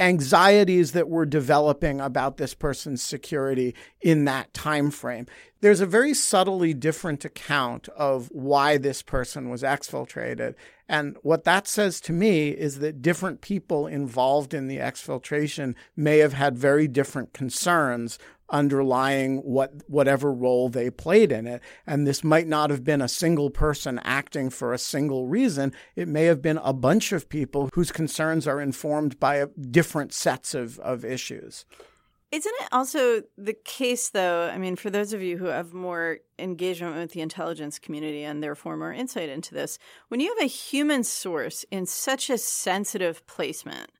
anxieties 0.00 0.92
that 0.92 1.10
were 1.10 1.26
developing 1.26 2.00
about 2.00 2.38
this 2.38 2.54
person's 2.54 3.02
security 3.02 3.74
in 4.00 4.24
that 4.24 4.52
time 4.54 4.90
frame. 4.90 5.26
There's 5.60 5.82
a 5.82 5.86
very 5.86 6.14
subtly 6.14 6.72
different 6.72 7.24
account 7.26 7.88
of 7.90 8.28
why 8.32 8.78
this 8.78 9.02
person 9.02 9.50
was 9.50 9.62
exfiltrated. 9.62 10.54
And 10.88 11.18
what 11.22 11.44
that 11.44 11.68
says 11.68 12.00
to 12.02 12.14
me 12.14 12.48
is 12.48 12.78
that 12.78 13.02
different 13.02 13.42
people 13.42 13.86
involved 13.86 14.54
in 14.54 14.68
the 14.68 14.78
exfiltration 14.78 15.74
may 15.94 16.18
have 16.18 16.32
had 16.32 16.56
very 16.56 16.88
different 16.88 17.34
concerns 17.34 18.18
underlying 18.50 19.38
what 19.38 19.72
whatever 19.86 20.32
role 20.32 20.68
they 20.68 20.90
played 20.90 21.32
in 21.32 21.46
it 21.46 21.62
and 21.86 22.06
this 22.06 22.24
might 22.24 22.46
not 22.46 22.70
have 22.70 22.84
been 22.84 23.00
a 23.00 23.08
single 23.08 23.50
person 23.50 24.00
acting 24.04 24.50
for 24.50 24.72
a 24.72 24.78
single 24.78 25.26
reason 25.26 25.72
it 25.96 26.08
may 26.08 26.24
have 26.24 26.42
been 26.42 26.58
a 26.58 26.72
bunch 26.72 27.12
of 27.12 27.28
people 27.28 27.70
whose 27.74 27.92
concerns 27.92 28.46
are 28.46 28.60
informed 28.60 29.18
by 29.20 29.44
different 29.70 30.12
sets 30.12 30.54
of, 30.54 30.78
of 30.80 31.04
issues 31.04 31.64
isn't 32.30 32.54
it 32.60 32.68
also 32.70 33.22
the 33.36 33.56
case, 33.64 34.10
though? 34.10 34.48
I 34.48 34.56
mean, 34.56 34.76
for 34.76 34.88
those 34.88 35.12
of 35.12 35.20
you 35.20 35.36
who 35.36 35.46
have 35.46 35.74
more 35.74 36.18
engagement 36.38 36.94
with 36.94 37.10
the 37.10 37.22
intelligence 37.22 37.80
community 37.80 38.22
and 38.22 38.40
therefore 38.40 38.76
more 38.76 38.92
insight 38.92 39.28
into 39.28 39.52
this, 39.52 39.78
when 40.08 40.20
you 40.20 40.28
have 40.28 40.44
a 40.44 40.48
human 40.48 41.02
source 41.02 41.64
in 41.72 41.86
such 41.86 42.30
a 42.30 42.38
sensitive 42.38 43.26
placement, 43.26 43.90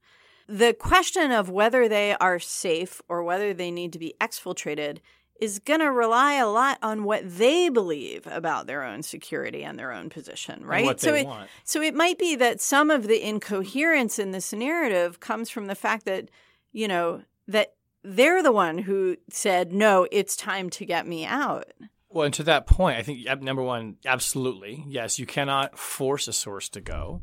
the 0.50 0.74
question 0.74 1.30
of 1.30 1.48
whether 1.48 1.88
they 1.88 2.16
are 2.16 2.40
safe 2.40 3.00
or 3.08 3.22
whether 3.22 3.54
they 3.54 3.70
need 3.70 3.92
to 3.92 3.98
be 4.00 4.14
exfiltrated 4.20 4.98
is 5.40 5.60
going 5.60 5.80
to 5.80 5.90
rely 5.90 6.34
a 6.34 6.48
lot 6.48 6.76
on 6.82 7.04
what 7.04 7.22
they 7.24 7.68
believe 7.68 8.26
about 8.26 8.66
their 8.66 8.84
own 8.84 9.02
security 9.02 9.62
and 9.62 9.78
their 9.78 9.92
own 9.92 10.10
position, 10.10 10.64
right? 10.66 10.84
so 11.00 11.14
it, 11.14 11.26
want. 11.26 11.48
so 11.64 11.80
it 11.80 11.94
might 11.94 12.18
be 12.18 12.34
that 12.36 12.60
some 12.60 12.90
of 12.90 13.06
the 13.06 13.26
incoherence 13.26 14.18
in 14.18 14.32
this 14.32 14.52
narrative 14.52 15.20
comes 15.20 15.48
from 15.48 15.66
the 15.66 15.74
fact 15.74 16.04
that, 16.04 16.28
you 16.72 16.88
know, 16.88 17.22
that 17.48 17.74
they're 18.02 18.42
the 18.42 18.52
one 18.52 18.78
who 18.78 19.16
said, 19.30 19.72
"No, 19.72 20.06
it's 20.10 20.34
time 20.34 20.68
to 20.70 20.84
get 20.84 21.06
me 21.06 21.24
out." 21.24 21.66
Well, 22.08 22.24
and 22.24 22.34
to 22.34 22.42
that 22.44 22.66
point, 22.66 22.98
I 22.98 23.02
think 23.02 23.24
number 23.42 23.62
one, 23.62 23.96
absolutely, 24.04 24.84
yes, 24.88 25.18
you 25.18 25.26
cannot 25.26 25.78
force 25.78 26.26
a 26.28 26.32
source 26.32 26.68
to 26.70 26.80
go. 26.80 27.22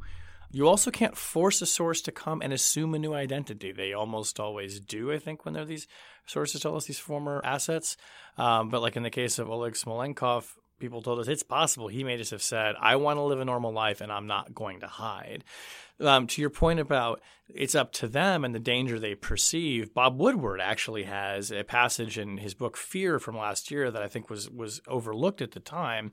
You 0.49 0.67
also 0.67 0.91
can't 0.91 1.17
force 1.17 1.61
a 1.61 1.65
source 1.65 2.01
to 2.01 2.11
come 2.11 2.41
and 2.41 2.53
assume 2.53 2.93
a 2.93 2.99
new 2.99 3.13
identity. 3.13 3.71
They 3.71 3.93
almost 3.93 4.39
always 4.39 4.79
do, 4.79 5.11
I 5.11 5.19
think, 5.19 5.43
when 5.43 5.53
they're 5.53 5.65
these 5.65 5.87
sources 6.25 6.61
tell 6.61 6.75
us 6.75 6.85
these 6.85 6.99
former 6.99 7.41
assets. 7.43 7.97
Um, 8.37 8.69
but 8.69 8.81
like 8.81 8.95
in 8.95 9.03
the 9.03 9.09
case 9.09 9.39
of 9.39 9.49
Oleg 9.49 9.73
Smolenkov, 9.73 10.45
people 10.79 11.01
told 11.01 11.19
us 11.19 11.27
it's 11.27 11.43
possible 11.43 11.87
he 11.87 12.03
may 12.03 12.17
just 12.17 12.31
have 12.31 12.41
said, 12.41 12.75
I 12.79 12.95
want 12.95 13.17
to 13.17 13.23
live 13.23 13.39
a 13.39 13.45
normal 13.45 13.71
life 13.71 14.01
and 14.01 14.11
I'm 14.11 14.27
not 14.27 14.53
going 14.53 14.81
to 14.81 14.87
hide. 14.87 15.43
Um, 15.99 16.27
to 16.27 16.41
your 16.41 16.51
point 16.51 16.79
about 16.79 17.21
it's 17.49 17.73
up 17.73 17.91
to 17.93 18.07
them 18.07 18.45
and 18.45 18.53
the 18.53 18.59
danger 18.59 18.99
they 18.99 19.15
perceive, 19.15 19.93
Bob 19.93 20.19
Woodward 20.19 20.61
actually 20.61 21.03
has 21.03 21.51
a 21.51 21.63
passage 21.63 22.17
in 22.17 22.37
his 22.37 22.53
book 22.53 22.77
Fear 22.77 23.19
from 23.19 23.37
last 23.37 23.71
year 23.71 23.89
that 23.89 24.03
I 24.03 24.07
think 24.07 24.29
was 24.29 24.49
was 24.49 24.81
overlooked 24.87 25.41
at 25.41 25.51
the 25.51 25.59
time 25.59 26.11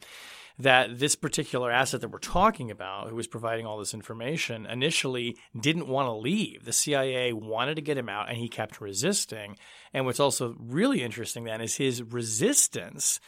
that 0.59 1.01
this 1.01 1.17
particular 1.17 1.71
asset 1.71 2.01
that 2.01 2.11
we're 2.11 2.19
talking 2.19 2.71
about, 2.71 3.09
who 3.09 3.17
was 3.17 3.27
providing 3.27 3.67
all 3.67 3.79
this 3.79 3.95
information, 3.95 4.67
initially 4.67 5.37
didn't 5.59 5.89
want 5.89 6.07
to 6.07 6.13
leave. 6.13 6.65
The 6.65 6.73
CIA 6.73 7.33
wanted 7.33 7.75
to 7.75 7.83
get 7.83 7.99
him 7.99 8.09
out, 8.09 8.29
and 8.29 8.39
he 8.39 8.49
kept 8.49 8.81
resisting. 8.81 9.57
And 9.93 10.07
what's 10.07 10.21
also 10.21 10.55
really 10.59 11.03
interesting 11.03 11.45
then 11.45 11.61
is 11.61 11.77
his 11.77 12.03
resistance 12.03 13.19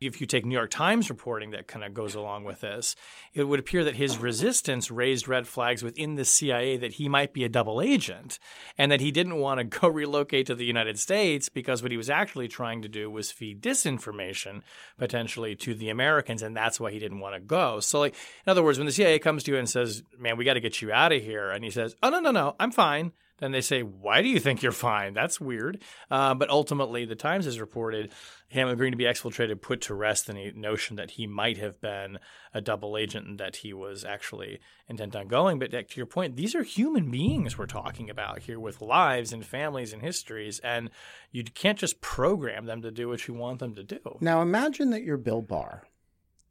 if 0.00 0.20
you 0.20 0.26
take 0.26 0.44
New 0.44 0.54
York 0.54 0.70
Times 0.70 1.08
reporting 1.08 1.50
that 1.50 1.66
kind 1.66 1.84
of 1.84 1.94
goes 1.94 2.14
along 2.14 2.44
with 2.44 2.60
this, 2.60 2.94
it 3.32 3.44
would 3.44 3.60
appear 3.60 3.84
that 3.84 3.96
his 3.96 4.18
resistance 4.18 4.90
raised 4.90 5.28
red 5.28 5.48
flags 5.48 5.82
within 5.82 6.16
the 6.16 6.24
CIA 6.24 6.76
that 6.76 6.94
he 6.94 7.08
might 7.08 7.32
be 7.32 7.44
a 7.44 7.48
double 7.48 7.80
agent 7.80 8.38
and 8.76 8.92
that 8.92 9.00
he 9.00 9.10
didn't 9.10 9.36
want 9.36 9.58
to 9.58 9.64
go 9.64 9.88
relocate 9.96 10.46
to 10.46 10.54
the 10.54 10.64
United 10.64 10.98
States 10.98 11.48
because 11.48 11.82
what 11.82 11.90
he 11.90 11.96
was 11.96 12.10
actually 12.10 12.48
trying 12.48 12.82
to 12.82 12.88
do 12.88 13.10
was 13.10 13.30
feed 13.30 13.62
disinformation 13.62 14.62
potentially 14.98 15.54
to 15.56 15.74
the 15.74 15.88
Americans 15.88 16.42
and 16.42 16.56
that's 16.56 16.78
why 16.78 16.90
he 16.90 16.98
didn't 16.98 17.20
want 17.20 17.34
to 17.34 17.40
go. 17.40 17.80
So 17.80 18.00
like 18.00 18.14
in 18.46 18.50
other 18.50 18.62
words, 18.62 18.78
when 18.78 18.86
the 18.86 18.92
CIA 18.92 19.18
comes 19.18 19.42
to 19.44 19.52
you 19.52 19.58
and 19.58 19.68
says, 19.68 20.02
"Man, 20.18 20.36
we 20.36 20.44
got 20.44 20.54
to 20.54 20.60
get 20.60 20.82
you 20.82 20.92
out 20.92 21.12
of 21.12 21.22
here." 21.22 21.50
And 21.50 21.64
he 21.64 21.70
says, 21.70 21.94
"Oh 22.02 22.10
no, 22.10 22.20
no, 22.20 22.30
no, 22.30 22.56
I'm 22.58 22.70
fine." 22.70 23.12
Then 23.38 23.52
they 23.52 23.60
say, 23.60 23.82
Why 23.82 24.22
do 24.22 24.28
you 24.28 24.40
think 24.40 24.62
you're 24.62 24.72
fine? 24.72 25.12
That's 25.12 25.40
weird. 25.40 25.82
Uh, 26.10 26.34
but 26.34 26.48
ultimately, 26.48 27.04
the 27.04 27.14
Times 27.14 27.44
has 27.44 27.60
reported 27.60 28.12
him 28.48 28.68
agreeing 28.68 28.92
to 28.92 28.96
be 28.96 29.04
exfiltrated 29.04 29.60
put 29.60 29.80
to 29.82 29.94
rest 29.94 30.26
the 30.26 30.52
notion 30.54 30.96
that 30.96 31.12
he 31.12 31.26
might 31.26 31.58
have 31.58 31.80
been 31.80 32.18
a 32.54 32.60
double 32.60 32.96
agent 32.96 33.26
and 33.26 33.38
that 33.38 33.56
he 33.56 33.72
was 33.72 34.04
actually 34.04 34.60
intent 34.88 35.16
on 35.16 35.28
going. 35.28 35.58
But 35.58 35.70
to 35.72 35.84
your 35.96 36.06
point, 36.06 36.36
these 36.36 36.54
are 36.54 36.62
human 36.62 37.10
beings 37.10 37.58
we're 37.58 37.66
talking 37.66 38.08
about 38.08 38.40
here 38.40 38.60
with 38.60 38.80
lives 38.80 39.32
and 39.32 39.44
families 39.44 39.92
and 39.92 40.00
histories. 40.00 40.58
And 40.60 40.90
you 41.30 41.44
can't 41.44 41.78
just 41.78 42.00
program 42.00 42.66
them 42.66 42.82
to 42.82 42.90
do 42.90 43.08
what 43.08 43.28
you 43.28 43.34
want 43.34 43.58
them 43.58 43.74
to 43.74 43.82
do. 43.82 44.00
Now, 44.20 44.40
imagine 44.40 44.90
that 44.90 45.02
you're 45.02 45.18
Bill 45.18 45.42
Barr 45.42 45.84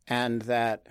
and 0.08 0.44
that 0.44 0.86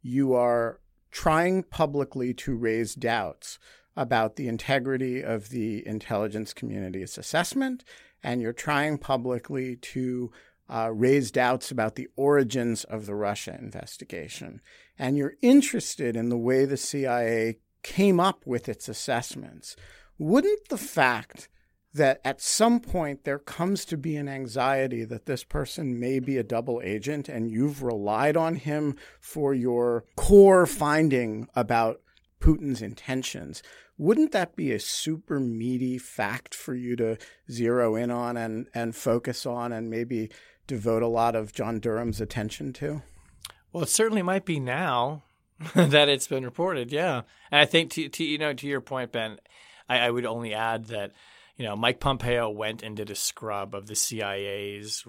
you 0.00 0.34
are 0.34 0.80
trying 1.10 1.62
publicly 1.62 2.32
to 2.34 2.54
raise 2.54 2.94
doubts 2.94 3.58
about 3.96 4.36
the 4.36 4.48
integrity 4.48 5.22
of 5.22 5.48
the 5.48 5.86
intelligence 5.86 6.52
community's 6.52 7.16
assessment, 7.16 7.84
and 8.22 8.40
you're 8.40 8.52
trying 8.52 8.98
publicly 8.98 9.76
to 9.76 10.30
uh, 10.68 10.90
raise 10.92 11.30
doubts 11.30 11.70
about 11.70 11.94
the 11.94 12.08
origins 12.16 12.84
of 12.84 13.06
the 13.06 13.14
Russia 13.14 13.56
investigation. 13.58 14.60
And 14.98 15.16
you're 15.16 15.36
interested 15.40 16.16
in 16.16 16.28
the 16.28 16.36
way 16.36 16.64
the 16.64 16.76
CIA 16.76 17.58
came 17.82 18.18
up 18.18 18.46
with 18.46 18.68
its 18.68 18.88
assessments. 18.88 19.76
Wouldn't 20.18 20.68
the 20.68 20.78
fact 20.78 21.48
that 21.96 22.20
at 22.24 22.42
some 22.42 22.78
point 22.78 23.24
there 23.24 23.38
comes 23.38 23.84
to 23.86 23.96
be 23.96 24.16
an 24.16 24.28
anxiety 24.28 25.04
that 25.04 25.26
this 25.26 25.44
person 25.44 25.98
may 25.98 26.18
be 26.18 26.36
a 26.36 26.42
double 26.42 26.80
agent 26.84 27.28
and 27.28 27.50
you've 27.50 27.82
relied 27.82 28.36
on 28.36 28.56
him 28.56 28.96
for 29.18 29.54
your 29.54 30.04
core 30.14 30.66
finding 30.66 31.48
about 31.54 32.00
Putin's 32.40 32.82
intentions. 32.82 33.62
Wouldn't 33.98 34.32
that 34.32 34.56
be 34.56 34.72
a 34.72 34.80
super 34.80 35.40
meaty 35.40 35.98
fact 35.98 36.54
for 36.54 36.74
you 36.74 36.96
to 36.96 37.16
zero 37.50 37.96
in 37.96 38.10
on 38.10 38.36
and, 38.36 38.68
and 38.74 38.94
focus 38.94 39.46
on 39.46 39.72
and 39.72 39.88
maybe 39.88 40.30
devote 40.66 41.02
a 41.02 41.08
lot 41.08 41.34
of 41.34 41.52
John 41.52 41.80
Durham's 41.80 42.20
attention 42.20 42.72
to? 42.74 43.02
Well, 43.72 43.84
it 43.84 43.88
certainly 43.88 44.22
might 44.22 44.44
be 44.44 44.60
now 44.60 45.22
that 45.74 46.08
it's 46.08 46.26
been 46.26 46.44
reported. 46.44 46.92
Yeah, 46.92 47.22
and 47.50 47.60
I 47.60 47.64
think 47.64 47.90
to, 47.92 48.08
to 48.08 48.24
you 48.24 48.38
know 48.38 48.52
to 48.52 48.66
your 48.66 48.80
point, 48.80 49.12
Ben, 49.12 49.38
I, 49.88 49.98
I 49.98 50.10
would 50.10 50.26
only 50.26 50.52
add 50.52 50.86
that 50.86 51.12
you 51.56 51.64
know, 51.64 51.74
Mike 51.74 52.00
Pompeo 52.00 52.50
went 52.50 52.82
and 52.82 52.96
did 52.96 53.10
a 53.10 53.14
scrub 53.14 53.74
of 53.74 53.86
the 53.86 53.94
CIA's 53.94 55.04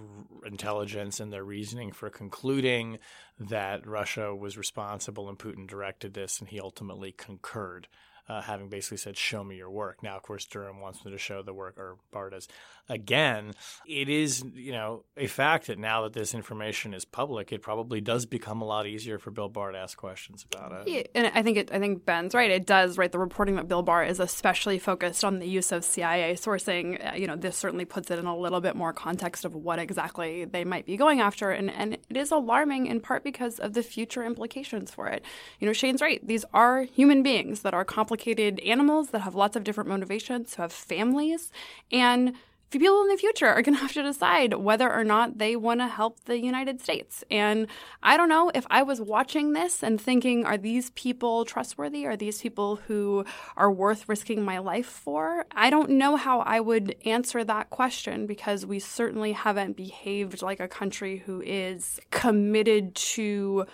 intelligence 0.45 1.19
and 1.19 1.31
their 1.31 1.43
reasoning 1.43 1.91
for 1.91 2.09
concluding 2.09 2.99
that 3.37 3.85
Russia 3.85 4.33
was 4.33 4.57
responsible 4.57 5.27
and 5.27 5.37
Putin 5.37 5.67
directed 5.67 6.13
this, 6.13 6.39
and 6.39 6.47
he 6.47 6.59
ultimately 6.59 7.11
concurred 7.11 7.89
uh, 8.29 8.41
having 8.41 8.69
basically 8.69 8.97
said, 8.97 9.17
"Show 9.17 9.43
me 9.43 9.57
your 9.57 9.69
work." 9.69 10.03
Now, 10.03 10.15
of 10.15 10.23
course, 10.23 10.45
Durham 10.45 10.81
wants 10.81 11.03
me 11.05 11.11
to 11.11 11.17
show 11.17 11.41
the 11.41 11.53
work, 11.53 11.77
or 11.77 11.97
Bartas. 12.13 12.47
Again, 12.89 13.53
it 13.85 14.09
is 14.09 14.43
you 14.53 14.71
know 14.71 15.03
a 15.15 15.27
fact 15.27 15.67
that 15.67 15.79
now 15.79 16.03
that 16.03 16.13
this 16.13 16.33
information 16.33 16.93
is 16.93 17.05
public, 17.05 17.51
it 17.51 17.61
probably 17.61 18.01
does 18.01 18.25
become 18.25 18.61
a 18.61 18.65
lot 18.65 18.87
easier 18.87 19.19
for 19.19 19.31
Bill 19.31 19.49
Barr 19.49 19.71
to 19.71 19.77
ask 19.77 19.97
questions 19.97 20.45
about 20.51 20.71
it. 20.71 20.87
Yeah, 20.87 21.03
and 21.15 21.31
I 21.33 21.43
think 21.43 21.57
it, 21.57 21.71
I 21.71 21.79
think 21.79 22.05
Ben's 22.05 22.33
right. 22.33 22.51
It 22.51 22.65
does. 22.65 22.97
Right, 22.97 23.11
the 23.11 23.19
reporting 23.19 23.55
that 23.55 23.67
Bill 23.67 23.83
Barr 23.83 24.03
is 24.03 24.19
especially 24.19 24.79
focused 24.79 25.23
on 25.23 25.39
the 25.39 25.47
use 25.47 25.71
of 25.71 25.83
CIA 25.83 26.33
sourcing. 26.33 27.13
Uh, 27.13 27.15
you 27.15 27.27
know, 27.27 27.35
this 27.35 27.57
certainly 27.57 27.85
puts 27.85 28.11
it 28.11 28.19
in 28.19 28.25
a 28.25 28.37
little 28.37 28.61
bit 28.61 28.75
more 28.75 28.93
context 28.93 29.45
of 29.45 29.55
what 29.55 29.79
exactly 29.79 30.45
they 30.45 30.63
might 30.63 30.85
be 30.85 30.97
going 30.97 31.21
after, 31.21 31.51
and 31.51 31.69
and 31.71 31.97
it 32.09 32.17
is 32.17 32.31
alarming 32.31 32.87
in 32.87 32.99
part 32.99 33.23
because 33.23 33.59
of 33.59 33.73
the 33.73 33.83
future 33.83 34.23
implications 34.23 34.91
for 34.91 35.07
it. 35.07 35.23
You 35.59 35.67
know, 35.67 35.73
Shane's 35.73 36.01
right. 36.01 36.25
These 36.25 36.45
are 36.53 36.83
human 36.83 37.23
beings 37.23 37.61
that 37.61 37.73
are 37.73 37.85
complicated 37.85 38.17
complicated 38.17 38.59
animals 38.67 39.09
that 39.09 39.21
have 39.21 39.35
lots 39.35 39.55
of 39.55 39.63
different 39.63 39.89
motivations, 39.89 40.55
who 40.55 40.61
have 40.61 40.71
families. 40.71 41.51
And 41.91 42.33
people 42.69 43.01
in 43.01 43.07
the 43.07 43.17
future 43.17 43.47
are 43.47 43.61
going 43.61 43.75
to 43.75 43.81
have 43.81 43.93
to 43.93 44.03
decide 44.03 44.53
whether 44.53 44.91
or 44.91 45.03
not 45.03 45.37
they 45.37 45.55
want 45.55 45.79
to 45.79 45.87
help 45.87 46.23
the 46.25 46.39
United 46.39 46.81
States. 46.81 47.23
And 47.31 47.67
I 48.03 48.17
don't 48.17 48.29
know 48.29 48.51
if 48.53 48.65
I 48.69 48.83
was 48.83 49.01
watching 49.01 49.53
this 49.53 49.83
and 49.83 49.99
thinking, 49.99 50.45
are 50.45 50.57
these 50.57 50.89
people 50.91 51.45
trustworthy? 51.45 52.05
Are 52.05 52.17
these 52.17 52.41
people 52.41 52.77
who 52.87 53.25
are 53.55 53.71
worth 53.71 54.07
risking 54.07 54.43
my 54.43 54.57
life 54.59 54.87
for? 54.87 55.45
I 55.51 55.69
don't 55.69 55.91
know 55.91 56.15
how 56.15 56.41
I 56.41 56.59
would 56.59 56.95
answer 57.05 57.43
that 57.43 57.69
question 57.69 58.27
because 58.27 58.65
we 58.65 58.79
certainly 58.79 59.31
haven't 59.31 59.77
behaved 59.77 60.41
like 60.41 60.59
a 60.59 60.67
country 60.67 61.17
who 61.25 61.41
is 61.41 61.99
committed 62.11 62.95
to 62.95 63.65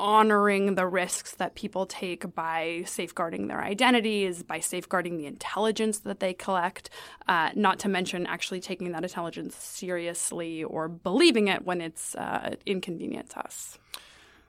honoring 0.00 0.74
the 0.74 0.86
risks 0.86 1.34
that 1.34 1.54
people 1.54 1.84
take 1.84 2.34
by 2.34 2.82
safeguarding 2.86 3.48
their 3.48 3.60
identities, 3.60 4.42
by 4.42 4.58
safeguarding 4.58 5.18
the 5.18 5.26
intelligence 5.26 6.00
that 6.00 6.20
they 6.20 6.32
collect, 6.32 6.88
uh, 7.28 7.50
not 7.54 7.78
to 7.80 7.88
mention 7.88 8.26
actually 8.26 8.60
taking 8.60 8.92
that 8.92 9.04
intelligence 9.04 9.54
seriously 9.54 10.64
or 10.64 10.88
believing 10.88 11.48
it 11.48 11.64
when 11.64 11.80
it's 11.80 12.14
uh, 12.14 12.54
inconvenient 12.64 13.28
to 13.30 13.40
us. 13.40 13.78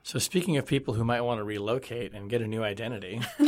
So, 0.04 0.18
speaking 0.18 0.56
of 0.56 0.66
people 0.66 0.94
who 0.94 1.04
might 1.04 1.20
want 1.20 1.38
to 1.38 1.44
relocate 1.44 2.12
and 2.12 2.28
get 2.28 2.42
a 2.42 2.46
new 2.46 2.64
identity, 2.64 3.20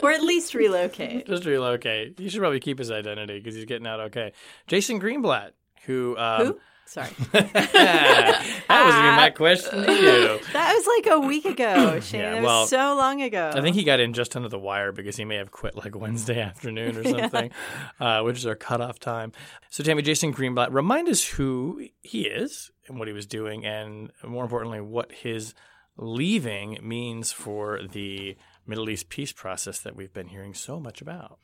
or 0.00 0.12
at 0.12 0.22
least 0.22 0.54
relocate, 0.54 1.26
just 1.26 1.44
relocate. 1.44 2.20
He 2.20 2.28
should 2.28 2.38
probably 2.38 2.60
keep 2.60 2.78
his 2.78 2.92
identity 2.92 3.38
because 3.38 3.56
he's 3.56 3.64
getting 3.64 3.86
out 3.86 3.98
okay. 4.00 4.32
Jason 4.68 5.00
Greenblatt, 5.00 5.50
who 5.86 6.16
um, 6.16 6.46
who 6.46 6.60
Sorry. 6.90 7.08
that 7.32 8.66
wasn't 8.68 9.04
even 9.04 9.14
my 9.14 9.30
question 9.30 9.84
to 9.84 9.92
you. 9.92 10.40
That 10.52 10.74
was 10.74 10.86
like 10.98 11.14
a 11.14 11.20
week 11.20 11.44
ago, 11.44 12.00
Shane. 12.00 12.20
Yeah, 12.20 12.38
it 12.38 12.42
well, 12.42 12.62
was 12.62 12.70
so 12.70 12.96
long 12.96 13.22
ago. 13.22 13.52
I 13.54 13.60
think 13.60 13.76
he 13.76 13.84
got 13.84 14.00
in 14.00 14.12
just 14.12 14.34
under 14.34 14.48
the 14.48 14.58
wire 14.58 14.90
because 14.90 15.16
he 15.16 15.24
may 15.24 15.36
have 15.36 15.52
quit 15.52 15.76
like 15.76 15.96
Wednesday 15.96 16.40
afternoon 16.40 16.96
or 16.96 17.04
something, 17.04 17.52
uh, 18.00 18.22
which 18.22 18.38
is 18.38 18.46
our 18.46 18.56
cutoff 18.56 18.98
time. 18.98 19.30
So, 19.68 19.84
Tammy, 19.84 20.02
Jason 20.02 20.34
Greenblatt, 20.34 20.72
remind 20.72 21.08
us 21.08 21.24
who 21.24 21.86
he 22.02 22.22
is 22.22 22.72
and 22.88 22.98
what 22.98 23.06
he 23.06 23.14
was 23.14 23.26
doing, 23.26 23.64
and 23.64 24.10
more 24.26 24.42
importantly, 24.42 24.80
what 24.80 25.12
his 25.12 25.54
leaving 25.96 26.76
means 26.82 27.30
for 27.30 27.80
the 27.86 28.36
Middle 28.66 28.90
East 28.90 29.08
peace 29.08 29.32
process 29.32 29.78
that 29.82 29.94
we've 29.94 30.12
been 30.12 30.28
hearing 30.28 30.54
so 30.54 30.80
much 30.80 31.00
about. 31.00 31.38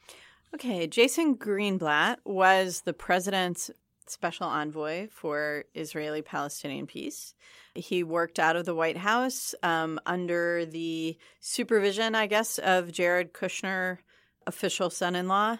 Okay, 0.55 0.88
Jason 0.88 1.36
Greenblatt 1.36 2.16
was 2.24 2.80
the 2.80 2.92
president's 2.92 3.70
special 4.07 4.46
envoy 4.46 5.09
for 5.09 5.64
Israeli 5.74 6.22
Palestinian 6.22 6.86
peace. 6.86 7.34
He 7.74 8.02
worked 8.02 8.38
out 8.38 8.57
of 8.57 8.64
the 8.64 8.74
White 8.74 8.96
House 8.96 9.54
um, 9.62 10.00
under 10.07 10.64
the 10.64 11.16
supervision, 11.40 12.14
I 12.14 12.26
guess, 12.26 12.59
of 12.59 12.92
Jared 12.92 13.32
Kushner, 13.32 13.98
official 14.46 14.90
son 14.90 15.14
in 15.16 15.28
law. 15.28 15.59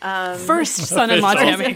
Um, 0.00 0.38
First 0.38 0.76
son 0.76 1.10
in 1.10 1.20
law, 1.20 1.34
Tammy. 1.34 1.74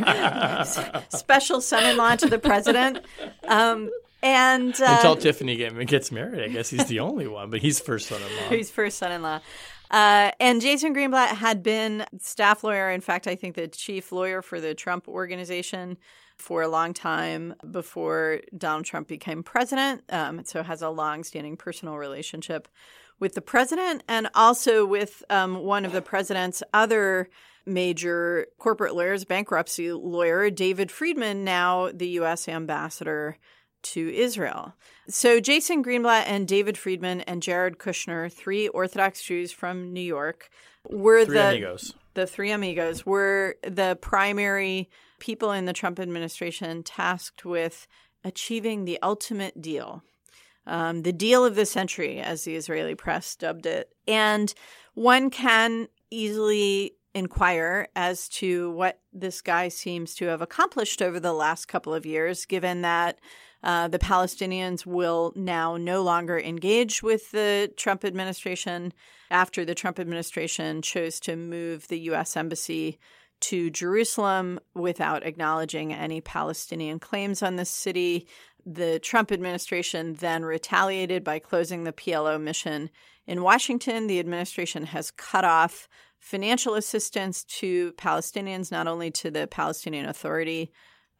special 1.09 1.61
son 1.61 1.85
in 1.85 1.97
law 1.97 2.15
to 2.17 2.29
the 2.29 2.39
president. 2.39 2.99
Um, 3.47 3.91
and 4.23 4.73
uh, 4.81 4.87
until 4.97 5.17
Tiffany 5.17 5.57
gets 5.85 6.13
married, 6.13 6.45
I 6.45 6.49
guess 6.49 6.71
he's 6.71 6.87
the 6.87 7.01
only 7.01 7.27
one, 7.27 7.51
but 7.51 7.61
he's 7.61 7.81
first 7.81 8.07
son 8.09 8.23
in 8.23 8.29
law. 8.37 8.49
He's 8.57 8.71
first 8.71 8.99
son 8.99 9.11
in 9.11 9.23
law. 9.23 9.41
Uh, 9.93 10.31
and 10.41 10.63
Jason 10.63 10.95
Greenblatt 10.95 11.29
had 11.29 11.63
been 11.63 12.07
staff 12.19 12.65
lawyer. 12.65 12.91
In 12.91 13.03
fact, 13.03 13.27
I 13.27 13.37
think 13.37 13.55
the 13.55 13.69
chief 13.69 14.11
lawyer 14.11 14.41
for 14.41 14.59
the 14.59 14.75
Trump 14.75 15.07
organization 15.07 15.99
for 16.39 16.63
a 16.63 16.69
long 16.69 16.95
time 16.95 17.55
before 17.71 18.41
Donald 18.57 18.87
Trump 18.87 19.07
became 19.07 19.43
president. 19.43 20.03
Um, 20.09 20.45
so 20.45 20.63
has 20.63 20.81
a 20.81 20.89
long-standing 20.89 21.59
personal 21.59 21.99
relationship 21.99 22.69
with 23.21 23.35
the 23.35 23.43
president 23.43 24.03
and 24.09 24.29
also 24.35 24.85
with 24.87 25.23
um, 25.29 25.63
one 25.63 25.85
of 25.85 25.93
the 25.93 26.03
president's 26.03 26.63
other 26.73 27.29
major 27.67 28.47
corporate 28.59 28.97
lawyers, 28.97 29.25
bankruptcy 29.25 29.93
lawyer 29.93 30.51
David 30.51 30.91
Friedman, 30.91 31.45
now 31.45 31.91
the 31.93 32.09
U.S. 32.09 32.49
ambassador 32.49 33.37
to 33.83 34.15
Israel. 34.15 34.75
So 35.09 35.41
Jason 35.41 35.83
Greenblatt 35.83 36.25
and 36.27 36.47
David 36.47 36.79
Friedman 36.79 37.23
and 37.23 37.43
Jared 37.43 37.79
Kushner, 37.79 38.33
three 38.33 38.69
Orthodox 38.69 39.23
Jews 39.23 39.53
from 39.53 39.93
New 39.93 40.01
York, 40.01 40.51
were 40.89 41.25
three 41.25 41.35
the 41.35 41.49
amigos. 41.49 41.95
the 42.15 42.27
three 42.27 42.51
amigos 42.51 43.07
were 43.07 43.57
the 43.63 43.99
primary 44.01 44.89
people 45.19 45.53
in 45.53 45.67
the 45.67 45.73
Trump 45.73 46.01
administration 46.01 46.83
tasked 46.83 47.45
with 47.45 47.87
achieving 48.25 48.85
the 48.85 48.99
ultimate 49.03 49.61
deal. 49.61 50.03
Um, 50.67 51.03
the 51.03 51.13
deal 51.13 51.45
of 51.45 51.57
the 51.57 51.67
century, 51.67 52.21
as 52.21 52.45
the 52.45 52.55
Israeli 52.55 52.95
press 52.95 53.35
dubbed 53.35 53.67
it. 53.67 53.91
And 54.07 54.55
one 54.95 55.31
can 55.31 55.89
easily 56.11 56.95
inquire 57.15 57.89
as 57.95 58.29
to 58.29 58.71
what 58.71 59.01
this 59.13 59.41
guy 59.41 59.69
seems 59.69 60.15
to 60.15 60.27
have 60.27 60.41
accomplished 60.41 61.03
over 61.03 61.21
the 61.21 61.33
last 61.33 61.67
couple 61.67 61.93
of 61.93 62.07
years, 62.07 62.47
given 62.47 62.83
that 62.83 63.19
uh, 63.63 63.89
the 63.89 63.99
Palestinians 63.99 64.85
will 64.85 65.33
now 65.37 65.77
no 65.77 66.03
longer 66.03 66.39
engage 66.39 67.03
with 67.03 67.31
the 67.31 67.73
Trump 67.77 68.05
administration 68.05 68.93
after 69.31 69.65
the 69.65 69.75
Trump 69.75 70.01
administration 70.01 70.83
chose 70.83 71.21
to 71.21 71.37
move 71.37 71.89
the 71.89 72.01
U.S. 72.01 72.37
Embassy 72.37 72.99
to 73.41 73.71
Jerusalem 73.71 74.61
without 74.75 75.25
acknowledging 75.25 75.93
any 75.93 76.21
Palestinian 76.21 76.99
claims 76.99 77.43
on 77.43 77.57
the 77.57 77.65
city. 77.65 78.27
The 78.65 78.99
Trump 79.01 79.33
administration 79.33 80.15
then 80.15 80.45
retaliated 80.45 81.25
by 81.25 81.41
closing 81.41 81.85
the 81.85 81.93
PLO 81.93 82.41
mission 82.41 82.91
in 83.27 83.43
Washington. 83.43 84.07
The 84.07 84.21
administration 84.21 84.87
has 84.87 85.11
cut 85.11 85.45
off 85.45 85.89
financial 86.19 86.75
assistance 86.75 87.43
to 87.45 87.93
Palestinians, 87.95 88.71
not 88.71 88.87
only 88.87 89.11
to 89.11 89.31
the 89.31 89.49
Palestinian 89.49 90.07
Authority 90.07 90.73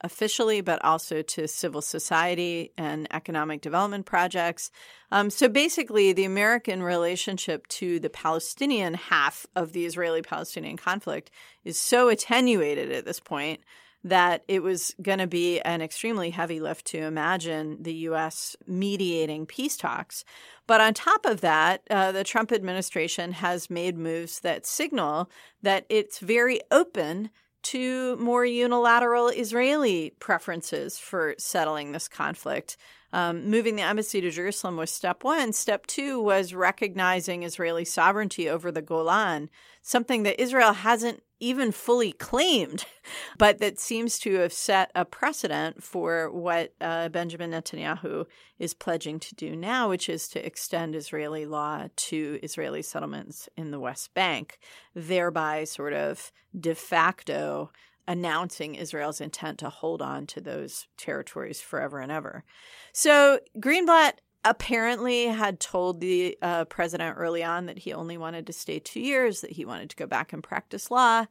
officially, 0.03 0.61
but 0.61 0.85
also 0.85 1.23
to 1.23 1.47
civil 1.49 1.83
society 1.83 2.73
and 2.77 3.07
economic 3.13 3.61
development 3.61 4.07
projects. 4.07 4.71
Um, 5.11 5.31
so 5.31 5.49
basically, 5.49 6.13
the 6.13 6.25
American 6.25 6.83
relationship 6.83 7.67
to 7.69 8.01
the 8.01 8.11
Palestinian 8.11 8.95
half 8.95 9.47
of 9.55 9.73
the 9.73 9.87
Israeli 9.87 10.23
Palestinian 10.23 10.77
conflict 10.77 11.31
is 11.65 11.79
so 11.79 12.09
attenuated 12.09 12.91
at 12.91 13.05
this 13.05 13.21
point 13.21 13.61
that 14.05 14.43
it 14.49 14.63
was 14.63 14.95
going 15.01 15.19
to 15.19 15.27
be 15.27 15.61
an 15.61 15.81
extremely 15.81 16.31
heavy 16.31 16.61
lift 16.61 16.87
to 16.87 16.99
imagine 16.99 17.83
the 17.83 17.95
U.S. 17.95 18.57
mediating 18.67 19.47
peace 19.47 19.77
talks. 19.77 20.25
But 20.67 20.81
on 20.81 20.95
top 20.95 21.25
of 21.25 21.41
that, 21.43 21.83
uh, 21.89 22.13
the 22.13 22.25
Trump 22.25 22.53
administration 22.53 23.33
has 23.33 23.71
made 23.71 23.97
moves 23.97 24.41
that 24.41 24.67
signal 24.67 25.31
that 25.63 25.87
it's 25.89 26.19
very 26.19 26.61
open 26.71 27.31
to 27.63 28.17
more 28.17 28.45
unilateral 28.45 29.29
Israeli 29.29 30.13
preferences 30.19 30.99
for 30.99 31.35
settling 31.39 31.93
this 31.93 32.09
conflict. 32.09 32.77
Um, 33.13 33.51
moving 33.51 33.77
the 33.77 33.83
embassy 33.83 34.21
to 34.21 34.31
Jerusalem 34.31 34.77
was 34.77 34.91
step 34.91 35.23
one. 35.23 35.53
Step 35.53 35.87
two 35.87 36.21
was 36.21 36.55
recognizing 36.55 37.43
Israeli 37.43 37.85
sovereignty 37.85 38.49
over 38.49 38.73
the 38.73 38.81
Golan, 38.81 39.51
something 39.83 40.23
that 40.23 40.41
Israel 40.41 40.73
hasn't 40.73 41.23
even 41.43 41.73
fully 41.73 42.13
claimed, 42.13 42.87
but 43.39 43.59
that 43.59 43.79
seems 43.79 44.19
to 44.21 44.35
have 44.37 44.53
set 44.53 44.91
a 44.95 45.05
precedent 45.05 45.83
for 45.83 46.31
what 46.31 46.73
uh, 46.81 47.09
Benjamin 47.09 47.51
Netanyahu 47.51 48.25
is 48.59 48.75
pledging 48.75 49.19
to 49.19 49.35
do 49.35 49.57
now, 49.57 49.89
which 49.89 50.09
is 50.09 50.29
to 50.29 50.47
extend 50.47 50.95
Israeli 50.95 51.45
law 51.45 51.89
to 51.97 52.39
Israeli 52.43 52.81
settlements 52.81 53.49
in 53.57 53.73
the 53.73 53.81
West 53.81 54.15
Bank, 54.15 54.59
thereby 54.95 55.65
sort 55.65 55.93
of 55.93 56.33
de 56.59 56.75
facto 56.75 57.71
announcing 58.09 58.75
Israel's 58.75 59.21
intent 59.21 59.59
to 59.59 59.69
hold 59.69 60.03
on 60.03 60.27
to 60.27 60.41
those 60.41 60.87
territories 60.97 61.61
forever 61.61 62.01
and 62.01 62.13
ever. 62.13 62.45
So 62.93 63.39
Greenblatt 63.59 64.15
apparently 64.45 65.27
had 65.27 65.61
told 65.61 66.01
the 66.01 66.37
uh, 66.43 66.65
president 66.65 67.17
early 67.17 67.45
on 67.45 67.67
that 67.67 67.79
he 67.79 67.93
only 67.93 68.19
wanted 68.19 68.47
to 68.47 68.53
stay 68.53 68.81
two 68.81 69.01
years, 69.01 69.41
that 69.41 69.53
he 69.53 69.65
wanted 69.65 69.91
to 69.91 69.97
go 69.97 70.07
back 70.07 70.33
and 70.33 70.43
practice 70.43 70.91
law. 70.91 71.27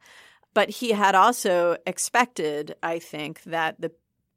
But 0.53 0.69
he 0.69 0.91
had 0.91 1.15
also 1.15 1.77
expected, 1.85 2.75
I 2.81 2.99
think, 2.99 3.43
that 3.43 3.79
the 3.79 3.91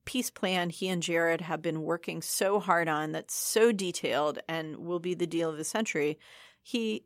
peace 0.05 0.30
plan 0.30 0.70
he 0.70 0.89
and 0.89 1.03
Jared 1.03 1.41
have 1.41 1.62
been 1.62 1.82
working 1.82 2.20
so 2.20 2.61
hard 2.61 2.89
on 2.89 3.12
that's 3.12 3.35
so 3.35 3.72
detailed 3.72 4.39
and 4.49 4.76
will 4.78 5.01
be 5.01 5.14
the 5.14 5.26
deal 5.26 5.51
of 5.51 5.57
the 5.57 5.64
century. 5.64 6.18
He 6.62 7.05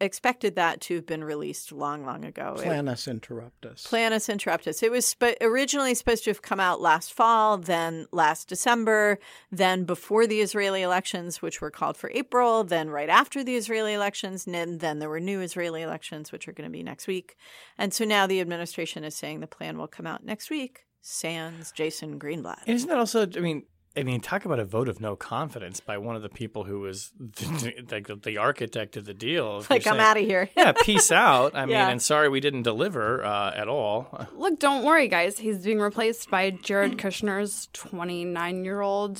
expected 0.00 0.56
that 0.56 0.80
to 0.82 0.96
have 0.96 1.06
been 1.06 1.24
released 1.24 1.72
long, 1.72 2.04
long 2.04 2.24
ago. 2.24 2.54
Planus 2.58 3.08
interruptus. 3.08 3.86
Planus 3.86 4.28
interruptus. 4.28 4.82
It 4.82 4.90
was 4.90 5.06
sp- 5.06 5.38
originally 5.40 5.94
supposed 5.94 6.24
to 6.24 6.30
have 6.30 6.42
come 6.42 6.60
out 6.60 6.80
last 6.80 7.12
fall, 7.12 7.58
then 7.58 8.06
last 8.12 8.48
December, 8.48 9.18
then 9.50 9.84
before 9.84 10.26
the 10.26 10.40
Israeli 10.40 10.82
elections, 10.82 11.42
which 11.42 11.60
were 11.60 11.70
called 11.70 11.96
for 11.96 12.10
April, 12.14 12.64
then 12.64 12.90
right 12.90 13.08
after 13.08 13.42
the 13.42 13.56
Israeli 13.56 13.94
elections, 13.94 14.46
and 14.46 14.80
then 14.80 14.98
there 14.98 15.08
were 15.08 15.20
new 15.20 15.40
Israeli 15.40 15.82
elections, 15.82 16.32
which 16.32 16.48
are 16.48 16.52
going 16.52 16.68
to 16.68 16.72
be 16.72 16.82
next 16.82 17.06
week. 17.06 17.36
And 17.76 17.92
so 17.92 18.04
now 18.04 18.26
the 18.26 18.40
administration 18.40 19.04
is 19.04 19.16
saying 19.16 19.40
the 19.40 19.46
plan 19.46 19.78
will 19.78 19.88
come 19.88 20.06
out 20.06 20.24
next 20.24 20.50
week. 20.50 20.84
Sans 21.00 21.72
Jason 21.72 22.18
Greenblatt. 22.18 22.62
And 22.66 22.74
isn't 22.74 22.88
that 22.88 22.98
also, 22.98 23.22
I 23.22 23.40
mean, 23.40 23.64
I 23.96 24.02
mean, 24.04 24.20
talk 24.20 24.44
about 24.44 24.60
a 24.60 24.64
vote 24.64 24.88
of 24.88 25.00
no 25.00 25.16
confidence 25.16 25.80
by 25.80 25.98
one 25.98 26.14
of 26.14 26.22
the 26.22 26.28
people 26.28 26.64
who 26.64 26.80
was 26.80 27.12
like 27.90 28.06
the, 28.06 28.20
the, 28.22 28.36
architect 28.38 28.96
of 28.96 29.04
the 29.04 29.14
deal. 29.14 29.64
Like, 29.68 29.86
I'm 29.86 29.98
out 29.98 30.16
of 30.16 30.24
here. 30.24 30.48
yeah, 30.56 30.72
peace 30.72 31.10
out. 31.10 31.54
I 31.54 31.60
Yeah. 31.68 31.82
mean, 31.84 31.92
and 31.92 32.02
sorry 32.02 32.28
we 32.28 32.40
didn't 32.40 32.62
deliver 32.62 33.24
uh, 33.24 33.52
at 33.54 33.66
all. 33.68 34.26
Look, 34.34 34.60
don't 34.60 34.84
worry, 34.84 35.08
guys. 35.08 35.38
He's 35.38 35.64
being 35.64 35.80
replaced 35.80 36.30
by 36.30 36.50
Jared 36.50 36.96
Kushner's 36.96 37.68
29 37.72 38.64
year 38.64 38.80
old 38.80 39.18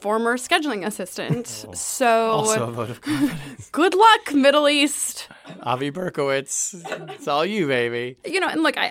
former 0.00 0.36
scheduling 0.36 0.86
assistant. 0.86 1.46
So, 1.74 2.06
Oh. 2.06 2.30
Also 2.38 2.68
a 2.68 2.70
vote 2.72 2.90
of 2.90 3.00
confidence. 3.00 3.68
good 3.72 3.94
luck, 3.94 4.32
Middle 4.34 4.68
East. 4.68 5.28
Avi 5.62 5.90
Berkowitz, 5.90 6.74
it's 7.14 7.26
all 7.26 7.44
you, 7.44 7.66
baby. 7.66 8.16
You 8.24 8.38
know, 8.40 8.48
and 8.48 8.62
look, 8.62 8.76
I, 8.78 8.90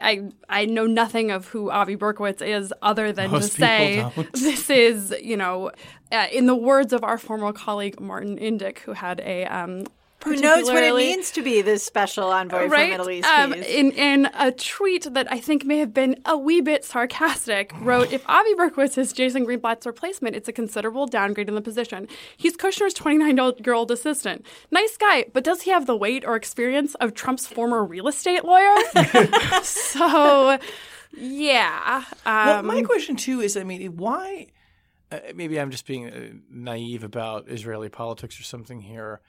I 0.49 0.62
I 0.62 0.66
know 0.66 0.86
nothing 0.86 1.32
of 1.32 1.47
who 1.47 1.70
Avi 1.72 1.95
Berkowitz 1.95 2.41
is 2.41 2.74
other 2.82 3.12
than 3.12 3.32
Most 3.32 3.53
to 3.53 3.58
say 3.62 4.10
don't. 4.16 4.34
this 4.34 4.70
is, 4.70 5.16
you 5.22 5.38
know, 5.38 5.72
uh, 6.12 6.28
in 6.32 6.45
the 6.47 6.55
words 6.55 6.93
of 6.93 7.03
our 7.03 7.18
former 7.18 7.53
colleague 7.53 7.99
Martin 7.99 8.38
Indyk, 8.38 8.80
who 8.80 8.93
had 8.93 9.20
a 9.22 9.45
um, 9.45 9.86
Who 10.28 10.41
knows 10.41 10.65
what 10.65 10.84
it 10.84 10.95
means 10.95 11.32
to 11.32 11.41
be 11.41 11.61
this 11.61 11.84
special 11.84 12.32
envoy 12.32 12.65
right? 12.67 12.86
for 12.91 12.97
Middle 12.97 13.09
East 13.09 13.28
Um, 13.28 13.53
peace? 13.53 13.65
in 13.65 13.91
in 13.91 14.30
a 14.34 14.51
tweet 14.51 15.13
that 15.13 15.32
I 15.32 15.39
think 15.39 15.65
may 15.65 15.78
have 15.80 15.93
been 15.93 16.21
a 16.25 16.38
wee 16.38 16.61
bit 16.61 16.84
sarcastic, 16.86 17.71
wrote, 17.82 18.11
"If 18.11 18.23
Avi 18.28 18.53
Berkowitz 18.55 18.97
is 18.97 19.13
Jason 19.13 19.45
Greenblatt's 19.45 19.86
replacement, 19.86 20.36
it's 20.36 20.47
a 20.47 20.53
considerable 20.53 21.05
downgrade 21.07 21.49
in 21.49 21.55
the 21.55 21.61
position. 21.61 22.07
He's 22.36 22.55
Kushner's 22.57 22.93
29-year-old 22.93 23.91
assistant. 23.91 24.45
Nice 24.71 24.97
guy, 24.97 25.25
but 25.34 25.43
does 25.43 25.61
he 25.63 25.71
have 25.71 25.86
the 25.86 25.95
weight 25.95 26.25
or 26.25 26.36
experience 26.36 26.95
of 26.95 27.13
Trump's 27.13 27.47
former 27.47 27.84
real 27.84 28.07
estate 28.07 28.43
lawyer? 28.43 28.75
so, 29.63 30.57
yeah. 31.15 32.03
Well, 32.25 32.59
Um, 32.59 32.65
my 32.67 32.82
question 32.84 33.15
too 33.15 33.41
is, 33.41 33.57
I 33.57 33.63
mean, 33.63 33.97
why? 33.97 34.47
Uh, 35.11 35.19
maybe 35.36 35.59
I'm 35.59 35.71
just 35.71 35.86
being 35.88 36.07
uh, 36.09 36.30
naive 36.51 37.03
about 37.03 37.47
Israeli 37.47 37.89
politics 37.89 38.39
or 38.39 38.43
something 38.43 38.82
here. 38.82 39.21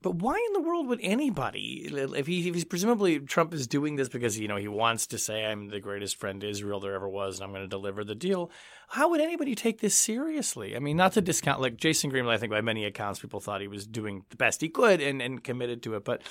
But 0.00 0.14
why 0.14 0.36
in 0.46 0.52
the 0.52 0.66
world 0.66 0.86
would 0.86 1.00
anybody, 1.02 1.90
if, 1.92 2.26
he, 2.28 2.48
if 2.48 2.54
he's 2.54 2.64
presumably 2.64 3.18
Trump 3.18 3.52
is 3.52 3.66
doing 3.66 3.96
this 3.96 4.08
because 4.08 4.38
you 4.38 4.46
know 4.46 4.56
he 4.56 4.68
wants 4.68 5.08
to 5.08 5.18
say 5.18 5.44
I'm 5.44 5.68
the 5.68 5.80
greatest 5.80 6.16
friend 6.16 6.42
Israel 6.44 6.78
there 6.78 6.94
ever 6.94 7.08
was 7.08 7.36
and 7.36 7.44
I'm 7.44 7.50
going 7.50 7.64
to 7.64 7.68
deliver 7.68 8.04
the 8.04 8.14
deal? 8.14 8.50
How 8.90 9.10
would 9.10 9.20
anybody 9.20 9.56
take 9.56 9.80
this 9.80 9.96
seriously? 9.96 10.76
I 10.76 10.78
mean, 10.78 10.96
not 10.96 11.14
to 11.14 11.20
discount 11.20 11.60
like 11.60 11.76
Jason 11.76 12.12
Greenblatt. 12.12 12.34
I 12.34 12.38
think 12.38 12.52
by 12.52 12.60
many 12.60 12.84
accounts 12.84 13.18
people 13.18 13.40
thought 13.40 13.60
he 13.60 13.66
was 13.66 13.86
doing 13.86 14.24
the 14.30 14.36
best 14.36 14.60
he 14.60 14.68
could 14.68 15.00
and, 15.00 15.20
and 15.20 15.42
committed 15.42 15.82
to 15.82 15.96
it. 15.96 16.04
But 16.04 16.22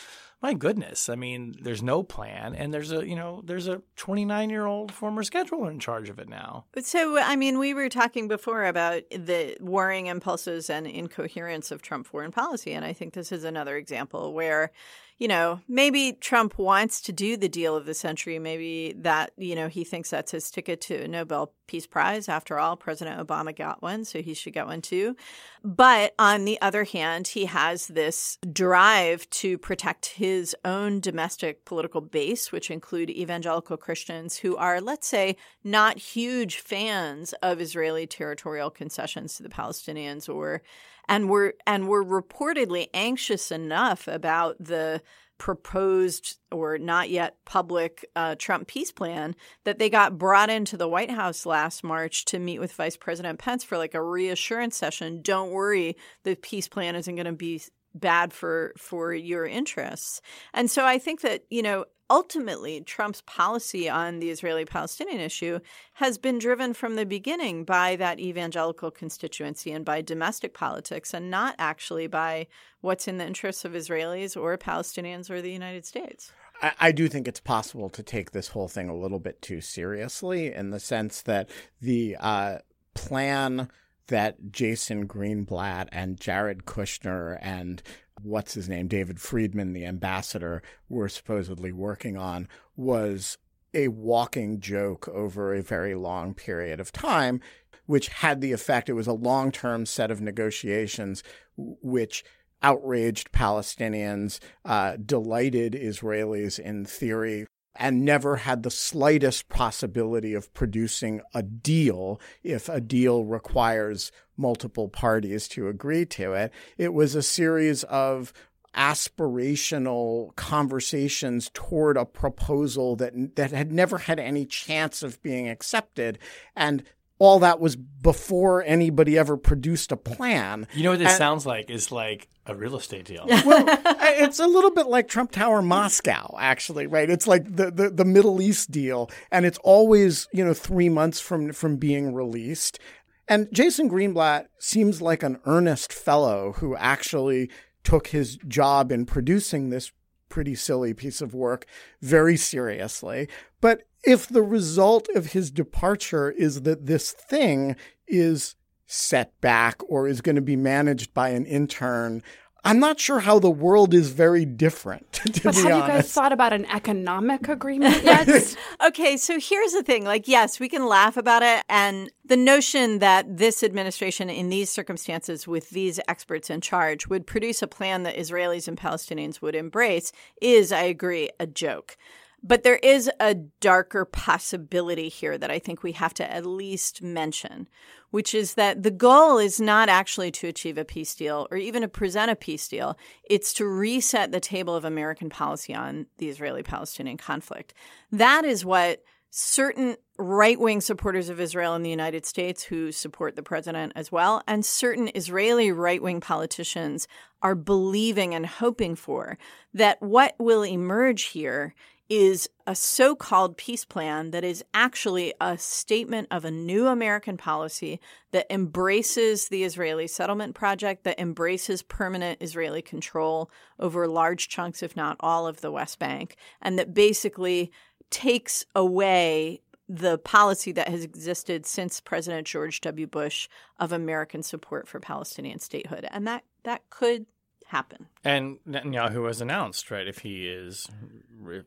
my 0.42 0.54
goodness, 0.54 1.10
I 1.10 1.16
mean, 1.16 1.56
there's 1.62 1.82
no 1.82 2.04
plan 2.04 2.54
and 2.54 2.74
there's 2.74 2.92
a 2.92 3.08
you 3.08 3.16
know 3.16 3.42
there's 3.46 3.68
a 3.68 3.82
29 3.96 4.50
year 4.50 4.66
old 4.66 4.92
former 4.92 5.24
scheduler 5.24 5.70
in 5.70 5.80
charge 5.80 6.10
of 6.10 6.20
it 6.20 6.30
now. 6.30 6.66
So, 6.82 7.20
I 7.20 7.36
mean, 7.36 7.58
we 7.58 7.74
were 7.74 7.90
talking 7.90 8.28
before 8.28 8.66
about 8.66 9.04
the 9.10 9.58
warring 9.60 10.08
impulses 10.08 10.70
and 10.70 10.86
incoherence 10.86 11.72
of 11.72 11.82
Trump 11.82 12.06
foreign 12.06 12.32
policy. 12.32 12.74
And 12.74 12.86
I 12.86 12.94
think 12.94 13.14
this 13.14 13.32
is 13.32 13.44
another 13.44 13.78
example 13.78 14.34
where, 14.34 14.72
you 15.18 15.28
know, 15.28 15.62
maybe 15.68 16.14
Trump 16.14 16.60
wants 16.60 17.02
to 17.02 17.12
do 17.12 17.36
the 17.36 17.50
deal 17.50 17.76
of 17.76 17.86
the 17.86 17.96
century. 17.96 18.38
Maybe 18.38 18.94
that, 18.98 19.32
you 19.38 19.56
know, 19.56 19.68
he 19.68 19.84
thinks 19.84 20.12
that's 20.12 20.32
his 20.32 20.52
ticket 20.52 20.82
to 20.82 21.04
a 21.04 21.08
Nobel 21.08 21.54
Peace 21.68 21.86
Prize. 21.86 22.30
After 22.30 22.58
all, 22.58 22.76
President 22.76 23.26
Obama 23.26 23.56
got 23.56 23.82
one, 23.82 24.06
so 24.06 24.22
he 24.22 24.34
should 24.34 24.54
get 24.54 24.68
one 24.68 24.82
too. 24.82 25.16
But 25.64 26.14
on 26.18 26.46
the 26.46 26.60
other 26.62 26.86
hand, 26.86 27.28
he 27.28 27.46
has 27.46 27.88
this 27.88 28.38
drive 28.52 29.30
to 29.32 29.58
protect 29.58 30.08
his 30.08 30.56
own 30.66 31.00
domestic 31.00 31.66
political 31.66 32.02
base, 32.02 32.52
which 32.52 32.72
include 32.72 33.10
evangelical 33.10 33.78
Christians 33.78 34.38
who 34.38 34.56
are, 34.56 34.82
let's 34.82 35.08
say, 35.08 35.36
not 35.64 35.98
huge 35.98 36.58
fans 36.58 37.34
of 37.44 37.62
Israeli 37.62 38.08
territorial 38.08 38.70
concessions 38.70 39.36
to 39.36 39.44
the 39.44 39.50
Palestinians 39.50 40.34
or 40.34 40.62
and 41.08 41.30
were 41.30 41.56
and 41.66 41.88
were 41.88 42.04
reportedly 42.04 42.90
anxious 42.94 43.52
enough 43.52 44.08
about 44.08 44.58
the 44.60 45.02
proposed 45.38 46.38
or 46.52 46.78
not 46.78 47.10
yet 47.10 47.38
public 47.46 48.06
uh, 48.16 48.36
Trump 48.38 48.68
peace 48.68 48.92
plan 48.92 49.36
that 49.66 49.80
they 49.80 49.90
got 49.90 50.18
brought 50.18 50.50
into 50.50 50.78
the 50.78 50.88
White 50.88 51.12
House 51.12 51.46
last 51.46 51.84
March 51.84 52.26
to 52.26 52.40
meet 52.40 52.60
with 52.60 52.74
Vice 52.74 52.98
President 52.98 53.40
Pence 53.40 53.64
for 53.64 53.78
like 53.78 53.94
a 53.94 54.04
reassurance 54.04 54.76
session. 54.76 55.22
Don't 55.22 55.52
worry, 55.52 55.96
the 56.24 56.36
peace 56.36 56.68
plan 56.68 56.96
isn't 56.96 57.16
going 57.16 57.26
to 57.26 57.32
be 57.32 57.62
bad 57.94 58.34
for 58.34 58.74
for 58.78 59.14
your 59.14 59.46
interests. 59.46 60.22
And 60.54 60.70
so 60.70 60.86
I 60.86 61.00
think 61.00 61.22
that, 61.22 61.44
you 61.50 61.64
know, 61.64 61.86
ultimately 62.10 62.82
Trump's 62.82 63.22
policy 63.22 63.90
on 63.90 64.20
the 64.20 64.30
Israeli-Palestinian 64.30 65.20
issue 65.20 65.60
has 65.94 66.18
been 66.18 66.40
driven 66.40 66.74
from 66.74 66.96
the 66.96 67.06
beginning 67.06 67.64
by 67.64 67.96
that 67.98 68.20
evangelical 68.20 68.92
constituency 68.92 69.72
and 69.72 69.84
by 69.84 70.02
domestic 70.02 70.54
politics 70.54 71.14
and 71.14 71.30
not 71.30 71.56
actually 71.58 72.08
by 72.08 72.48
what's 72.82 73.08
in 73.08 73.18
the 73.18 73.26
interests 73.26 73.66
of 73.66 73.74
Israelis 73.74 74.40
or 74.40 74.58
Palestinians 74.58 75.30
or 75.30 75.42
the 75.42 75.52
United 75.52 75.86
States. 75.86 76.32
I, 76.62 76.72
I 76.80 76.92
do 76.92 77.08
think 77.08 77.28
it's 77.28 77.40
possible 77.40 77.90
to 77.90 78.04
take 78.04 78.32
this 78.32 78.50
whole 78.50 78.68
thing 78.68 78.90
a 78.90 78.96
little 78.96 79.20
bit 79.20 79.42
too 79.42 79.62
seriously 79.62 80.54
in 80.54 80.72
the 80.72 80.80
sense 80.80 81.22
that 81.24 81.50
the 81.82 82.16
uh, 82.20 82.60
plan 82.94 83.70
that 84.08 84.52
Jason 84.52 85.08
Greenblatt 85.08 85.90
and 85.92 86.20
Jared 86.20 86.66
Kushner 86.66 87.38
and 87.42 87.82
what's 88.22 88.54
his 88.54 88.70
name, 88.70 88.88
David 88.88 89.20
Friedman, 89.20 89.74
the 89.74 89.86
ambassador, 89.86 90.62
were 90.90 91.10
supposedly 91.10 91.72
working 91.72 92.18
on 92.18 92.48
was 92.76 93.38
a 93.74 93.90
walking 93.90 94.60
joke 94.60 95.08
over 95.10 95.54
a 95.54 95.62
very 95.62 95.96
long 95.96 96.34
period 96.34 96.80
of 96.80 96.92
time, 96.92 97.42
which 97.86 98.08
had 98.08 98.42
the 98.42 98.52
effect, 98.52 98.90
it 98.90 98.94
was 98.94 99.08
a 99.08 99.14
long 99.14 99.52
term 99.52 99.86
set 99.86 100.12
of 100.12 100.22
negotiations, 100.22 101.24
which 101.56 102.24
outraged 102.62 103.32
Palestinians, 103.32 104.40
uh, 104.66 104.98
delighted 105.04 105.74
Israelis 105.74 106.60
in 106.60 106.86
theory, 106.86 107.46
and 107.78 108.04
never 108.04 108.38
had 108.38 108.64
the 108.64 108.72
slightest 108.72 109.50
possibility 109.50 110.34
of 110.34 110.54
producing 110.54 111.22
a 111.34 111.44
deal 111.44 112.20
if 112.44 112.70
a 112.70 112.82
deal 112.82 113.24
requires 113.24 114.12
multiple 114.36 114.90
parties 114.90 115.48
to 115.50 115.68
agree 115.68 116.06
to 116.06 116.34
it. 116.34 116.52
It 116.78 116.94
was 116.94 117.16
a 117.16 117.24
series 117.24 117.84
of 117.86 118.34
aspirational 118.76 120.36
conversations 120.36 121.50
toward 121.54 121.98
a 121.98 122.06
proposal 122.06 122.96
that 122.96 123.36
that 123.36 123.52
had 123.52 123.72
never 123.72 123.98
had 123.98 124.20
any 124.20 124.46
chance 124.46 125.02
of 125.02 125.22
being 125.24 125.50
accepted 125.50 126.20
and 126.56 126.84
all 127.20 127.40
that 127.40 127.60
was 127.60 127.76
before 127.76 128.64
anybody 128.64 129.18
ever 129.18 129.38
produced 129.38 129.92
a 129.92 129.98
plan. 129.98 130.68
You 130.74 130.84
know 130.84 130.92
what 130.92 131.00
this 131.00 131.10
And- 131.10 131.18
sounds 131.18 131.46
like? 131.46 131.70
Is 131.70 131.92
like 131.92 132.28
a 132.46 132.56
real 132.56 132.78
estate 132.78 133.06
deal. 133.06 133.26
well, 133.46 133.66
it's 133.68 134.40
a 134.40 134.48
little 134.48 134.72
bit 134.72 134.88
like 134.88 135.08
Trump 135.08 135.32
Tower 135.32 135.62
Moscow, 135.62 136.36
actually, 136.40 136.88
right? 136.88 137.10
It's 137.10 137.28
like 137.28 137.44
the, 137.44 137.70
the, 137.72 137.90
the 137.90 138.06
Middle 138.06 138.42
East 138.42 138.72
deal, 138.72 139.10
and 139.32 139.46
it's 139.46 139.58
always, 139.64 140.28
you 140.32 140.46
know, 140.46 140.54
three 140.54 140.88
months 140.90 141.20
from, 141.20 141.52
from 141.52 141.76
being 141.76 142.14
released. 142.14 142.80
And 143.28 143.50
Jason 143.52 143.90
Greenblatt 143.90 144.46
seems 144.60 145.02
like 145.02 145.24
an 145.24 145.40
earnest 145.46 145.92
fellow 145.92 146.54
who 146.60 146.76
actually 146.78 147.50
took 147.84 148.08
his 148.08 148.38
job 148.48 148.92
in 148.92 149.06
producing 149.06 149.70
this 149.70 149.92
pretty 150.30 150.56
silly 150.56 150.94
piece 150.94 151.20
of 151.22 151.34
work 151.34 151.66
very 152.02 152.38
seriously. 152.38 153.28
But 153.60 153.84
if 154.08 154.28
the 154.28 154.42
result 154.42 155.10
of 155.16 155.34
his 155.34 155.52
departure 155.52 156.32
is 156.32 156.62
that 156.62 156.86
this 156.86 157.12
thing 157.12 157.76
is 158.08 158.56
set 158.86 159.40
back 159.42 159.82
or 159.90 160.08
is 160.08 160.22
going 160.22 160.38
to 160.38 160.42
be 160.42 160.56
managed 160.56 161.14
by 161.14 161.30
an 161.30 161.46
intern, 161.46 162.24
I'm 162.64 162.80
not 162.80 163.02
sure 163.02 163.20
how 163.20 163.38
the 163.40 163.50
world 163.50 163.94
is 163.94 164.12
very 164.12 164.46
different, 164.46 165.12
to 165.14 165.44
but 165.44 165.56
be 165.56 165.62
have 165.62 165.72
honest. 165.72 165.88
you 165.88 165.94
guys 165.94 166.14
thought 166.14 166.32
about 166.32 166.54
an 166.54 166.66
economic 166.68 167.50
agreement 167.50 168.02
yet? 168.04 168.56
Okay, 168.88 169.18
so 169.18 169.40
here's 169.42 169.74
the 169.74 169.84
thing. 169.84 170.06
Like, 170.06 170.28
yes, 170.30 170.58
we 170.58 170.70
can 170.70 170.86
laugh 170.86 171.18
about 171.18 171.44
it. 171.44 171.64
And 171.68 172.10
the 172.24 172.38
notion 172.38 173.00
that 173.00 173.38
this 173.38 173.62
administration, 173.62 174.30
in 174.30 174.48
these 174.48 174.70
circumstances, 174.70 175.48
with 175.48 175.72
these 175.72 176.00
experts 176.08 176.50
in 176.50 176.62
charge, 176.62 177.08
would 177.08 177.28
produce 177.28 177.62
a 177.62 177.68
plan 177.68 178.04
that 178.04 178.16
Israelis 178.16 178.70
and 178.70 178.78
Palestinians 178.78 179.42
would 179.42 179.56
embrace 179.56 180.14
is, 180.42 180.72
I 180.72 180.84
agree, 180.84 181.30
a 181.42 181.48
joke. 181.48 181.98
But 182.44 182.64
there 182.64 182.78
is 182.78 183.10
a 183.20 183.34
darker 183.34 184.06
possibility 184.06 185.10
here 185.10 185.38
that 185.38 185.52
I 185.52 185.60
think 185.60 185.84
we 185.84 185.94
have 185.94 186.14
to 186.16 186.32
at 186.32 186.46
least 186.46 187.02
mention, 187.02 187.68
which 188.12 188.34
is 188.34 188.54
that 188.54 188.84
the 188.84 188.92
goal 188.92 189.38
is 189.38 189.60
not 189.60 189.90
actually 189.90 190.32
to 190.32 190.48
achieve 190.48 190.78
a 190.78 190.86
peace 190.86 191.16
deal 191.16 191.48
or 191.52 191.58
even 191.58 191.82
to 191.82 191.88
present 191.88 192.32
a 192.32 192.36
peace 192.36 192.68
deal. 192.68 192.98
It's 193.24 193.54
to 193.54 193.66
reset 193.66 194.32
the 194.32 194.40
table 194.40 194.76
of 194.76 194.86
American 194.86 195.30
policy 195.30 195.74
on 195.74 196.06
the 196.20 196.30
Israeli 196.30 196.64
Palestinian 196.64 197.18
conflict. 197.18 197.74
That 198.12 198.46
is 198.46 198.64
what 198.64 199.04
certain 199.30 199.98
right 200.18 200.60
wing 200.60 200.82
supporters 200.82 201.30
of 201.30 201.40
Israel 201.40 201.76
in 201.76 201.84
the 201.84 201.90
United 201.90 202.26
States 202.26 202.64
who 202.64 202.92
support 202.92 203.36
the 203.36 203.44
president 203.44 203.94
as 203.96 204.12
well, 204.12 204.42
and 204.48 204.66
certain 204.66 205.12
Israeli 205.14 205.72
right 205.72 206.02
wing 206.02 206.22
politicians 206.22 207.08
are 207.42 207.56
believing 207.56 208.34
and 208.34 208.46
hoping 208.46 208.96
for 208.96 209.38
that 209.74 210.02
what 210.02 210.34
will 210.40 210.64
emerge 210.64 211.24
here 211.26 211.76
is 212.10 212.50
a 212.66 212.76
so 212.76 213.16
called 213.16 213.58
peace 213.58 213.86
plan 213.86 214.32
that 214.32 214.44
is 214.44 214.64
actually 214.74 215.34
a 215.42 215.58
statement 215.58 216.28
of 216.32 216.46
a 216.46 216.52
new 216.52 216.88
American 216.88 217.38
policy 217.38 218.00
that 218.32 218.46
embraces 218.50 219.50
the 219.50 219.64
Israeli 219.64 220.08
settlement 220.08 220.56
project, 220.56 221.04
that 221.04 221.20
embraces 221.20 221.82
permanent 221.82 222.42
Israeli 222.42 222.82
control 222.82 223.50
over 223.80 224.08
large 224.08 224.48
chunks, 224.48 224.82
if 224.82 224.96
not 224.96 225.18
all, 225.20 225.48
of 225.48 225.62
the 225.62 225.72
West 225.72 226.00
Bank, 226.00 226.36
and 226.62 226.78
that 226.80 226.94
basically 226.94 227.72
takes 228.10 228.66
away 228.76 229.62
the 229.90 230.18
policy 230.18 230.72
that 230.74 230.90
has 230.90 231.04
existed 231.04 231.66
since 231.66 232.02
President 232.02 232.46
George 232.46 232.82
W. 232.82 233.08
Bush 233.08 233.48
of 233.80 233.92
American 233.92 234.44
support 234.44 234.88
for 234.88 235.00
Palestinian 235.00 235.60
statehood. 235.60 236.06
And 236.12 236.28
that, 236.28 236.44
that 236.64 236.82
could 236.90 237.26
happen. 237.68 238.08
And 238.24 238.60
Netanyahu 238.68 239.28
has 239.28 239.42
announced, 239.42 239.92
right, 239.92 240.08
if 240.08 240.20
he 240.20 240.48
is 240.48 240.88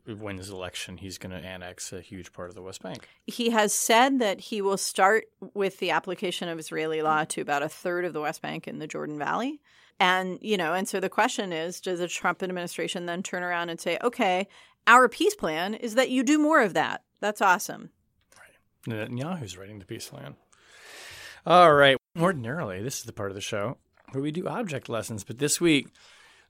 wins 0.07 0.49
election, 0.49 0.97
he's 0.97 1.17
going 1.17 1.31
to 1.31 1.47
annex 1.47 1.93
a 1.93 2.01
huge 2.01 2.33
part 2.33 2.49
of 2.49 2.55
the 2.55 2.61
West 2.61 2.81
Bank. 2.81 3.07
He 3.27 3.51
has 3.51 3.73
said 3.73 4.19
that 4.19 4.39
he 4.39 4.61
will 4.61 4.77
start 4.77 5.25
with 5.53 5.77
the 5.77 5.91
application 5.91 6.49
of 6.49 6.59
Israeli 6.59 7.01
law 7.01 7.23
to 7.25 7.41
about 7.41 7.63
a 7.63 7.69
third 7.69 8.05
of 8.05 8.13
the 8.13 8.21
West 8.21 8.41
Bank 8.41 8.67
in 8.67 8.79
the 8.79 8.87
Jordan 8.87 9.17
Valley. 9.17 9.61
And, 9.99 10.39
you 10.41 10.57
know, 10.57 10.73
and 10.73 10.89
so 10.89 10.99
the 10.99 11.09
question 11.09 11.53
is 11.53 11.79
does 11.79 11.99
the 11.99 12.07
Trump 12.07 12.41
administration 12.41 13.05
then 13.05 13.21
turn 13.21 13.43
around 13.43 13.69
and 13.69 13.79
say, 13.79 13.99
okay, 14.03 14.47
our 14.87 15.07
peace 15.07 15.35
plan 15.35 15.75
is 15.75 15.95
that 15.95 16.09
you 16.09 16.23
do 16.23 16.39
more 16.39 16.61
of 16.61 16.73
that? 16.73 17.03
That's 17.19 17.41
awesome. 17.41 17.91
Right. 18.35 19.09
Netanyahu's 19.09 19.57
writing 19.57 19.77
the 19.77 19.85
peace 19.85 20.07
plan. 20.09 20.35
All 21.45 21.73
right. 21.73 21.97
Ordinarily, 22.19 22.81
this 22.81 22.97
is 22.97 23.03
the 23.03 23.13
part 23.13 23.29
of 23.29 23.35
the 23.35 23.41
show 23.41 23.77
where 24.11 24.21
we 24.21 24.31
do 24.31 24.47
object 24.47 24.89
lessons. 24.89 25.23
But 25.23 25.39
this 25.39 25.59
week, 25.59 25.87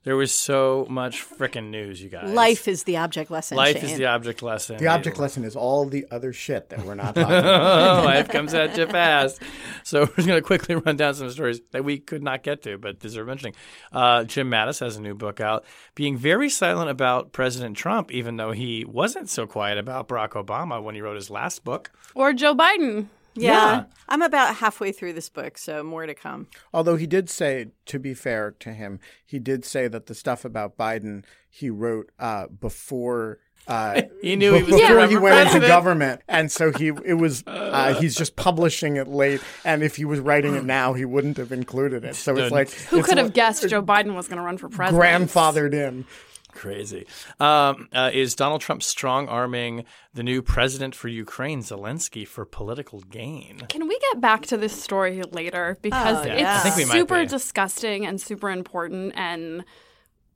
there 0.04 0.16
was 0.16 0.32
so 0.32 0.88
much 0.90 1.24
freaking 1.24 1.70
news, 1.70 2.02
you 2.02 2.10
guys. 2.10 2.32
Life 2.32 2.68
is 2.68 2.86
the 2.86 2.98
object 2.98 3.30
lesson. 3.30 3.56
Life 3.56 3.82
Shane. 3.82 3.92
is 3.92 3.98
the 4.00 4.08
object 4.08 4.42
lesson. 4.42 4.78
The 4.78 4.88
object 4.88 5.20
lesson 5.20 5.44
is 5.44 5.56
all 5.56 5.86
the 5.86 6.08
other 6.10 6.34
shit 6.34 6.70
that 6.70 6.84
we're 6.84 6.96
not 6.96 7.14
talking 7.14 7.24
about. 7.38 8.04
Life 8.04 8.30
comes 8.30 8.56
at 8.56 8.76
you 8.76 8.88
fast. 8.88 9.40
So 9.84 10.00
we're 10.02 10.16
just 10.16 10.28
going 10.28 10.42
to 10.42 10.42
quickly 10.42 10.74
run 10.74 10.98
down 10.98 11.14
some 11.14 11.30
stories 11.30 11.62
that 11.70 11.86
we 11.86 12.00
could 12.00 12.24
not 12.24 12.42
get 12.42 12.64
to, 12.64 12.80
but 12.80 12.98
deserve 12.98 13.28
mentioning. 13.28 13.54
Uh, 13.92 14.24
Jim 14.24 14.50
Mattis 14.50 14.80
has 14.80 14.96
a 14.98 15.02
new 15.02 15.14
book 15.14 15.40
out, 15.40 15.66
being 15.94 16.18
very 16.18 16.50
silent 16.50 16.90
about 16.90 17.32
President 17.32 17.78
Trump, 17.78 18.12
even 18.12 18.38
though 18.38 18.54
he 18.54 18.84
wasn't 18.84 19.30
so 19.30 19.46
quiet 19.46 19.78
about 19.78 20.08
Barack 20.08 20.30
Obama 20.30 20.82
when 20.82 20.96
he 20.96 21.02
wrote 21.02 21.16
his 21.16 21.30
last 21.30 21.64
book. 21.64 21.92
Or 22.16 22.34
Joe 22.34 22.56
Biden. 22.56 23.06
Yeah. 23.36 23.52
Yeah. 23.52 23.84
I'm 24.10 24.22
about 24.22 24.56
halfway 24.58 24.92
through 24.92 25.14
this 25.14 25.30
book, 25.30 25.58
so 25.58 25.84
more 25.84 26.06
to 26.06 26.14
come. 26.14 26.48
Although 26.74 26.98
he 26.98 27.08
did 27.08 27.30
say, 27.30 27.68
to 27.86 27.98
be 28.00 28.14
fair 28.14 28.52
to 28.60 28.74
him, 28.74 29.00
he 29.26 29.40
did 29.40 29.64
say 29.64 29.88
that 29.88 30.08
the 30.08 30.16
stuff 30.16 30.44
about 30.44 30.78
Biden 30.78 31.24
he 31.50 31.70
wrote 31.70 32.12
uh, 32.20 32.48
before. 32.48 33.40
Uh, 33.68 34.02
He 34.22 34.36
knew 34.36 34.54
he 34.54 34.64
was 34.64 34.72
before 34.72 34.96
gonna 34.96 35.08
he 35.08 35.18
went 35.18 35.50
for 35.50 35.56
into 35.56 35.68
government, 35.68 36.22
and 36.28 36.52
so 36.52 36.72
he 36.72 36.88
it 36.88 37.18
was 37.20 37.44
uh, 37.48 37.94
he's 37.96 38.16
just 38.16 38.36
publishing 38.36 38.96
it 38.98 39.08
late. 39.08 39.42
And 39.64 39.82
if 39.84 39.96
he 39.96 40.04
was 40.06 40.20
writing 40.20 40.56
it 40.56 40.66
now, 40.80 40.94
he 40.94 41.06
wouldn't 41.06 41.38
have 41.38 41.52
included 41.52 42.04
it. 42.04 42.16
So 42.16 42.36
it's 42.36 42.52
like 42.52 42.70
Who 42.72 43.00
it's 43.00 43.08
could 43.08 43.18
have 43.18 43.28
like 43.28 43.34
guessed 43.34 43.68
Joe 43.70 43.82
Biden 43.84 44.14
was 44.16 44.28
going 44.28 44.38
to 44.38 44.44
run 44.44 44.58
for 44.58 44.68
president? 44.68 45.30
grandfathered 45.32 45.74
in? 45.74 46.06
Crazy. 46.52 47.06
Um, 47.40 47.88
uh, 47.94 48.12
is 48.14 48.36
Donald 48.36 48.62
Trump 48.62 48.84
strong 48.84 49.28
arming 49.28 49.86
the 50.14 50.24
new 50.24 50.42
president 50.42 50.94
for 50.96 51.08
Ukraine, 51.08 51.62
Zelensky, 51.62 52.28
for 52.28 52.46
political 52.46 53.00
gain? 53.02 53.60
Can 53.70 53.88
we 53.88 53.98
get 54.12 54.22
back 54.22 54.46
to 54.48 54.58
this 54.58 54.74
story 54.82 55.22
later 55.32 55.78
because 55.82 56.18
Oh, 56.18 56.22
it's 56.22 56.40
yeah. 56.42 56.58
I 56.58 56.60
think 56.60 56.76
we 56.76 56.86
might 56.86 56.94
super 56.94 57.20
be. 57.22 57.28
disgusting 57.28 58.06
and 58.06 58.20
super 58.20 58.50
important 58.50 59.14
and 59.16 59.64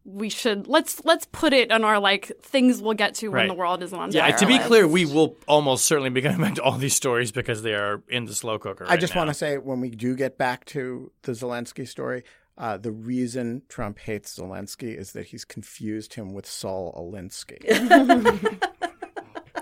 we 0.07 0.29
should 0.29 0.67
let's 0.67 1.03
let's 1.03 1.25
put 1.31 1.51
it 1.51 1.71
on 1.71 1.83
our 1.83 1.97
like 1.99 2.31
things 2.39 2.79
we'll 2.79 2.93
get 2.93 3.15
to 3.15 3.29
when 3.29 3.47
the 3.47 3.55
world 3.55 3.81
is 3.81 3.91
on 3.91 4.11
Yeah, 4.11 4.29
to 4.35 4.45
be 4.45 4.53
list. 4.53 4.67
clear, 4.67 4.87
we 4.87 5.03
will 5.03 5.35
almost 5.47 5.85
certainly 5.87 6.11
be 6.11 6.21
coming 6.21 6.39
back 6.41 6.53
to 6.55 6.61
all 6.63 6.77
these 6.77 6.95
stories 6.95 7.31
because 7.31 7.63
they 7.63 7.73
are 7.73 8.03
in 8.07 8.25
the 8.25 8.35
slow 8.35 8.59
cooker. 8.59 8.85
I 8.87 8.97
just 8.97 9.15
want 9.15 9.29
to 9.29 9.33
say 9.33 9.57
when 9.57 9.81
we 9.81 9.89
do 9.89 10.15
get 10.15 10.37
back 10.37 10.65
to 10.65 11.11
the 11.23 11.31
Zelensky 11.31 11.87
story, 11.87 12.23
uh, 12.57 12.77
the 12.77 12.91
reason 12.91 13.63
Trump 13.67 13.99
hates 13.99 14.37
Zelensky 14.37 14.97
is 14.97 15.11
that 15.11 15.27
he's 15.27 15.43
confused 15.43 16.13
him 16.13 16.33
with 16.33 16.45
Saul 16.45 16.93
Alinsky. 16.97 17.61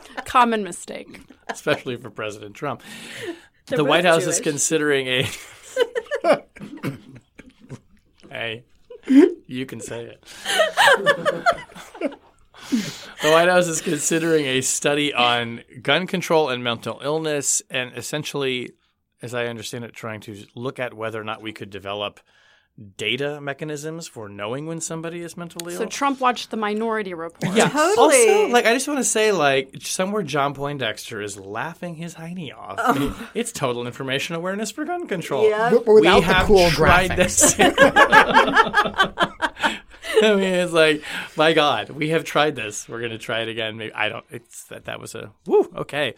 common 0.26 0.64
mistake. 0.64 1.22
especially 1.50 1.96
for 1.96 2.10
President 2.10 2.56
Trump. 2.56 2.82
They're 3.68 3.78
the 3.78 3.86
White 3.86 4.04
both 4.04 4.14
House 4.14 4.26
is 4.28 4.41
considering 4.41 5.08
a. 5.08 5.30
hey, 8.30 8.64
you 9.48 9.66
can 9.66 9.80
say 9.80 10.04
it. 10.04 10.26
the 13.22 13.32
White 13.32 13.48
House 13.48 13.68
is 13.68 13.80
considering 13.80 14.46
a 14.46 14.60
study 14.60 15.14
on 15.14 15.62
gun 15.82 16.08
control 16.08 16.50
and 16.50 16.62
mental 16.62 17.00
illness, 17.02 17.62
and 17.70 17.96
essentially, 17.96 18.74
as 19.22 19.34
I 19.34 19.46
understand 19.46 19.86
it, 19.86 19.94
trying 19.94 20.20
to 20.22 20.46
look 20.56 20.78
at 20.78 20.94
whether 20.94 21.22
or 21.22 21.24
not 21.24 21.41
we 21.41 21.54
could 21.54 21.70
develop 21.70 22.20
data 22.98 23.40
mechanisms 23.40 24.08
for 24.08 24.28
knowing 24.28 24.66
when 24.66 24.82
somebody 24.82 25.22
is 25.22 25.38
mentally 25.38 25.76
So 25.76 25.82
ill. 25.82 25.86
So 25.86 25.90
Trump 25.90 26.20
watched 26.20 26.50
the 26.50 26.58
Minority 26.58 27.14
Report. 27.14 27.56
Yeah. 27.56 27.70
Totally. 27.70 28.30
Also, 28.30 28.48
like, 28.48 28.66
I 28.66 28.74
just 28.74 28.88
want 28.88 29.00
to 29.00 29.04
say, 29.04 29.32
like, 29.32 29.76
somewhere 29.82 30.24
John 30.24 30.54
Poindexter 30.56 31.22
is 31.22 31.38
laughing 31.38 31.96
his 31.96 32.16
hiney 32.16 32.56
off. 32.56 32.80
I 32.80 32.98
mean, 32.98 33.14
it's 33.36 33.52
total 33.52 33.86
information 33.86 34.36
awareness 34.36 34.72
for 34.72 34.86
gun 34.86 35.08
control. 35.08 35.48
Yeah. 35.48 35.70
But 35.70 35.86
without 35.86 36.16
we 36.16 36.22
the 36.22 36.34
have 36.34 36.48
cool 36.48 36.70
tried 36.72 37.12
graphics. 37.12 37.56
this. 37.56 37.56
I 40.22 40.36
mean, 40.36 40.44
it's 40.44 40.74
like, 40.74 41.04
my 41.36 41.54
God, 41.54 41.90
we 41.90 42.10
have 42.10 42.24
tried 42.24 42.56
this. 42.56 42.88
We're 42.88 43.02
gonna 43.02 43.18
try 43.18 43.42
it 43.42 43.50
again. 43.50 43.78
Maybe 43.78 43.94
I 43.94 44.10
don't. 44.10 44.26
It's 44.30 44.66
that 44.66 44.86
that 44.86 45.00
was 45.00 45.16
a 45.16 45.32
woo. 45.46 45.72
Okay. 45.76 46.14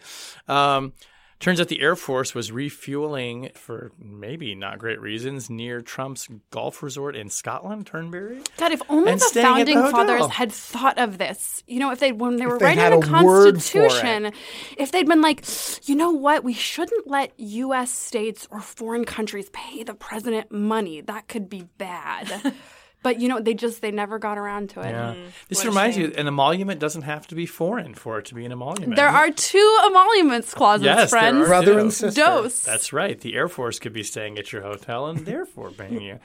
Um, 0.48 0.92
turns 1.38 1.60
out 1.60 1.68
the 1.68 1.80
Air 1.80 1.96
Force 1.96 2.34
was 2.34 2.50
refueling 2.50 3.50
for 3.54 3.92
maybe 3.98 4.54
not 4.54 4.78
great 4.78 5.00
reasons 5.00 5.50
near 5.50 5.80
Trump's 5.80 6.28
golf 6.50 6.82
resort 6.82 7.16
in 7.16 7.28
Scotland, 7.28 7.86
Turnberry. 7.86 8.40
God, 8.56 8.72
if 8.72 8.82
only 8.88 9.12
And 9.12 9.20
the 9.20 9.24
staying 9.24 9.46
at 9.60 9.66
the 9.66 9.72
founding 9.74 9.90
fathers 9.90 10.26
had 10.32 10.52
thought 10.52 10.98
of 10.98 11.18
this. 11.18 11.62
You 11.66 11.80
know, 11.80 11.90
if 11.90 12.00
they 12.00 12.12
when 12.12 12.36
they 12.36 12.46
were 12.46 12.58
they 12.58 12.66
writing 12.66 12.80
had 12.80 12.92
the 12.92 12.96
a 12.96 13.24
word 13.24 13.62
for 13.62 13.78
it. 13.84 13.90
Constitution, 13.90 14.32
if 14.78 14.92
they'd 14.92 15.06
been 15.06 15.20
like, 15.20 15.44
you 15.84 15.94
know 15.94 16.10
what, 16.10 16.44
we 16.44 16.54
shouldn't 16.54 17.06
let 17.06 17.38
U.S. 17.38 17.90
states 17.90 18.48
or 18.50 18.60
foreign 18.60 19.04
countries 19.04 19.50
pay 19.52 19.82
the 19.82 19.94
president 19.94 20.50
money. 20.50 21.00
That 21.00 21.28
could 21.28 21.48
be 21.48 21.68
bad. 21.78 22.54
but 23.02 23.20
you 23.20 23.28
know, 23.28 23.40
they 23.40 23.54
just 23.54 23.82
they 23.82 23.90
never 23.90 24.18
got 24.18 24.36
around 24.38 24.70
to 24.70 24.80
it. 24.80 24.90
Yeah. 24.90 25.14
This 25.48 25.58
What 25.58 25.68
reminds 25.68 25.96
shame. 25.96 26.06
you, 26.10 26.14
an 26.16 26.26
emolument 26.26 26.80
doesn't 26.80 27.02
have 27.02 27.26
to 27.28 27.34
be 27.34 27.46
foreign 27.46 27.94
for 27.94 28.18
it 28.18 28.24
to 28.26 28.34
be 28.34 28.44
an 28.44 28.52
emolument. 28.52 28.96
There 28.96 29.08
are 29.08 29.30
two 29.30 29.78
emoluments 29.86 30.52
clauses, 30.54 30.84
Yes, 30.86 30.96
there 31.10 31.20
friends. 31.20 31.36
are 31.42 31.46
Brother 31.46 31.72
two. 31.74 31.78
and 31.78 31.92
sister. 31.92 32.20
Dose. 32.20 32.60
That's 32.64 32.92
right. 32.92 33.20
The 33.20 33.34
Air 33.36 33.48
Force 33.48 33.78
could 33.78 33.92
be 33.92 34.02
staying 34.02 34.38
at 34.38 34.52
your 34.52 34.62
hotel 34.62 35.06
and 35.06 35.24
therefore 35.24 35.70
paying 35.70 36.00
you. 36.00 36.18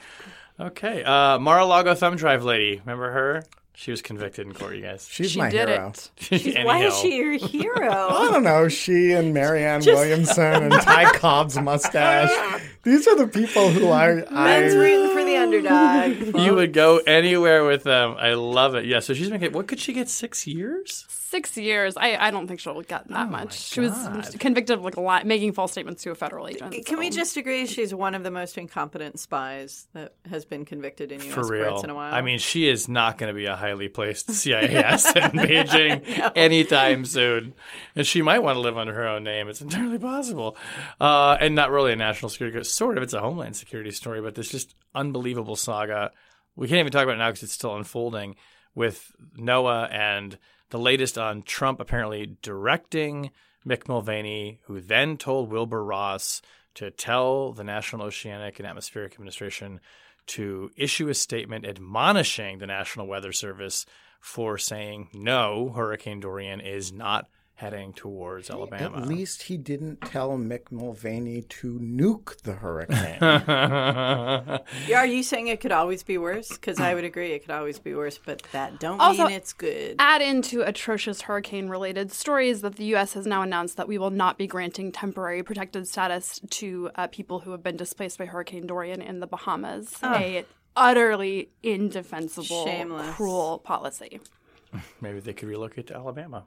Okay. 0.59 1.03
Uh, 1.03 1.39
Mar-a-Lago 1.39 1.95
thumb 1.95 2.15
drive 2.15 2.43
lady. 2.43 2.79
Remember 2.79 3.11
her? 3.11 3.43
She 3.73 3.89
was 3.89 4.01
convicted 4.01 4.45
in 4.45 4.53
court, 4.53 4.75
you 4.75 4.81
guys. 4.81 5.07
She's 5.09 5.31
she 5.31 5.39
my 5.39 5.49
did 5.49 5.69
hero. 5.69 5.93
it. 6.29 6.65
Why 6.65 6.83
is 6.83 6.95
she 6.99 7.15
your 7.15 7.31
hero? 7.37 7.89
I 8.09 8.29
don't 8.31 8.43
know. 8.43 8.67
She 8.67 9.13
and 9.13 9.33
Marianne 9.33 9.81
Williamson 9.85 10.63
and 10.63 10.71
Ty 10.81 11.17
Cobb's 11.17 11.57
mustache. 11.59 12.61
These 12.83 13.07
are 13.07 13.15
the 13.15 13.27
people 13.27 13.71
who 13.71 13.89
I. 13.89 14.15
Men's 14.15 14.27
I 14.31 14.77
rooting 14.77 15.09
for 15.17 15.20
the 15.20 15.20
underdog. 15.53 16.35
You 16.41 16.55
would 16.55 16.73
go 16.73 16.97
anywhere 16.97 17.63
with 17.65 17.83
them. 17.83 18.15
I 18.17 18.33
love 18.33 18.75
it. 18.75 18.85
Yeah. 18.85 18.99
So 18.99 19.13
she's 19.13 19.29
making. 19.29 19.51
What 19.53 19.67
could 19.67 19.79
she 19.79 19.93
get? 19.93 20.09
Six 20.09 20.47
years? 20.47 21.05
Six 21.09 21.55
years. 21.55 21.95
I, 21.95 22.17
I 22.17 22.31
don't 22.31 22.47
think 22.47 22.59
she'll 22.59 22.81
get 22.81 23.07
that 23.07 23.27
Oh 23.27 23.29
much. 23.29 23.57
She 23.57 23.79
was 23.79 23.93
convicted 24.37 24.77
of 24.77 24.83
like 24.83 24.97
a 24.97 25.01
lot, 25.01 25.25
making 25.25 25.53
false 25.53 25.71
statements 25.71 26.03
to 26.03 26.11
a 26.11 26.15
federal 26.15 26.47
agent. 26.47 26.85
Can 26.85 26.99
we 26.99 27.09
just 27.09 27.37
agree 27.37 27.65
she's 27.67 27.93
one 27.93 28.15
of 28.15 28.23
the 28.23 28.31
most 28.31 28.57
incompetent 28.57 29.17
spies 29.19 29.87
that 29.93 30.13
has 30.29 30.43
been 30.43 30.65
convicted 30.65 31.11
in 31.11 31.21
U.S. 31.21 31.33
For 31.33 31.47
real. 31.47 31.69
courts 31.69 31.83
in 31.85 31.89
a 31.89 31.95
while? 31.95 32.13
I 32.13 32.21
mean, 32.21 32.39
she 32.39 32.67
is 32.67 32.89
not 32.89 33.17
going 33.17 33.29
to 33.29 33.33
be 33.33 33.45
a 33.45 33.55
highly 33.55 33.87
placed 33.87 34.29
CIA 34.33 34.83
asset 34.83 35.33
in 35.33 35.39
Beijing 35.39 36.31
anytime 36.35 37.05
soon. 37.05 37.53
And 37.95 38.05
she 38.05 38.21
might 38.21 38.39
want 38.39 38.57
to 38.57 38.59
live 38.59 38.77
under 38.77 38.93
her 38.93 39.07
own 39.07 39.23
name. 39.23 39.47
It's 39.47 39.61
entirely 39.61 39.99
possible. 39.99 40.57
Uh, 40.99 41.37
and 41.39 41.55
not 41.55 41.71
really 41.71 41.93
a 41.93 41.95
national 41.95 42.27
security, 42.29 42.61
sort 42.65 42.97
of. 42.97 43.03
It's 43.03 43.13
a 43.13 43.21
homeland 43.21 43.55
security 43.55 43.91
story, 43.91 44.21
but 44.21 44.35
this 44.35 44.49
just 44.49 44.75
unbelievable 44.93 45.40
saga. 45.55 46.11
We 46.55 46.67
can't 46.67 46.79
even 46.79 46.91
talk 46.91 47.03
about 47.03 47.15
it 47.15 47.19
now 47.19 47.29
because 47.29 47.43
it's 47.43 47.53
still 47.53 47.75
unfolding 47.75 48.35
with 48.75 49.11
Noah 49.35 49.87
and 49.91 50.37
the 50.69 50.79
latest 50.79 51.17
on 51.17 51.43
Trump 51.43 51.79
apparently 51.79 52.37
directing 52.41 53.31
Mick 53.65 53.87
Mulvaney, 53.87 54.59
who 54.65 54.79
then 54.79 55.17
told 55.17 55.51
Wilbur 55.51 55.83
Ross 55.83 56.41
to 56.75 56.89
tell 56.89 57.51
the 57.51 57.63
National 57.63 58.07
Oceanic 58.07 58.59
and 58.59 58.67
Atmospheric 58.67 59.13
Administration 59.13 59.79
to 60.27 60.71
issue 60.77 61.09
a 61.09 61.13
statement 61.13 61.65
admonishing 61.65 62.57
the 62.57 62.67
National 62.67 63.07
Weather 63.07 63.31
Service 63.31 63.85
for 64.19 64.57
saying 64.57 65.09
no, 65.13 65.73
Hurricane 65.75 66.19
Dorian 66.19 66.61
is 66.61 66.93
not 66.93 67.27
heading 67.61 67.93
towards 67.93 68.49
Alabama. 68.49 68.97
At 68.97 69.07
least 69.07 69.43
he 69.43 69.55
didn't 69.55 70.01
tell 70.01 70.31
Mick 70.31 70.71
Mulvaney 70.71 71.43
to 71.43 71.77
nuke 71.79 72.41
the 72.41 72.53
hurricane. 72.53 73.19
Yeah, 74.87 74.97
Are 74.99 75.05
you 75.05 75.21
saying 75.21 75.47
it 75.47 75.61
could 75.61 75.71
always 75.71 76.01
be 76.01 76.17
worse? 76.17 76.49
Because 76.49 76.79
I 76.79 76.95
would 76.95 77.03
agree 77.03 77.33
it 77.33 77.41
could 77.43 77.51
always 77.51 77.77
be 77.77 77.93
worse, 77.93 78.19
but 78.23 78.41
that 78.51 78.79
don't 78.79 78.99
Also- 78.99 79.27
mean 79.27 79.33
it's 79.35 79.53
good. 79.53 79.95
Add 79.99 80.21
into 80.23 80.61
atrocious 80.61 81.21
hurricane 81.21 81.69
related 81.69 82.11
stories 82.11 82.61
that 82.61 82.77
the 82.77 82.85
U.S. 82.95 83.13
has 83.13 83.27
now 83.27 83.43
announced 83.43 83.77
that 83.77 83.87
we 83.87 83.97
will 83.99 84.09
not 84.09 84.37
be 84.39 84.47
granting 84.47 84.91
temporary 84.91 85.43
protected 85.43 85.87
status 85.87 86.39
to 86.49 86.89
uh, 86.95 87.07
people 87.07 87.41
who 87.41 87.51
have 87.51 87.61
been 87.61 87.77
displaced 87.77 88.17
by 88.17 88.25
Hurricane 88.25 88.65
Dorian 88.65 89.01
in 89.03 89.19
the 89.19 89.27
Bahamas. 89.27 89.95
A 90.03 90.45
utterly 90.75 91.49
indefensible, 91.61 92.65
Shameless. 92.65 93.15
cruel 93.15 93.59
policy. 93.59 94.19
Maybe 95.01 95.19
they 95.19 95.33
could 95.33 95.47
relocate 95.49 95.87
to 95.87 95.95
Alabama. 95.95 96.45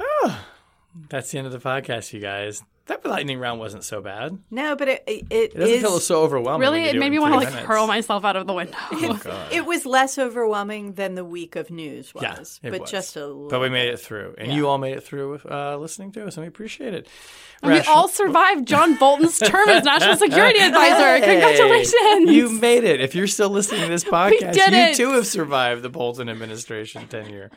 Ah, 0.00 0.46
that's 1.08 1.30
the 1.30 1.38
end 1.38 1.46
of 1.46 1.52
the 1.52 1.58
podcast, 1.58 2.12
you 2.12 2.20
guys. 2.20 2.62
That 2.86 3.02
lightning 3.06 3.38
round 3.38 3.60
wasn't 3.60 3.82
so 3.82 4.02
bad. 4.02 4.38
No, 4.50 4.76
but 4.76 4.88
it 4.88 5.04
it, 5.06 5.24
It 5.30 5.54
doesn't 5.54 5.74
is- 5.74 5.80
feel 5.82 5.98
so 6.00 6.20
overwhelming. 6.22 6.60
Really, 6.60 6.82
it 6.84 6.96
made 6.96 7.08
me 7.10 7.18
want 7.18 7.32
to 7.32 7.38
like 7.38 7.48
minutes. 7.48 7.66
hurl 7.66 7.86
myself 7.86 8.26
out 8.26 8.36
of 8.36 8.46
the 8.46 8.52
window. 8.52 8.76
It 9.50 9.64
was 9.64 9.86
less 9.86 10.18
overwhelming 10.18 10.92
than 10.92 11.14
the 11.14 11.24
week 11.24 11.56
of 11.56 11.70
news 11.70 12.12
was, 12.14 12.22
Yeah, 12.62 12.68
it 12.68 12.72
but 12.72 12.80
was. 12.82 12.90
just 12.90 13.16
a 13.16 13.26
little. 13.26 13.48
But 13.48 13.60
we 13.60 13.70
made 13.70 13.88
it 13.88 14.00
through, 14.00 14.34
and 14.36 14.52
you 14.52 14.68
all 14.68 14.76
made 14.76 14.98
it 14.98 15.02
through 15.02 15.40
uh, 15.50 15.78
listening 15.78 16.12
to 16.12 16.26
us, 16.26 16.36
and 16.36 16.44
we 16.44 16.48
appreciate 16.48 16.92
it. 16.92 17.08
And 17.62 17.72
we 17.72 17.80
all 17.80 18.06
survived 18.08 18.68
John 18.68 18.96
Bolton's 18.96 19.38
term 19.38 19.66
as 19.70 19.82
National 19.84 20.16
Security 20.18 20.58
Advisor. 20.60 21.24
Congratulations. 21.24 22.30
You 22.30 22.50
made 22.50 22.84
it. 22.84 23.00
If 23.00 23.14
you're 23.14 23.26
still 23.28 23.48
listening 23.48 23.80
to 23.80 23.88
this 23.88 24.04
podcast, 24.18 24.52
did 24.52 24.72
you 24.72 24.78
it. 24.78 24.94
too 24.96 25.12
have 25.12 25.26
survived 25.26 25.80
the 25.82 25.88
Bolton 25.88 26.28
administration 26.28 27.08
tenure. 27.08 27.50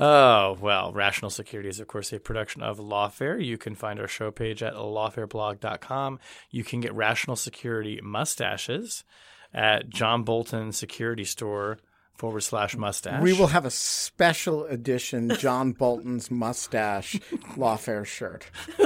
Oh, 0.00 0.56
well, 0.60 0.92
Rational 0.92 1.28
Security 1.28 1.68
is, 1.68 1.80
of 1.80 1.88
course, 1.88 2.12
a 2.12 2.20
production 2.20 2.62
of 2.62 2.78
Lawfare. 2.78 3.44
You 3.44 3.58
can 3.58 3.74
find 3.74 3.98
our 3.98 4.06
show 4.06 4.30
page 4.30 4.62
at 4.62 4.74
lawfareblog.com. 4.74 6.20
You 6.52 6.62
can 6.62 6.80
get 6.80 6.94
Rational 6.94 7.34
Security 7.34 7.98
mustaches 8.00 9.02
at 9.52 9.90
John 9.90 10.22
Bolton 10.22 10.70
Security 10.70 11.24
Store 11.24 11.78
forward 12.18 12.40
slash 12.40 12.76
mustache. 12.76 13.22
we 13.22 13.32
will 13.32 13.46
have 13.46 13.64
a 13.64 13.70
special 13.70 14.64
edition 14.66 15.30
John 15.38 15.70
Bolton's 15.72 16.30
mustache 16.30 17.14
lawfare 17.56 18.04
shirt. 18.04 18.50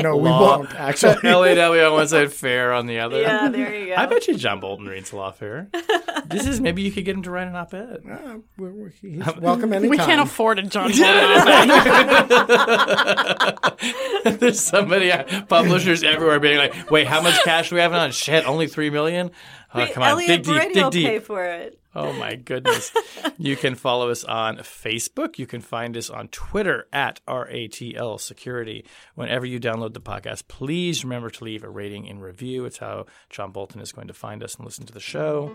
no, 0.00 0.16
we 0.16 0.28
Law- 0.30 0.58
won't 0.58 0.74
actually. 0.74 1.16
LAW 1.28 1.86
on 1.88 1.92
one 1.92 2.06
side, 2.08 2.32
fair 2.32 2.72
on 2.72 2.86
the 2.86 3.00
other. 3.00 3.20
yeah, 3.20 3.48
there 3.48 3.76
you 3.76 3.86
go. 3.88 3.94
I 3.96 4.06
bet 4.06 4.28
you 4.28 4.36
John 4.36 4.60
Bolton 4.60 4.86
reads 4.86 5.10
Lawfare. 5.10 5.66
this 6.26 6.46
is 6.46 6.60
maybe 6.60 6.82
you 6.82 6.92
could 6.92 7.04
get 7.04 7.16
him 7.16 7.22
to 7.24 7.30
write 7.32 7.48
an 7.48 7.56
op-ed. 7.56 8.02
Uh, 8.08 8.38
we're- 8.56 8.72
we're- 8.72 8.92
he's 9.00 9.26
welcome 9.40 9.72
anytime. 9.72 9.90
We 9.90 9.98
can't 9.98 10.20
afford 10.20 10.60
a 10.60 10.62
John 10.62 10.90
Bolton. 14.22 14.38
There's 14.38 14.60
somebody, 14.60 15.10
uh, 15.10 15.42
publishers 15.46 16.02
everywhere 16.04 16.38
being 16.38 16.58
like, 16.58 16.90
wait, 16.90 17.06
how 17.08 17.20
much 17.20 17.42
cash 17.42 17.70
do 17.70 17.74
we 17.76 17.80
have 17.80 17.92
on? 17.92 18.12
Shit, 18.12 18.46
only 18.46 18.66
three 18.68 18.90
million? 18.90 19.30
Oh, 19.74 19.86
come 19.92 20.02
on, 20.02 20.10
Elliot 20.10 20.42
dig 20.42 20.44
deep, 20.44 20.72
dig 20.72 20.90
deep. 20.90 21.06
pay 21.06 21.18
for 21.18 21.44
it. 21.44 21.78
Oh 21.94 22.12
my 22.14 22.36
goodness. 22.36 22.90
you 23.38 23.54
can 23.54 23.74
follow 23.74 24.10
us 24.10 24.24
on 24.24 24.56
Facebook. 24.58 25.38
You 25.38 25.46
can 25.46 25.60
find 25.60 25.94
us 25.94 26.08
on 26.08 26.28
Twitter 26.28 26.88
at 26.90 27.20
RATL 27.28 28.18
Security. 28.18 28.86
Whenever 29.14 29.44
you 29.44 29.60
download 29.60 29.92
the 29.92 30.00
podcast, 30.00 30.48
please 30.48 31.04
remember 31.04 31.28
to 31.28 31.44
leave 31.44 31.62
a 31.62 31.68
rating 31.68 32.08
and 32.08 32.22
review. 32.22 32.64
It's 32.64 32.78
how 32.78 33.06
John 33.28 33.52
Bolton 33.52 33.82
is 33.82 33.92
going 33.92 34.08
to 34.08 34.14
find 34.14 34.42
us 34.42 34.54
and 34.54 34.64
listen 34.64 34.86
to 34.86 34.92
the 34.92 35.00
show. 35.00 35.54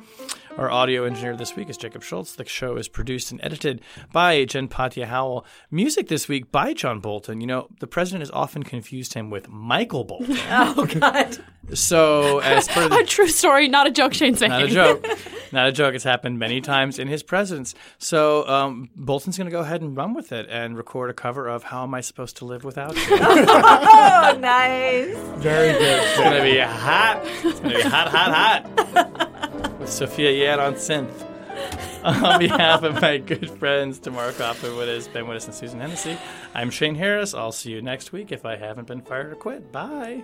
Our 0.58 0.70
audio 0.70 1.06
engineer 1.06 1.36
this 1.36 1.56
week 1.56 1.72
is 1.72 1.78
Jacob 1.78 2.04
Schulz. 2.04 2.36
The 2.36 2.46
show 2.46 2.78
is 2.78 2.88
produced 2.88 3.32
and 3.32 3.40
edited 3.44 3.82
by 4.12 4.46
Jen 4.46 4.68
Patja 4.68 5.06
Howell. 5.06 5.44
Music 5.72 6.08
this 6.08 6.28
week 6.28 6.52
by 6.52 6.74
John 6.74 7.00
Bolton. 7.00 7.42
You 7.42 7.48
know, 7.48 7.68
the 7.80 7.88
president 7.88 8.22
has 8.22 8.32
often 8.32 8.62
confused 8.62 9.16
him 9.16 9.32
with 9.32 9.50
Michael 9.50 10.04
Bolton. 10.04 10.38
Oh 10.50 10.86
God! 10.86 11.38
So, 11.74 12.40
as 12.40 12.68
per 12.68 12.88
the 12.90 12.98
a 12.98 13.06
true 13.06 13.28
story, 13.28 13.68
not 13.68 13.88
a 13.88 13.92
joke 13.92 14.07
Shane's 14.14 14.42
making. 14.42 14.58
not 14.58 14.64
a 14.64 14.68
joke. 14.68 15.06
Not 15.54 15.70
a 15.70 15.72
joke. 15.72 15.96
It's 15.96 16.04
happened 16.04 16.40
many 16.40 16.60
times 16.60 17.00
in 17.00 17.08
his 17.08 17.24
presence. 17.24 17.74
So 18.00 18.46
um, 18.50 18.90
Bolton's 18.98 19.38
going 19.38 19.46
to 19.46 19.52
go 19.52 19.62
ahead 19.62 19.80
and 19.82 19.96
run 19.96 20.14
with 20.14 20.34
it 20.34 20.46
and 20.50 20.76
record 20.76 21.10
a 21.10 21.14
cover 21.14 21.48
of 21.48 21.64
"How 21.64 21.84
Am 21.84 21.94
I 21.94 22.02
Supposed 22.02 22.36
to 22.38 22.46
Live 22.46 22.66
Without 22.66 22.96
You." 22.98 23.02
it's 23.02 23.12
Oh, 23.22 24.38
nice. 24.42 25.16
Very 25.42 25.72
good. 25.72 26.04
It's 26.04 26.18
going 26.18 26.36
to 26.36 26.42
be 26.44 26.60
hot. 26.60 27.22
It's 27.46 27.62
going 27.62 27.72
to 27.72 27.78
be 27.78 27.82
hot, 27.82 28.10
hot, 28.10 28.68
hot. 28.94 29.80
With 29.80 29.90
Sophia 29.90 30.32
Yan 30.32 30.60
on 30.60 30.74
synth. 30.74 31.24
On 32.04 32.40
behalf 32.40 32.84
of 32.84 33.02
my 33.02 33.18
good 33.18 33.50
friends 33.52 34.00
Tamara 34.00 34.32
Cofman 34.34 34.76
Wittes, 34.78 35.12
Ben 35.12 35.26
Wittes, 35.26 35.46
and 35.46 35.54
Susan 35.54 35.80
Hennessey, 35.80 36.18
I'm 36.54 36.70
Shane 36.70 36.96
Harris. 36.96 37.34
I'll 37.34 37.52
see 37.54 37.72
you 37.72 37.82
next 37.82 38.12
week 38.12 38.32
if 38.34 38.46
I 38.46 38.58
haven't 38.58 38.88
been 38.88 39.02
fired 39.02 39.32
or 39.32 39.36
quit. 39.36 39.72
Bye. 39.72 40.24